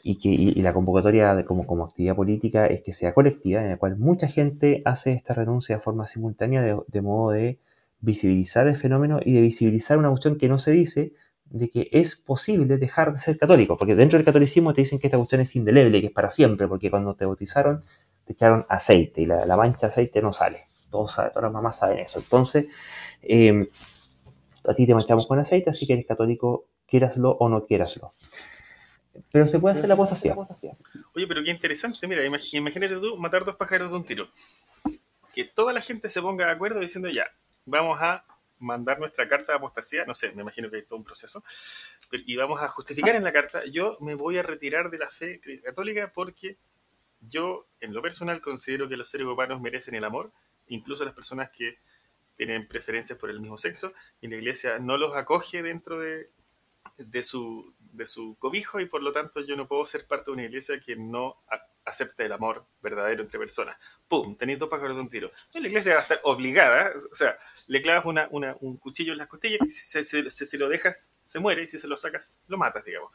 [0.03, 3.97] y que la convocatoria como, como actividad política es que sea colectiva, en la cual
[3.97, 7.59] mucha gente hace esta renuncia de forma simultánea de, modo de
[8.01, 11.15] visibilizar el fenómeno y de visibilizar una cuestión que no se dice
[11.55, 15.07] de que es posible dejar de ser católico, porque dentro del catolicismo te dicen que
[15.07, 17.85] esta cuestión es indeleble, que es para siempre, porque cuando te bautizaron
[18.25, 20.67] te echaron aceite y la, mancha de aceite no sale.
[20.91, 22.19] Todos, todas las mamás saben eso.
[22.19, 22.67] Entonces,
[23.23, 23.69] eh,
[24.67, 28.15] a ti te manchamos con aceite, así que eres católico, quieraslo o no quieraslo
[29.31, 30.35] pero se puede hacer la apostasía.
[31.15, 34.29] Oye, pero qué interesante, mira, imagínate tú matar dos pájaros de un tiro.
[35.33, 37.27] Que toda la gente se ponga de acuerdo diciendo ya,
[37.65, 38.25] vamos a
[38.65, 41.45] mandar nuestra carta de apostasía, no sé, me imagino que hay todo un proceso,
[42.11, 45.41] y vamos a justificar en la carta, yo me voy a retirar de la fe
[45.63, 46.57] católica porque
[47.21, 50.33] yo, en lo personal, considero que los seres humanos merecen el amor,
[50.69, 51.79] incluso las personas que
[52.37, 56.31] tienen preferencias por el mismo sexo, y la iglesia no los acoge dentro de,
[56.99, 60.33] de su, de su cobijo y por lo tanto yo no puedo ser parte de
[60.33, 61.37] una iglesia que no
[61.85, 63.77] acepte el amor verdadero entre personas.
[64.09, 64.37] ¡Pum!
[64.37, 65.31] Tenéis dos pájaros de un tiro.
[65.55, 67.37] la iglesia va a estar obligada, o sea,
[67.69, 71.63] le clavas una, un cuchillo en las costillas y si se, lo dejas, se muere
[71.63, 73.13] y si se lo sacas, lo matas, digamos.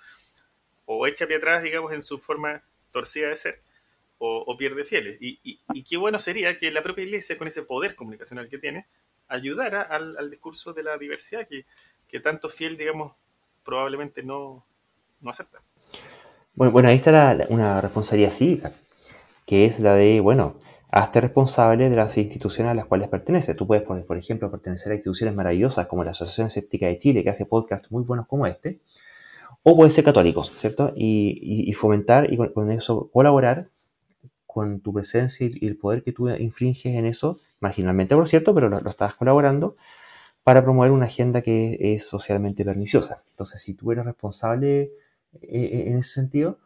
[0.86, 3.62] O echa pie atrás, digamos, en su forma torcida de ser.
[4.22, 5.18] O, pierde fieles.
[5.22, 8.86] Y, y, qué bueno sería que la propia iglesia, con ese poder comunicacional que tiene,
[9.30, 11.66] ayudara al, al discurso de la diversidad que,
[12.06, 13.14] que tanto fiel, digamos,
[13.64, 14.66] probablemente no,
[15.22, 15.62] no aceptan.
[16.56, 18.74] Bueno, bueno ahí está una responsabilidad cívica,
[19.46, 20.58] que es la de, bueno,
[20.92, 23.56] hazte responsable de las instituciones a las cuales perteneces.
[23.56, 27.30] Tú puedes, por, ejemplo, pertenecer a instituciones maravillosas como la Asociación Escéptica de Chile, que
[27.30, 28.80] hace podcasts muy buenos como este,
[29.64, 30.94] o puedes ser católico, ¿cierto?
[30.96, 33.70] Y, fomentar y con, eso colaborar
[34.46, 38.70] con tu presencia y, el poder que tú infringes en eso, marginalmente por cierto, pero
[38.70, 39.76] lo, lo estás colaborando,
[40.44, 43.24] para promover una agenda que es socialmente perniciosa.
[43.30, 44.92] Entonces, si tú eres responsable
[45.42, 46.58] eh, en ese sentido,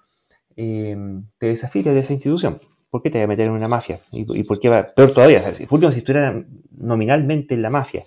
[0.56, 0.96] eh,
[1.38, 2.60] te desafías de esa institución.
[2.90, 4.00] ¿Por qué te vas a meter en una mafia?
[4.12, 4.94] ¿Y, por qué va?
[4.94, 8.06] Peor todavía, o sea, si, si estuvieran nominalmente en la mafia,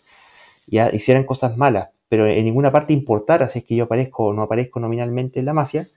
[0.67, 4.33] ya hicieran cosas malas, pero en ninguna parte importara si es que yo aparezco o
[4.33, 5.89] no aparezco nominalmente en la mafia,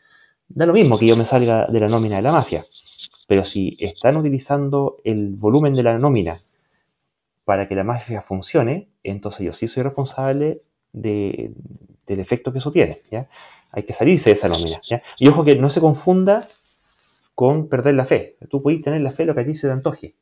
[0.47, 2.65] da lo mismo que yo me salga de la nómina de la mafia.
[3.27, 6.41] Pero si están utilizando el volumen de la nómina
[7.45, 10.63] para que la mafia funcione, entonces yo sí soy responsable
[12.09, 13.01] del efecto que eso tiene.
[13.11, 13.29] ¿ya?
[13.71, 14.79] Hay que salirse de esa nómina.
[15.17, 16.47] Y ojo que no se confunda
[17.35, 18.37] con perder la fe.
[18.49, 20.15] Tú puedes tener la fe lo que a ti se te antoje.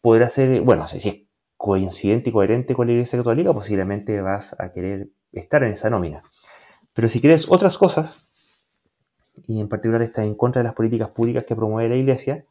[0.00, 1.16] Podrá ser, bueno, si es
[1.56, 6.22] coincidente y coherente con la Iglesia Católica, posiblemente vas a querer estar en esa nómina.
[6.92, 8.28] Pero si quieres otras cosas,
[9.46, 12.44] y en particular estás en contra de las políticas públicas que promueve la Iglesia,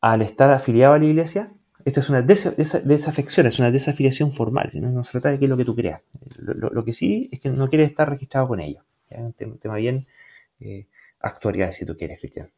[0.00, 1.52] al estar afiliado a la Iglesia,
[1.84, 5.48] esto es una desafección, es una desafiliación formal, no, no se trata de qué es
[5.48, 6.02] lo que tú creas.
[6.36, 8.82] Lo, que sí es que no quieres estar registrado con ellos.
[9.10, 10.06] Es un tema, bien
[10.60, 10.86] eh,
[11.20, 12.50] actualidad, si tú quieres, Cristian.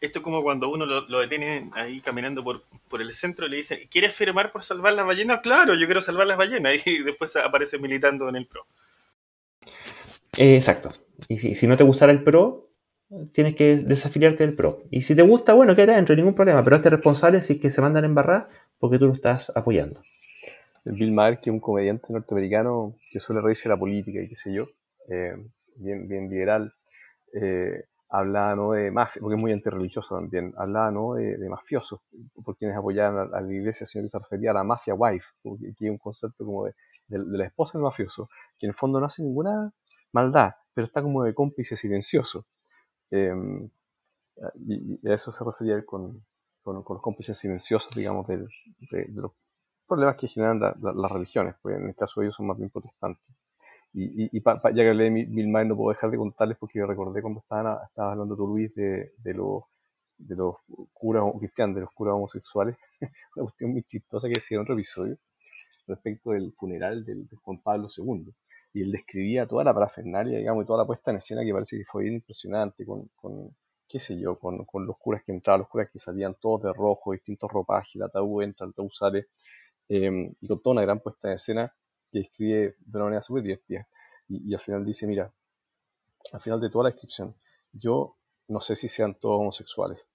[0.00, 3.56] Esto es como cuando uno lo, detiene ahí caminando por, por, el centro y le
[3.58, 5.40] dicen, ¿quieres firmar por salvar las ballenas?
[5.40, 6.74] Claro, yo quiero salvar las ballenas.
[6.86, 8.66] Y después aparece militando en el PRO.
[10.36, 10.92] Eh, exacto.
[11.28, 12.71] Y si, si, no te gustara el pro,
[13.32, 14.82] tienes que desafiliarte del pro.
[14.90, 16.62] Y si te gusta, bueno, queda dentro, ningún problema.
[16.62, 18.48] Pero este responsable si que se mandan en barra
[18.78, 20.00] porque tú lo estás apoyando.
[20.84, 24.52] Bill Maher, que es un comediante norteamericano que suele reírse la política y qué sé
[24.52, 24.66] yo,
[25.08, 25.36] eh,
[25.76, 26.72] bien, bien liberal,
[27.34, 28.72] eh, hablaba ¿no?
[28.72, 31.14] de mafia, porque es muy antirreligioso también, hablaba ¿no?
[31.14, 32.00] de, de mafiosos,
[32.44, 35.90] por quienes apoyaban a, la iglesia, sino que refería a la mafia wife, que es
[35.90, 36.74] un concepto como de,
[37.06, 38.26] de, la esposa del mafioso,
[38.58, 39.72] que en el fondo no hace ninguna
[40.12, 42.44] maldad, pero está como de cómplice silencioso.
[43.12, 43.32] Eh,
[44.66, 46.24] y, y, a eso se refería con,
[46.62, 48.46] con, los cómplices silenciosos, digamos, de,
[49.12, 49.32] los
[49.86, 52.56] problemas que generan la, la, las religiones, pues en el caso de ellos son más
[52.56, 53.24] bien protestantes.
[53.94, 57.20] Y, y, pa, ya que hablé de Bill no puedo dejar de contarles porque recordé
[57.20, 59.64] cuando estaban, estaba hablando tú, Luis, de, de, los,
[60.16, 60.56] de los
[60.94, 62.76] curas cristianos, de los curas homosexuales,
[63.36, 65.18] una cuestión muy chistosa que en otro episodio
[65.86, 68.32] respecto del funeral del, de Juan Pablo II.
[68.72, 71.78] Y él describía toda la parafernalia, digamos, y toda la puesta en escena que parece
[71.78, 73.54] que fue bien impresionante, con, con
[73.88, 76.72] qué sé yo, con, con, los curas que entraban, los curas que salían todos de
[76.72, 79.28] rojo, distintos ropajes, el ataúd entra, el ataúd sale,
[79.88, 81.74] eh, y con toda una gran puesta en escena
[82.10, 83.86] que escribe de una manera súper divertida.
[84.28, 85.32] Y, y, al final dice, mira,
[86.32, 87.34] al final de toda la descripción,
[87.72, 88.16] yo
[88.48, 90.06] no sé si sean todos homosexuales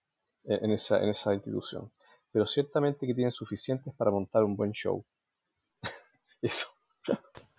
[0.48, 1.92] en esa, en esa institución,
[2.32, 5.06] pero ciertamente que tienen suficientes para montar un buen show.
[6.42, 6.68] Eso.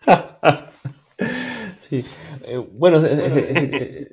[1.88, 2.04] sí.
[2.44, 4.08] Eh, bueno, eh, eh,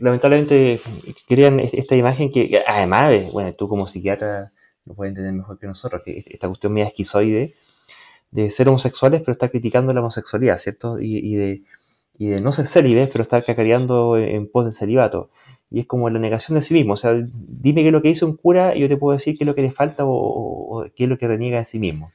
[0.00, 0.80] lamentablemente
[1.28, 4.52] querían esta imagen que, además, bueno, tú como psiquiatra
[4.84, 7.54] lo puedes entender mejor que nosotros, que esta cuestión media esquizoide
[8.30, 11.00] de ser homosexuales, pero estar criticando la homosexualidad, ¿cierto?
[11.00, 11.62] Y, y, de,
[12.18, 15.30] y de, no ser célibes, pero estar cacareando en, pos del celibato.
[15.70, 16.94] Y es como la negación de sí mismo.
[16.94, 19.36] O sea, dime qué es lo que hizo un cura y yo te puedo decir
[19.36, 22.12] qué es lo que le falta o qué es lo que reniega de sí mismo.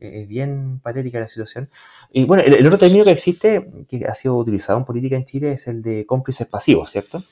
[0.00, 1.68] Es bien patética la situación.
[2.10, 5.52] Y bueno, el, otro término que existe, que ha sido utilizado en política en Chile,
[5.52, 7.22] es el de cómplices pasivos, ¿cierto?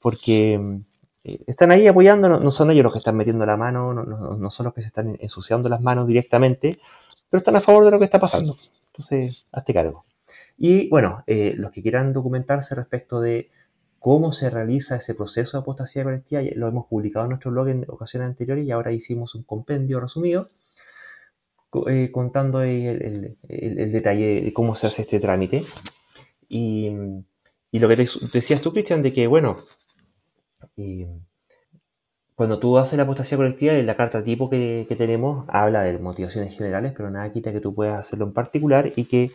[0.00, 0.80] Porque
[1.24, 4.36] están ahí apoyando, no, no, son ellos los que están metiendo la mano, no, no,
[4.36, 6.78] no, son los que se están ensuciando las manos directamente,
[7.30, 8.54] pero están a favor de lo que está pasando.
[8.92, 10.04] Entonces, hazte cargo.
[10.58, 13.50] Y bueno, eh, los que quieran documentarse respecto de
[13.98, 17.86] cómo se realiza ese proceso de apostasía colectiva, lo hemos publicado en nuestro blog en
[17.88, 20.50] ocasiones anteriores y ahora hicimos un compendio resumido
[21.88, 25.64] eh, contando el, el, el, el, detalle de cómo se hace este trámite.
[26.48, 26.90] Y,
[27.70, 29.58] y lo que te, decías tú, Cristian, de que, bueno,
[30.76, 31.06] y
[32.34, 35.98] cuando tú haces la apostasía colectiva, en la carta tipo que, que, tenemos habla de
[35.98, 39.30] motivaciones generales, pero nada quita que tú puedas hacerlo en particular y que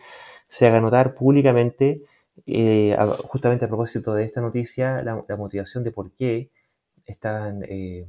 [0.48, 2.02] se haga notar públicamente,
[2.46, 6.50] eh, justamente a propósito de esta noticia, la, la motivación de por qué
[7.06, 8.06] están eh,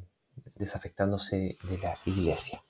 [0.56, 2.62] desafectándose de la iglesia.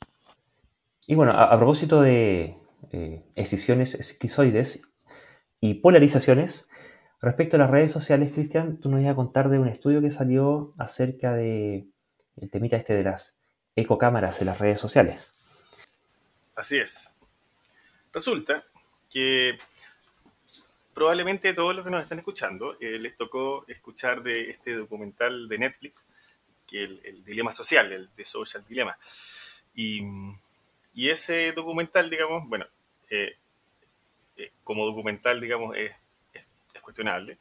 [1.11, 2.55] Y bueno, a, propósito de
[2.93, 4.81] eh, escisiones esquizoides
[5.59, 6.69] y polarizaciones,
[7.21, 10.09] respecto a las redes sociales, Cristian, tú nos ibas a contar de un estudio que
[10.09, 11.85] salió acerca de
[12.37, 13.35] el temita este de las
[13.75, 15.29] ecocámaras en las redes sociales.
[16.55, 17.13] Así es.
[18.13, 18.63] Resulta
[19.09, 19.59] que
[20.93, 25.57] probablemente todos los que nos están escuchando eh, les tocó escuchar de este documental de
[25.57, 26.07] Netflix,
[26.65, 28.97] que el, el dilema social, el The Social Dilemma.
[29.75, 30.05] Y,
[30.93, 32.65] y ese documental, digamos, bueno,
[33.09, 33.37] eh,
[34.37, 35.91] eh, como documental, digamos, es,
[36.33, 37.37] es, es, cuestionable,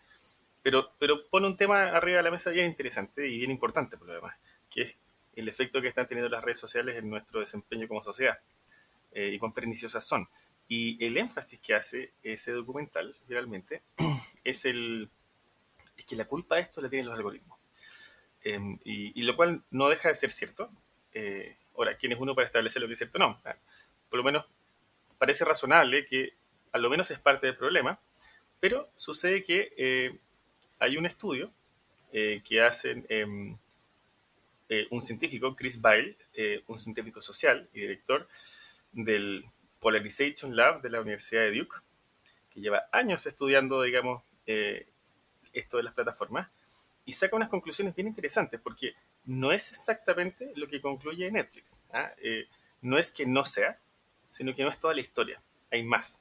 [0.62, 4.06] pero, pero pone un tema arriba de la mesa bien interesante y bien importante por
[4.08, 4.36] lo demás
[4.70, 4.96] que es
[5.34, 8.38] el efecto que están teniendo las redes sociales en nuestro desempeño como sociedad
[9.12, 10.28] eh, y cuán perniciosas son.
[10.68, 13.82] Y el énfasis que hace ese documental, realmente,
[14.44, 15.10] es, el,
[15.96, 17.58] es que la culpa de esto la tienen los algoritmos.
[18.44, 20.70] Eh, y, y, lo cual no deja de ser cierto.
[21.12, 23.18] Eh, ahora, ¿quién es uno para establecer lo que es cierto?
[23.18, 23.40] No.
[24.08, 24.44] Por lo menos
[25.18, 26.34] parece razonable que
[26.72, 28.00] a lo menos es parte del problema,
[28.58, 30.18] pero sucede que eh,
[30.78, 31.52] hay un estudio
[32.12, 33.56] eh, que hacen em,
[34.72, 38.28] eh, un científico, Chris Bile, eh, un científico social y director
[38.92, 39.44] del
[39.80, 41.76] Polarization Lab de la Universidad de Duke,
[42.50, 44.86] que lleva años estudiando, digamos, eh,
[45.52, 46.50] esto de las plataformas,
[47.04, 48.94] y saca unas conclusiones bien interesantes, porque
[49.30, 51.80] no es exactamente lo que concluye Netflix.
[51.92, 52.10] ¿ah?
[52.18, 52.48] Eh,
[52.82, 53.78] no es que no sea,
[54.26, 55.40] sino que no es toda la historia,
[55.70, 56.20] hay más.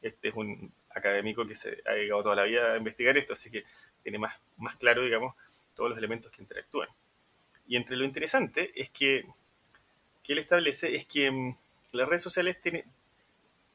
[0.00, 3.50] Este es un académico que se ha dedicado toda la vida a investigar esto, así
[3.50, 3.64] que
[4.04, 5.34] tiene más, más claro, digamos,
[5.74, 6.88] todos los elementos que interactúan.
[7.66, 9.26] Y entre lo interesante es que,
[10.22, 11.52] que él establece es que um,
[11.92, 12.84] las redes sociales tiene,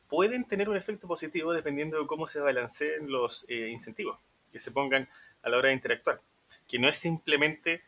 [0.08, 4.18] pueden tener un efecto positivo dependiendo de cómo se balanceen los eh, incentivos
[4.50, 5.10] que se pongan
[5.41, 6.22] a la hora de interactuar.
[6.68, 7.84] Que no es simplemente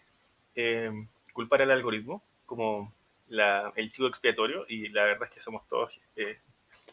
[0.55, 0.91] eh,
[1.33, 2.93] culpar al algoritmo como
[3.27, 6.39] la, el chivo expiatorio, y la verdad es que somos todos eh,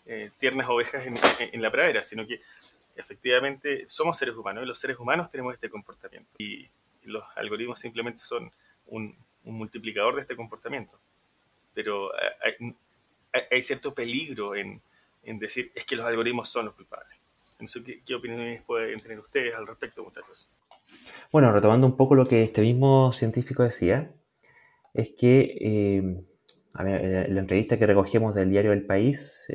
[0.07, 1.15] eh tiernas ovejas en,
[1.53, 2.41] en, la pradera, sino que
[2.97, 6.37] efectivamente somos seres humanos y los seres humanos tenemos este comportamiento.
[6.39, 6.69] Y,
[7.05, 8.53] los algoritmos simplemente son
[8.87, 11.01] un, multiplicador de este comportamiento.
[11.75, 12.13] Pero
[13.51, 14.81] hay, cierto peligro en,
[15.25, 17.19] decir es que los algoritmos son los culpables.
[17.59, 20.49] No sé qué, opiniones pueden tener ustedes al respecto, muchachos.
[21.31, 24.13] Bueno, retomando un poco lo que este mismo científico decía,
[24.95, 26.25] es que eh,
[26.75, 29.47] la, entrevista que recogemos del diario El País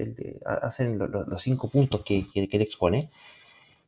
[0.46, 3.10] hacen los cinco puntos que, que, él expone.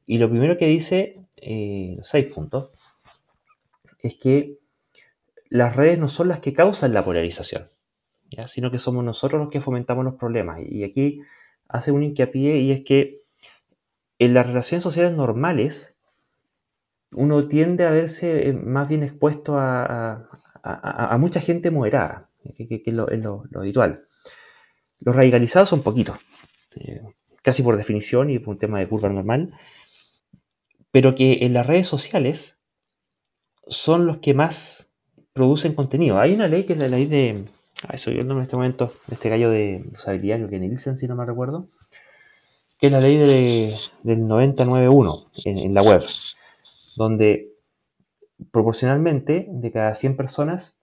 [0.06, 2.72] Y lo primero que dice, eh, los seis puntos,
[4.02, 4.57] es que
[5.49, 7.68] las redes no son las que causan la polarización,
[8.48, 10.61] sino que somos nosotros los que fomentamos los problemas.
[10.68, 11.22] Y aquí
[11.68, 13.22] hace un hincapié y es que
[14.19, 15.95] en las relaciones sociales normales
[17.11, 20.27] uno tiende a verse más bien expuesto a,
[21.19, 23.07] mucha gente moderada que, es, lo,
[23.56, 24.06] habitual.
[24.99, 26.18] Los radicalizados son poquitos,
[26.76, 27.02] eh,
[27.41, 29.53] casi por definición y por un tema de curva normal,
[30.91, 32.57] pero que en las redes sociales
[33.68, 34.90] son los que más
[35.34, 36.19] producen contenido.
[36.19, 37.45] Hay una ley que es la ley de.
[37.88, 41.15] Ah, eso yo el en este momento, este gallo de usabilidad, que Nielsen, si no
[41.15, 41.69] me recuerdo,
[42.77, 46.03] que es la ley de, del 991 en, en la web,
[46.95, 47.53] donde
[48.52, 50.76] proporcionalmente de cada 100 personas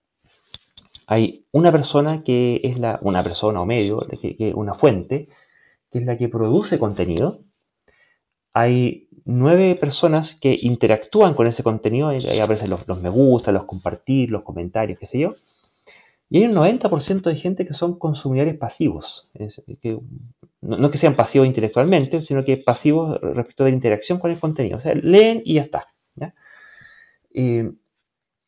[1.07, 5.29] hay una persona que es la, una persona o medio, que, una fuente,
[5.89, 7.39] que es la que produce contenido.
[8.53, 14.29] Hay nueve personas que interactúan con ese contenido, ahí aparecen los, me gusta, los compartir,
[14.29, 15.33] los comentarios, qué sé yo.
[16.29, 19.29] Y hay un 90% de gente que son consumidores pasivos.
[19.81, 19.97] que,
[20.59, 24.77] no, que sean pasivos intelectualmente, sino que pasivos respecto de la interacción con el contenido.
[24.77, 25.87] O sea, leen y ya está.
[27.33, 27.71] Eh,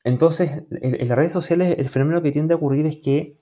[0.04, 3.38] entonces, en, las redes sociales el fenómeno que tiende a ocurrir es que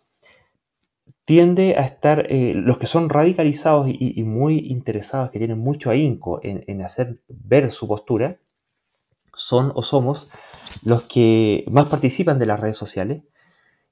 [1.25, 6.39] tiende a estar, eh, los que son radicalizados y, muy interesados, que tienen mucho ahínco
[6.41, 8.37] en, hacer ver su postura,
[9.35, 10.31] son o somos
[10.83, 13.23] los que más participan de las redes sociales.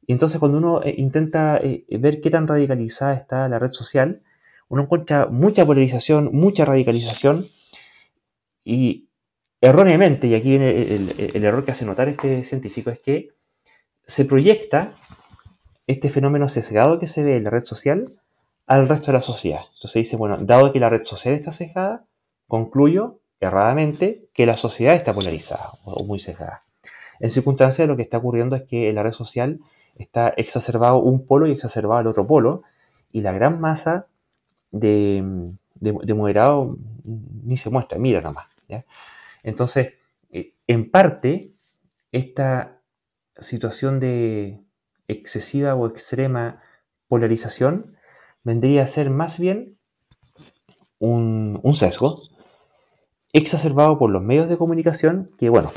[0.07, 4.21] Y entonces cuando uno eh, intenta eh, ver qué tan radicalizada está la red social,
[4.69, 7.47] uno encuentra mucha polarización, mucha radicalización,
[8.63, 9.09] y
[9.61, 13.29] erróneamente, y aquí viene el, error que hace notar este científico, es que
[14.05, 14.93] se proyecta
[15.87, 18.13] este fenómeno sesgado que se ve en la red social
[18.67, 19.61] al resto de la sociedad.
[19.75, 22.05] Entonces dice, bueno, dado que la red social está sesgada,
[22.47, 26.63] concluyo erradamente que la sociedad está polarizada o muy sesgada.
[27.19, 29.59] En circunstancias lo que está ocurriendo es que en la red social
[29.95, 32.63] está exacerbado un polo y exacerbado el otro polo,
[33.11, 34.07] y la gran masa
[34.71, 35.23] de,
[35.75, 36.75] de, moderado
[37.05, 38.47] ni se muestra, mira nomás.
[38.67, 38.83] ¿ya?
[39.45, 39.93] Entonces,
[40.31, 41.53] eh, en parte,
[42.11, 42.81] esta
[43.39, 44.59] situación de
[45.07, 46.61] excesiva o extrema
[47.07, 47.95] polarización
[48.43, 49.77] vendría a ser más bien
[50.99, 52.21] un, sesgo
[53.33, 55.71] exacerbado por los medios de comunicación, que bueno,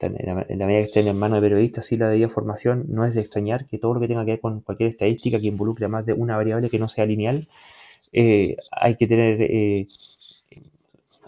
[0.00, 3.14] en la, medida que estén en manos de periodistas y la de formación, no es
[3.14, 6.04] de extrañar que todo lo que tenga que ver con cualquier estadística que involucre más
[6.04, 7.48] de una variable que no sea lineal,
[8.12, 9.86] eh, hay que tener eh,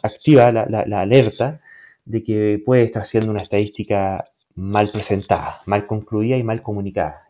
[0.05, 1.60] activa la, alerta
[2.05, 7.26] de que puede estar siendo una estadística mal presentada, mal concluida y mal comunicada.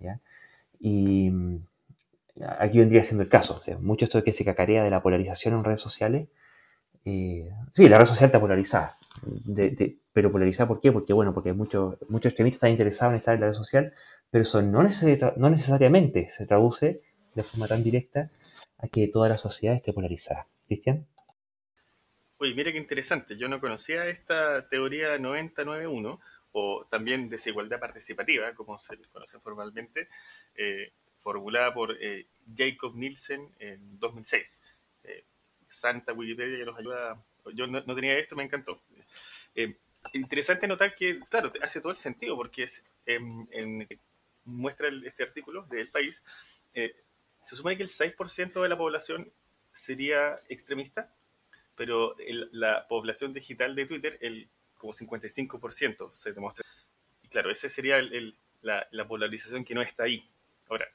[0.81, 1.59] Y mm,
[2.59, 3.63] aquí vendría siendo el caso.
[3.81, 6.29] mucho esto de que se cacarea de la polarización en redes sociales.
[7.05, 8.99] Eh, sí, la red social está polarizada.
[10.13, 10.91] pero polarizada ¿por qué?
[10.93, 13.93] Porque, bueno, porque muchos muchos extremistas están interesados en estar en la red social,
[14.31, 14.83] pero eso no,
[15.37, 17.03] no necesariamente se traduce
[17.35, 18.31] de forma tan directa
[18.79, 20.47] a que toda la sociedad esté polarizada.
[20.67, 21.07] ¿Cristian?
[22.39, 23.37] Oye, mira qué interesante.
[23.37, 26.21] Yo no conocía esta teoría 991
[26.53, 30.09] o también desigualdad participativa, como se conoce formalmente,
[30.57, 34.77] eh, formulada por eh, Jacob Nielsen en 2006.
[35.05, 35.25] Eh,
[35.69, 37.23] Santa Wikipedia que nos ayuda.
[37.55, 38.81] Yo no, tenía esto, me encantó.
[40.13, 42.67] interesante notar que, claro, hace todo el sentido porque
[43.07, 43.89] en,
[44.45, 46.23] muestra este artículo del país.
[46.73, 49.31] se supone que el 6% de la población
[49.73, 51.11] sería extremista
[51.77, 52.15] pero
[52.53, 54.49] la población digital de Twitter, el
[54.79, 56.65] como 55% se demuestra.
[57.23, 58.01] Y claro, esa sería
[58.63, 60.25] la, polarización que no está ahí.
[60.69, 60.87] Ahora,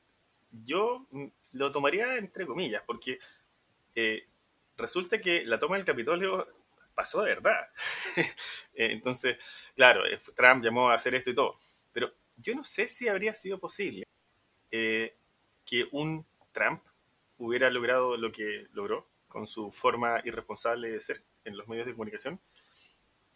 [0.52, 1.08] yo
[1.54, 3.20] lo tomaría entre comillas, porque
[3.96, 4.28] eh,
[4.78, 6.48] resulta que la toma del Capitolio
[6.94, 7.70] pasó de verdad.
[8.76, 11.54] Eh, entonces, claro, eh, Trump llamó a hacer esto y todo,
[11.92, 14.06] pero yo no sé si habría sido posible
[14.72, 16.82] que un Trump
[17.38, 21.94] hubiera logrado lo que logró con su forma irresponsable de ser en los medios de
[21.94, 22.40] comunicación,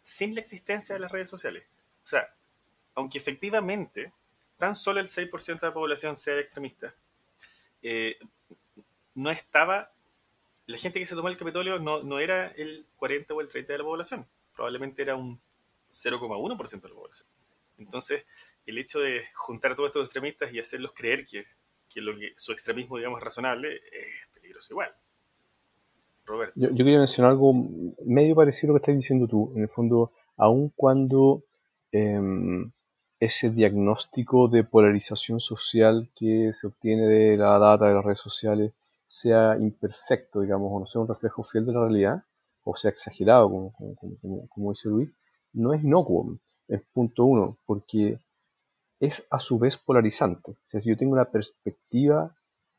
[0.02, 1.64] sin la existencia de las redes sociales.
[2.04, 2.34] O sea,
[2.94, 4.12] aunque efectivamente
[4.58, 6.94] tan solo el 6% de la población sea extremista,
[7.82, 8.18] eh,
[9.14, 9.94] no estaba
[10.66, 13.72] la gente que se tomó el Capitolio no, no era el 40 o el 30
[13.72, 15.40] de la población, probablemente era un
[15.90, 17.28] 0,1% de la población.
[17.78, 18.24] Entonces,
[18.66, 21.46] el hecho de juntar a todos estos extremistas y hacerlos creer que,
[21.92, 24.94] que, lo que su extremismo, digamos, es razonable, es peligroso igual.
[26.26, 26.54] Roberto.
[26.56, 27.52] Yo, quería mencionar algo
[28.04, 29.52] medio parecido a lo que estás diciendo tú.
[29.56, 31.44] En el fondo, aun cuando
[31.92, 32.70] em,
[33.20, 38.72] ese diagnóstico de polarización social que se obtiene de la data de las redes sociales
[39.06, 42.24] sea imperfecto, digamos, o no sea un reflejo fiel de la realidad,
[42.64, 45.10] o sea exagerado, como, dice Luis,
[45.52, 46.38] no es inocuo,
[46.68, 48.18] es punto uno, porque
[49.00, 50.52] es a su vez polarizante.
[50.52, 52.34] O sea, si yo tengo una perspectiva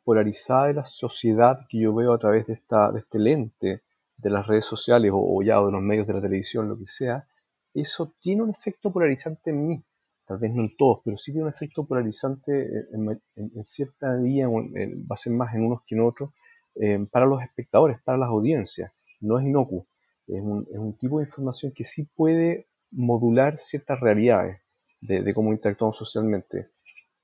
[0.06, 3.82] polarizada de la sociedad que yo veo a través de, esta, de este lente
[4.18, 7.27] de las redes sociales o, ya de los medios de la televisión, lo que sea,
[7.73, 9.84] eso tiene un efecto polarizante en mí.
[10.26, 15.14] Tal vez no en todos, pero sí tiene un efecto polarizante en, cierta medida, va
[15.14, 16.32] a ser más en unos que en otros,
[16.76, 19.18] eh, para los espectadores, para las audiencias.
[19.22, 19.88] No es inocuo.
[20.27, 24.61] Es un, tipo de información que sí puede modular ciertas realidades
[25.02, 26.69] de, cómo interactuamos socialmente.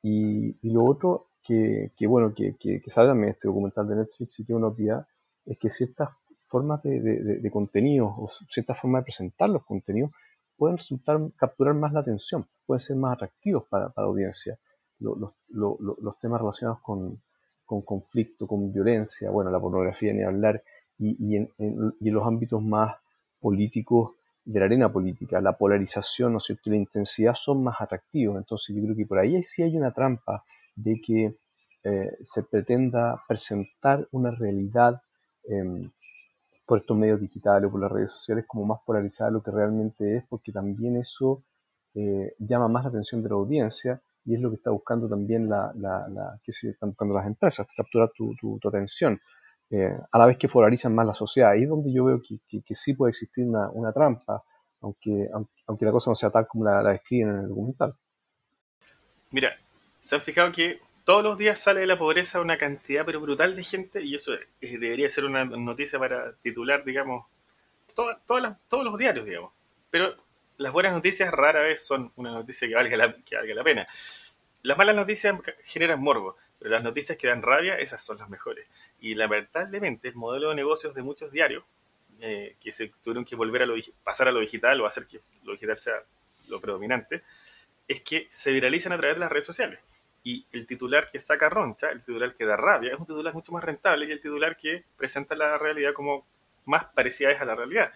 [0.03, 4.67] Y, lo otro que, bueno, que, que, también este documental de Netflix y que uno
[4.67, 5.07] olvida,
[5.45, 6.09] es que ciertas
[6.47, 10.11] formas de, de, contenido o ciertas formas de presentar los contenidos
[10.55, 14.59] pueden resultar, capturar más la atención, pueden ser más atractivos para, la audiencia.
[14.99, 15.17] Los,
[15.49, 17.21] los, temas relacionados con,
[17.65, 20.63] con, conflicto, con violencia, bueno, la pornografía ni hablar,
[20.99, 22.95] y, en, y en los ámbitos más
[23.39, 24.11] políticos
[24.43, 28.37] de la arena política, la polarización, ¿no es cierto?, la intensidad son más atractivos.
[28.37, 30.43] Entonces yo creo que por ahí sí hay una trampa
[30.75, 31.35] de que
[31.83, 35.01] eh, se pretenda presentar una realidad
[35.43, 35.91] em,
[36.65, 39.51] por estos medios digitales o por las redes sociales como más polarizada de lo que
[39.51, 41.43] realmente es, porque también eso
[41.95, 45.49] eh, llama más la atención de la audiencia y es lo que está buscando también
[45.49, 49.19] la, la, que se están buscando las empresas, capturar tu, tu atención.
[49.71, 51.51] Eh, a la vez que polarizan más la sociedad.
[51.51, 54.43] Ahí es donde yo veo que, que, sí puede existir una, una trampa,
[54.81, 55.29] aunque,
[55.65, 57.95] aunque, la cosa no sea tal como la, la, describen en el documental.
[59.29, 59.55] Mira,
[59.97, 63.55] se han fijado que todos los días sale de la pobreza una cantidad pero brutal
[63.55, 67.27] de gente y eso debería ser una noticia para titular, digamos,
[67.95, 68.17] todas
[68.67, 69.53] todos los diarios, digamos.
[69.89, 70.15] Pero
[70.57, 73.87] las buenas noticias rara vez son una noticia que valga la, que valga la pena.
[74.63, 76.35] Las malas noticias generan morbo.
[76.61, 78.67] Pero las noticias que dan rabia, esas son las mejores.
[78.99, 81.63] Y lamentablemente el modelo de negocios de muchos diarios,
[82.19, 83.67] eh, que se tuvieron que volver a
[84.03, 86.03] pasar a lo digital o hacer que lo digital sea
[86.49, 87.23] lo predominante,
[87.87, 89.79] es que se viralizan a través de las redes sociales.
[90.23, 93.51] Y el titular que saca roncha, el titular que da rabia, es un titular mucho
[93.53, 96.27] más rentable que el titular que presenta la realidad como
[96.65, 97.91] más parecida a la realidad.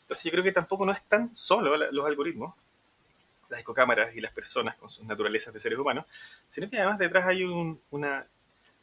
[0.00, 2.56] Entonces yo creo que tampoco no es solo los algoritmos,
[3.48, 6.06] las ecocámaras y las personas con sus naturalezas de seres humanos,
[6.48, 8.26] sino que además detrás hay una,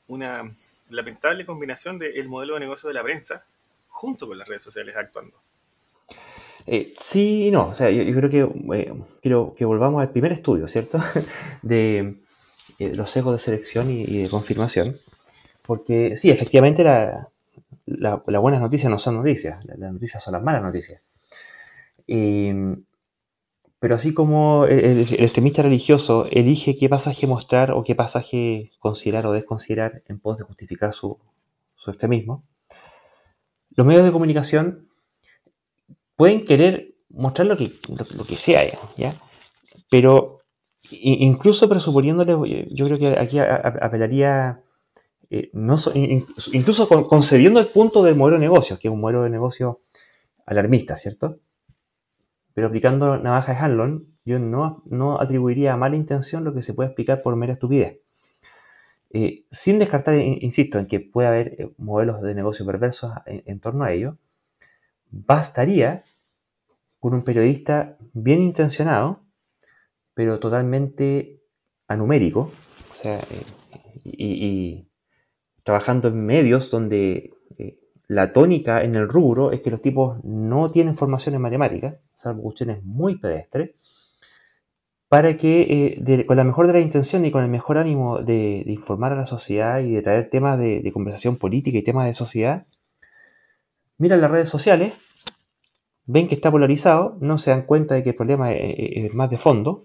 [0.08, 0.44] una
[0.90, 3.46] lamentable combinación del modelo de negocio de la prensa
[3.88, 5.38] junto con las redes sociales actuando.
[6.68, 10.32] Eh, sí y no, o sea, yo, creo que eh, quiero que volvamos al primer
[10.32, 11.00] estudio, ¿cierto?
[11.62, 12.16] de
[12.80, 14.98] eh, los sesgos de selección y, de confirmación,
[15.62, 17.30] porque sí, efectivamente la,
[17.86, 21.02] las buenas noticias no son noticias, las, noticias son las malas noticias.
[23.80, 29.34] Pero así como el, extremista religioso elige qué pasaje mostrar o qué pasaje considerar o
[29.34, 31.20] desconsiderar en pos de justificar su,
[31.88, 32.44] extremismo,
[33.76, 34.88] los medios de comunicación
[36.16, 38.62] pueden querer mostrar lo que, lo, que sea,
[38.98, 39.22] ¿ya?
[39.92, 40.40] Pero
[40.90, 44.62] incluso presuponiéndole, yo creo que aquí apelaría,
[45.30, 49.30] eh, no incluso concediendo el punto del modelo de negocio, que es un modelo de
[49.30, 49.82] negocio
[50.46, 51.40] alarmista, ¿cierto?
[52.56, 56.74] Pero aplicando navaja de Hanlon, yo no, no atribuiría a mala intención lo que se
[56.74, 58.00] puede explicar por mera estupidez.
[59.12, 63.84] Eh, sin descartar, insisto, en que puede haber eh, modelos de negocio perversos en, torno
[63.84, 64.18] a ello,
[65.12, 66.04] bastaría
[67.00, 69.22] con un periodista bien intencionado,
[70.14, 71.42] pero totalmente
[71.88, 72.52] anumérico,
[73.04, 73.22] eh,
[74.06, 74.88] y,
[75.64, 77.34] trabajando en medios donde
[78.08, 82.44] la tónica en el rubro es que los tipos no tienen formación en matemáticas, salvo
[82.44, 83.72] cuestiones muy pedestres,
[85.08, 88.64] para que eh, con la mejor de la intención y con el mejor ánimo de,
[88.68, 92.66] informar a la sociedad y de traer temas de, conversación política y temas de sociedad,
[93.98, 94.94] miran las redes sociales,
[96.06, 99.38] ven que está polarizado, no se dan cuenta de que el problema es, más de
[99.38, 99.84] fondo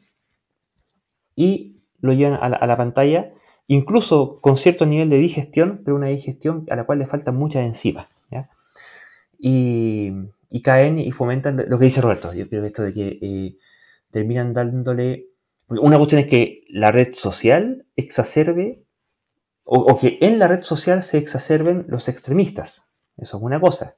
[1.37, 3.33] y lo llevan a la, pantalla,
[3.71, 7.63] incluso con cierto nivel de digestión, pero una digestión a la cual le faltan muchas
[7.63, 8.09] enzimas.
[9.39, 10.13] Y,
[10.65, 12.35] caen y fomentan lo que dice Roberto.
[12.35, 13.57] Yo creo que esto de que eh,
[14.11, 15.29] terminan dándole.
[15.69, 18.83] Una cuestión es que la red social exacerbe,
[19.63, 22.83] o, que en la red social se exacerben los extremistas.
[23.17, 23.97] Eso es una cosa.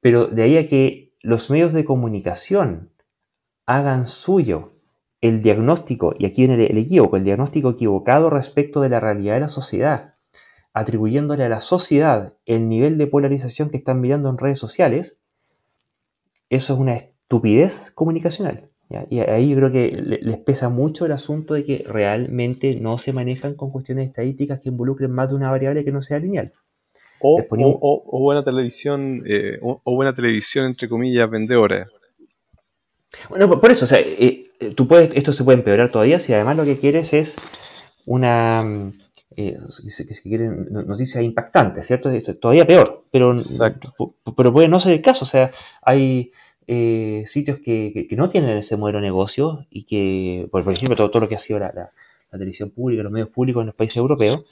[0.00, 2.90] Pero de ahí a que los medios de comunicación
[3.66, 4.71] hagan suyo
[5.22, 9.40] el diagnóstico, y aquí viene el, equívoco, el diagnóstico equivocado respecto de la realidad de
[9.40, 10.16] la sociedad,
[10.74, 15.18] atribuyéndole a la sociedad el nivel de polarización que están mirando en redes sociales,
[16.50, 18.68] eso es una estupidez comunicacional.
[19.08, 23.14] Y ahí yo creo que les pesa mucho el asunto de que realmente no se
[23.14, 26.52] manejan con cuestiones estadísticas que involucren más de una variable que no sea lineal.
[27.20, 27.40] O,
[28.20, 31.88] buena televisión, eh, o, buena televisión entre comillas vendedora.
[33.28, 36.32] Bueno, por eso, o sea, eh, eh, tú puedes, esto se puede empeorar todavía si
[36.32, 37.36] además lo que quieres es
[38.06, 38.98] una mm,
[39.36, 39.58] eh,
[40.70, 42.10] noticias impactantes, ¿cierto?
[42.40, 43.34] todavía peor, pero,
[44.36, 45.52] pero puede no ser el caso, o sea,
[45.82, 46.32] hay
[46.66, 51.28] eh, sitios que, no tienen ese modelo de negocio y que, por, ejemplo, todo, lo
[51.28, 51.90] que ha sido la,
[52.30, 54.44] televisión pública, los medios públicos en los países europeos,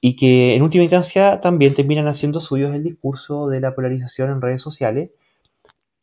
[0.00, 4.40] y que en última instancia también terminan haciendo suyos el discurso de la polarización en
[4.40, 5.10] redes sociales,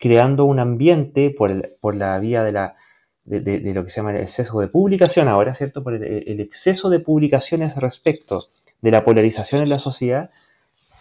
[0.03, 2.75] creando un ambiente por, por la vía de la
[3.23, 5.81] de, lo que se llama el exceso de publicación ahora, ¿cierto?
[5.81, 8.43] Por el, exceso de publicaciones respecto
[8.81, 10.29] de la polarización en la sociedad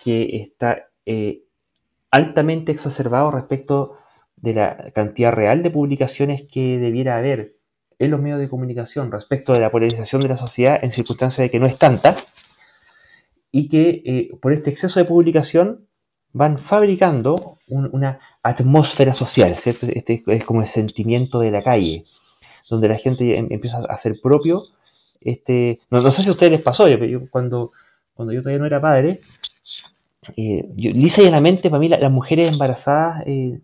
[0.04, 1.42] que está eh,
[2.12, 3.98] altamente exacerbado respecto
[4.36, 7.56] de la cantidad real de publicaciones que debiera haber
[7.98, 11.50] en los medios de comunicación respecto de la polarización de la sociedad en circunstancias de
[11.50, 12.14] que no es tanta
[13.50, 15.88] y que eh, por este exceso de publicación
[16.32, 19.86] van fabricando una atmósfera social, ¿cierto?
[19.86, 22.04] Este es como el sentimiento de la calle,
[22.68, 24.62] donde la gente em, empieza a hacer propio.
[25.20, 26.98] Este, no, sé si a ustedes les pasó, yo,
[27.30, 27.72] cuando,
[28.14, 29.20] cuando yo todavía no era padre,
[30.36, 33.60] eh, lisa y llanamente para mí las mujeres embarazadas, eh,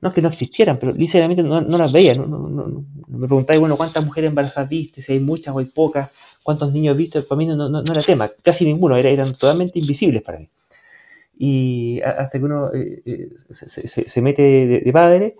[0.00, 2.14] no es que no existieran, pero lisa y llanamente no, las veía.
[2.14, 5.02] me preguntaba, bueno, ¿cuántas mujeres embarazadas viste?
[5.02, 6.10] Si hay muchas o hay pocas,
[6.42, 7.22] ¿cuántos niños viste?
[7.22, 10.48] Para mí no, era tema, casi ninguno, eran totalmente invisibles para mí
[11.38, 13.28] y hasta que uno eh, eh,
[14.08, 15.36] se, mete de, padre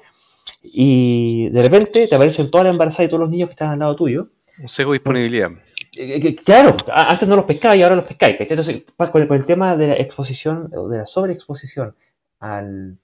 [0.62, 3.78] y de repente te aparecen todas las embarazadas y todos los niños que están al
[3.78, 4.28] lado tuyo.
[4.60, 5.51] Un seco de disponibilidad.
[5.97, 8.36] Eh, claro, antes no los pescaba y ahora los pescáis.
[8.39, 11.94] Entonces, con el, tema de la exposición o de la sobreexposición
[12.40, 12.98] al,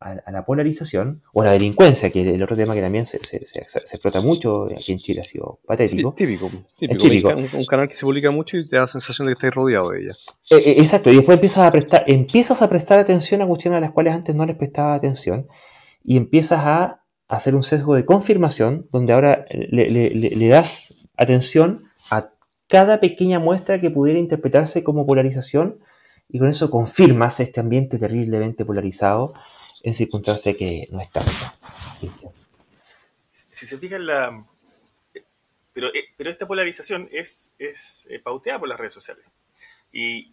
[0.00, 3.18] a, la polarización o a la delincuencia, que es el otro tema que también se,
[3.24, 6.14] se, explota mucho, aquí en Chile ha sido patético.
[6.14, 7.28] típico, típico.
[7.28, 9.90] Un, canal que se publica mucho y te da la sensación de que estás rodeado
[9.90, 10.12] de ella.
[10.50, 13.80] Eh, eh, exacto, y después empiezas a, prestar, empiezas a prestar atención a cuestiones a
[13.80, 15.48] las cuales antes no les prestaba atención
[16.04, 22.30] y empiezas a hacer un sesgo de confirmación donde ahora le, le das atención a
[22.68, 25.80] cada pequeña muestra que pudiera interpretarse como polarización
[26.28, 29.34] y con eso confirmas este ambiente terriblemente polarizado
[29.82, 31.24] en circunstancias que no está
[33.32, 34.44] Si se fijan, la.
[35.72, 39.24] Pero, eh, pero esta polarización es, es eh, pauteada por las redes sociales.
[39.92, 40.32] Y,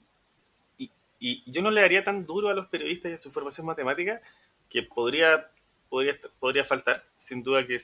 [1.19, 4.21] y, yo no le daría tan duro a los periodistas y a su formación matemática
[4.69, 5.49] que podría,
[5.89, 7.03] podría, podría faltar.
[7.15, 7.77] Sin duda que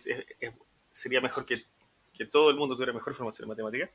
[0.91, 1.55] sería mejor que,
[2.13, 3.89] que todo el mundo tuviera mejor formación matemática.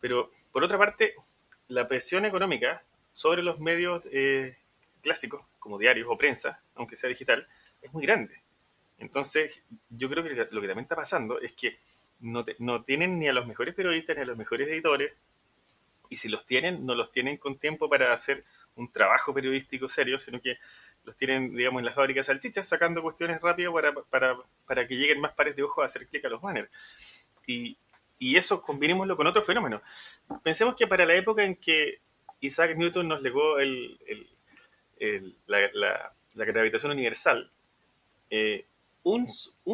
[0.00, 1.14] Pero, por otra parte,
[1.68, 2.82] la presión económica
[3.12, 4.58] sobre los medios eh,
[5.02, 7.46] clásicos como diarios o prensa, aunque sea digital,
[7.82, 8.42] es muy grande.
[8.98, 11.78] Entonces, yo creo que lo que también está pasando es que
[12.20, 12.44] no,
[12.84, 15.14] tienen ni a los mejores periodistas ni a los mejores editores,
[16.10, 18.44] y si los tienen, no los tienen con tiempo para hacer
[18.76, 20.58] un trabajo periodístico serio, sino que
[21.04, 24.36] los tienen, digamos, en las fábricas salchichas sacando cuestiones rápidas para, para,
[24.66, 27.28] para que lleguen más pares de ojos a hacer clic a los banners.
[27.46, 27.76] Y,
[28.18, 29.80] y eso combinémoslo con otro fenómeno.
[30.42, 32.00] Pensemos que para la época en que
[32.40, 33.98] Isaac Newton nos legó el,
[35.46, 37.50] la, gravitación universal,
[38.30, 38.66] eh,
[39.04, 39.28] un,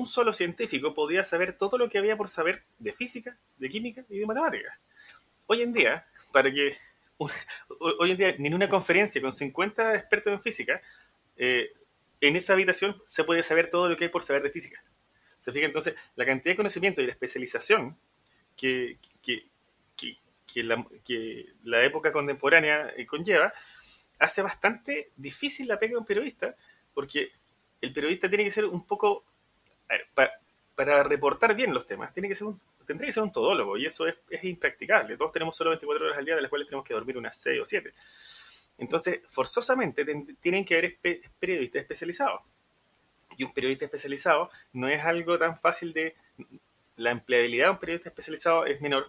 [0.07, 4.19] solo científico podía saber todo lo que había por saber de física, de química y
[4.19, 4.78] de matemáticas.
[5.47, 6.77] Hoy en día, para que
[7.99, 10.82] hoy en día en una conferencia con 50 expertos en física,
[11.37, 11.73] eh,
[12.20, 14.82] en esa habitación se puede saber todo lo que hay por saber de física.
[15.39, 17.97] Se fija entonces la cantidad de conocimiento y la especialización
[18.57, 23.53] que, que, la, que la, época contemporánea eh, conlleva
[24.20, 26.55] hace bastante difícil la pega de un periodista,
[26.94, 27.32] porque
[27.80, 29.24] el periodista tiene que ser un poco,
[30.14, 32.47] para, reportar bien los temas, tiene que ser
[32.86, 35.16] tendría que ser un todólogo, y eso es, es, impracticable.
[35.16, 37.60] Todos tenemos solo 24 horas al día, de las cuales tenemos que dormir unas 6
[37.60, 37.92] o 7.
[38.78, 40.05] Entonces, forzosamente
[40.40, 40.98] tienen que haber
[41.38, 42.40] periodistas especializados.
[43.36, 46.14] Y un periodista especializado no es algo tan fácil de...
[46.97, 49.06] La empleabilidad de un periodista especializado es menor,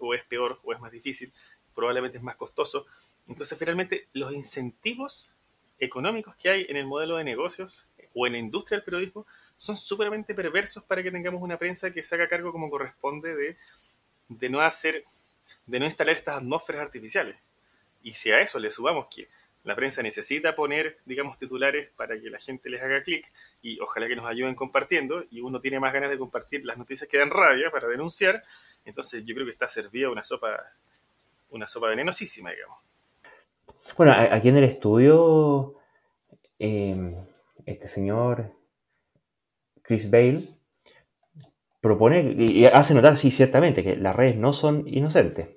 [0.00, 1.32] o es peor, o es más difícil,
[1.74, 2.86] probablemente es más costoso,
[3.28, 5.34] entonces, finalmente, los incentivos
[5.78, 9.26] económicos que hay en el modelo de negocios o en la industria del periodismo
[9.56, 13.56] son súperamente perversos para que tengamos una prensa que se haga cargo como corresponde de,
[14.28, 15.04] de no hacer,
[15.66, 17.36] de no instalar estas atmósferas artificiales.
[18.02, 19.28] Y si a eso le subamos que
[19.62, 23.30] la prensa necesita poner, digamos, titulares para que la gente les haga clic
[23.62, 27.08] y ojalá que nos ayuden compartiendo y uno tiene más ganas de compartir las noticias
[27.08, 28.42] que dan rabia para denunciar,
[28.86, 30.72] entonces yo creo que está servida una sopa,
[31.50, 32.78] una sopa venenosísima, digamos.
[33.96, 35.74] Bueno, aquí en el estudio,
[36.58, 37.14] eh,
[37.66, 38.52] este señor
[39.82, 40.48] Chris Bale
[41.80, 45.48] propone y hace notar, sí, ciertamente, que las redes no son inocentes.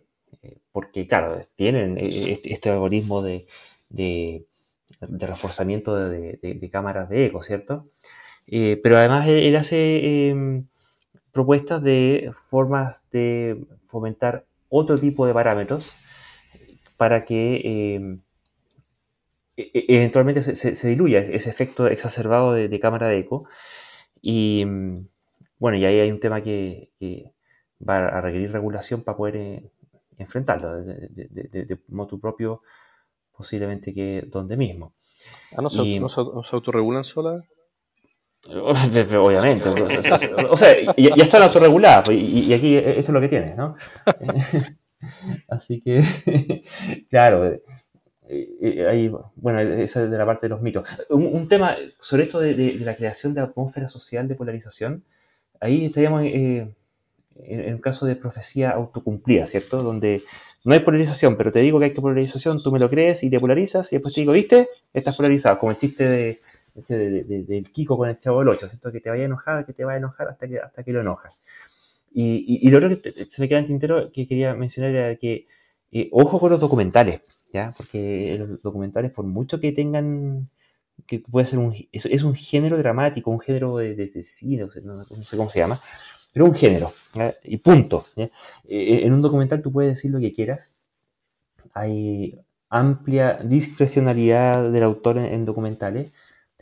[0.41, 3.45] Eh, porque, claro, tienen eh, este, este algoritmo de,
[3.89, 4.45] de,
[4.99, 7.87] reforzamiento de, cámaras de eco, ¿cierto?
[8.45, 10.67] Pero además él, hace em,
[11.31, 15.95] propuestas de formas de fomentar otro tipo de parámetros
[16.97, 18.21] para que em,
[19.55, 23.45] e, e, eventualmente se, diluya ese efecto exacerbado de, cámara de eco.
[24.21, 25.07] Y em,
[25.59, 26.89] bueno, y ahí hay un tema que,
[27.87, 29.71] va a requerir regulación para poder eh,
[30.17, 31.09] enfrentarlo de,
[31.69, 32.61] de, modo propio
[33.35, 34.93] posiblemente que donde mismo.
[35.55, 37.43] Ah, ¿no se, ¿no se, autorregulan solas?
[38.47, 39.69] Obviamente.
[39.69, 43.75] o sea, ya, ya están autorreguladas pues, y, aquí eso es lo que tienes, ¿no?
[45.47, 46.63] Así que,
[47.09, 47.61] claro, eh,
[48.29, 50.87] eh, ahí, bueno, esa es de la parte de los mitos.
[51.09, 55.03] Un, tema sobre esto de, la creación de atmósfera social de polarización,
[55.59, 56.67] ahí estaríamos eh,
[57.35, 59.83] en un caso de profecía autocumplida, ¿cierto?
[59.83, 60.21] Donde
[60.65, 63.29] no hay polarización, pero te digo que hay que polarización, tú me lo crees y
[63.29, 64.69] te polarizas y después te digo, ¿viste?
[64.93, 66.41] Estás polarizado, como el chiste de,
[66.87, 68.91] del Kiko con el Chavo del 8, ¿cierto?
[68.91, 71.01] Que te vaya a enojar, que te vaya a enojar hasta que, hasta que lo
[71.01, 71.33] enojas.
[72.15, 75.47] Y, lo otro que se me queda en tintero que quería mencionar era que,
[75.91, 77.21] eh, ojo con los documentales,
[77.51, 77.73] ¿ya?
[77.75, 80.49] Porque los documentales, por mucho que tengan,
[81.07, 85.49] que puede ser un, es, un género dramático, un género de, cine, no sé cómo
[85.49, 85.81] se llama,
[86.33, 86.91] pero un género,
[87.43, 88.05] y punto.
[88.15, 88.29] Eh,
[89.03, 90.73] en un documental tú puedes decir lo que quieras.
[91.73, 92.39] Hay
[92.69, 96.11] amplia discrecionalidad del autor en, documentales.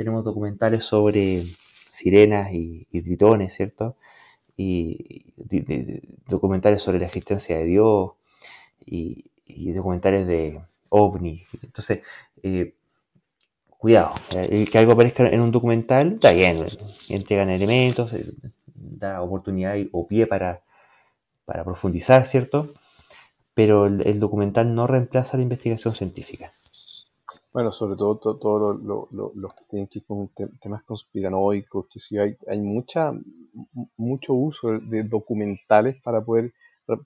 [0.02, 1.46] Tenemos documentales sobre
[1.92, 3.98] sirenas y, tritones, ¿cierto?
[4.58, 5.32] Y,
[6.28, 8.14] documentales sobre la existencia de Dios
[8.84, 9.26] y,
[9.74, 10.60] documentales de
[10.90, 11.48] ovnis.
[11.62, 12.02] Entonces,
[12.42, 12.74] eh,
[13.68, 16.66] cuidado, eh, que algo aparezca en un documental, está bien,
[17.10, 18.12] entregan elementos,
[18.74, 20.64] da oportunidad o pie para
[21.46, 22.74] profundizar, ¿cierto?
[23.54, 26.54] Pero el, documental no reemplaza la investigación científica.
[27.54, 30.30] Bueno, sobre todo todos lo, los que tienen que ver con
[30.62, 33.12] temas conspiranoicos, que sí hay, hay mucha,
[33.98, 36.54] mucho uso de documentales para poder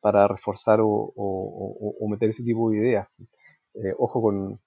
[0.02, 3.08] para reforzar o, meter ese tipo de ideas.
[3.76, 4.60] Eh, ojo con,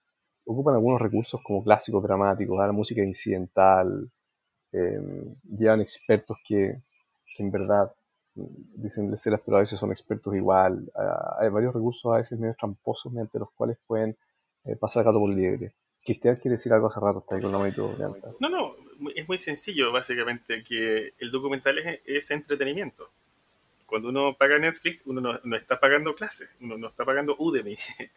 [0.47, 4.11] ocupan algunos recursos como clásicos dramáticos, la música incidental,
[4.73, 5.01] eh,
[5.45, 6.75] llevan expertos que,
[7.39, 7.93] en verdad
[8.77, 10.91] dicen ser pero a veces son expertos igual.
[10.95, 14.17] Ah, hay varios recursos a veces medio tramposos mediante los cuales pueden
[14.65, 15.73] eh, pasar gato por liebre.
[16.05, 18.77] Cristian quiere decir algo hace rato, con la No, no,
[19.15, 23.11] es muy sencillo básicamente que el documental es, entretenimiento.
[23.87, 28.11] Cuando uno paga Netflix, uno no, está pagando clases, uno no está pagando Udemy, eh,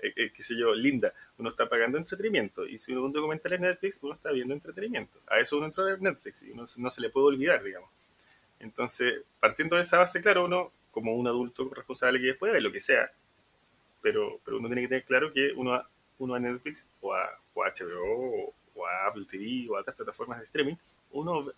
[0.00, 2.66] eh, qué sé yo, Linda, uno está pagando entretenimiento.
[2.66, 5.18] Y si uno un documental es Netflix, uno está viendo entretenimiento.
[5.28, 7.90] A eso uno entra en Netflix y uno no se le puede olvidar, digamos.
[8.58, 12.72] Entonces, partiendo de esa base, claro, uno, como un adulto responsable que puede ver lo
[12.72, 13.10] que sea,
[14.04, 15.82] pero, pero uno tiene que tener claro que uno,
[16.18, 20.44] uno a Netflix o a, HBO o, a Apple TV o a otras plataformas de
[20.44, 20.74] streaming,
[21.12, 21.50] uno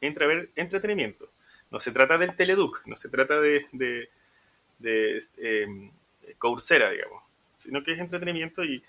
[0.00, 1.28] entra a ver entretenimiento.
[1.72, 4.08] No se trata del Teleduc, no se trata de, de,
[4.78, 5.90] de em,
[6.38, 7.20] Coursera, digamos,
[7.56, 8.80] sino que es entretenimiento y,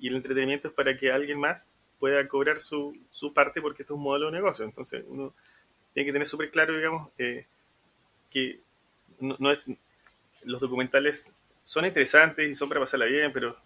[0.00, 3.94] y, el entretenimiento es para que alguien más pueda cobrar su, su parte porque esto
[3.94, 4.64] es un modelo de negocio.
[4.64, 5.32] Entonces, uno
[5.94, 7.46] tiene que tener súper claro, digamos, eh,
[8.30, 8.58] que
[9.20, 9.70] no, es.
[10.44, 13.56] Los documentales son interesantes y son para pasarla bien, pero,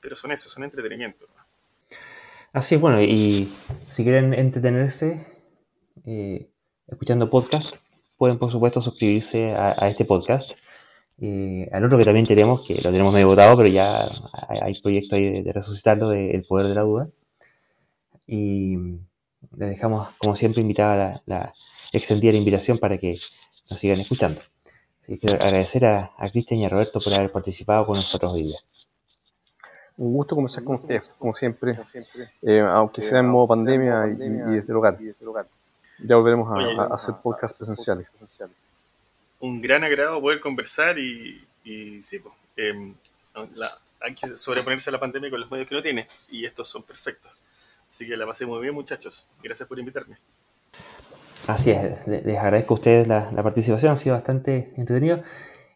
[0.00, 1.26] pero son eso, son entretenimiento.
[2.52, 3.52] Así es, bueno, y
[3.90, 5.26] si quieren entretenerse
[6.04, 6.50] eh,
[6.86, 7.76] escuchando podcast,
[8.18, 10.52] pueden por supuesto suscribirse a, este podcast.
[11.20, 14.08] Eh, al otro que también tenemos, que lo tenemos medio votado, pero ya
[14.48, 17.08] hay, proyecto ahí de, resucitarlo, de El Poder de la Duda.
[18.26, 18.76] Y
[19.56, 21.52] le dejamos, como siempre, invitada la,
[21.92, 23.18] extendida la invitación para que
[23.70, 24.40] nos sigan escuchando.
[25.06, 28.58] Quiero agradecer a, Cristian y a Roberto por haber participado con nosotros hoy día.
[29.96, 31.78] Un gusto conversar con ustedes, como siempre,
[32.42, 34.98] eh, aunque sea en modo pandemia y, desde el hogar.
[35.98, 38.06] Ya volveremos a, hacer podcasts presenciales.
[39.40, 41.44] Un gran agrado poder conversar y,
[42.02, 42.94] sí, pues, em,
[44.00, 46.82] hay que sobreponerse a la pandemia con los medios que uno tiene y estos son
[46.82, 47.30] perfectos.
[47.88, 49.26] Así que la pasé muy bien, muchachos.
[49.42, 50.16] Gracias por invitarme.
[51.46, 55.22] Así es, les agradezco a ustedes la, participación, ha sido bastante entretenido.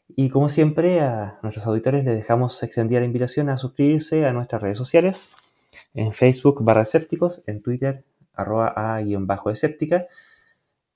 [0.08, 4.62] Y como siempre, a nuestros auditores les dejamos extendida la invitación a suscribirse a nuestras
[4.62, 5.28] redes sociales,
[5.94, 10.06] en Facebook barra escépticos, en Twitter arroba a-escéptica,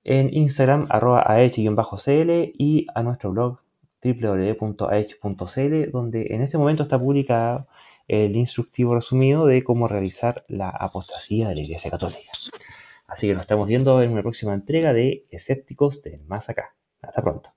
[0.04, 3.58] en Instagram arroba ah-cl y a nuestro blog
[4.02, 7.66] www.ah.cl, donde en este momento está publicado
[8.08, 12.30] el instructivo resumido de cómo realizar la apostasía de la Iglesia Católica.
[13.10, 16.76] Así que nos estamos viendo en una próxima entrega de Escépticos del Más Acá.
[17.02, 17.52] Hasta pronto.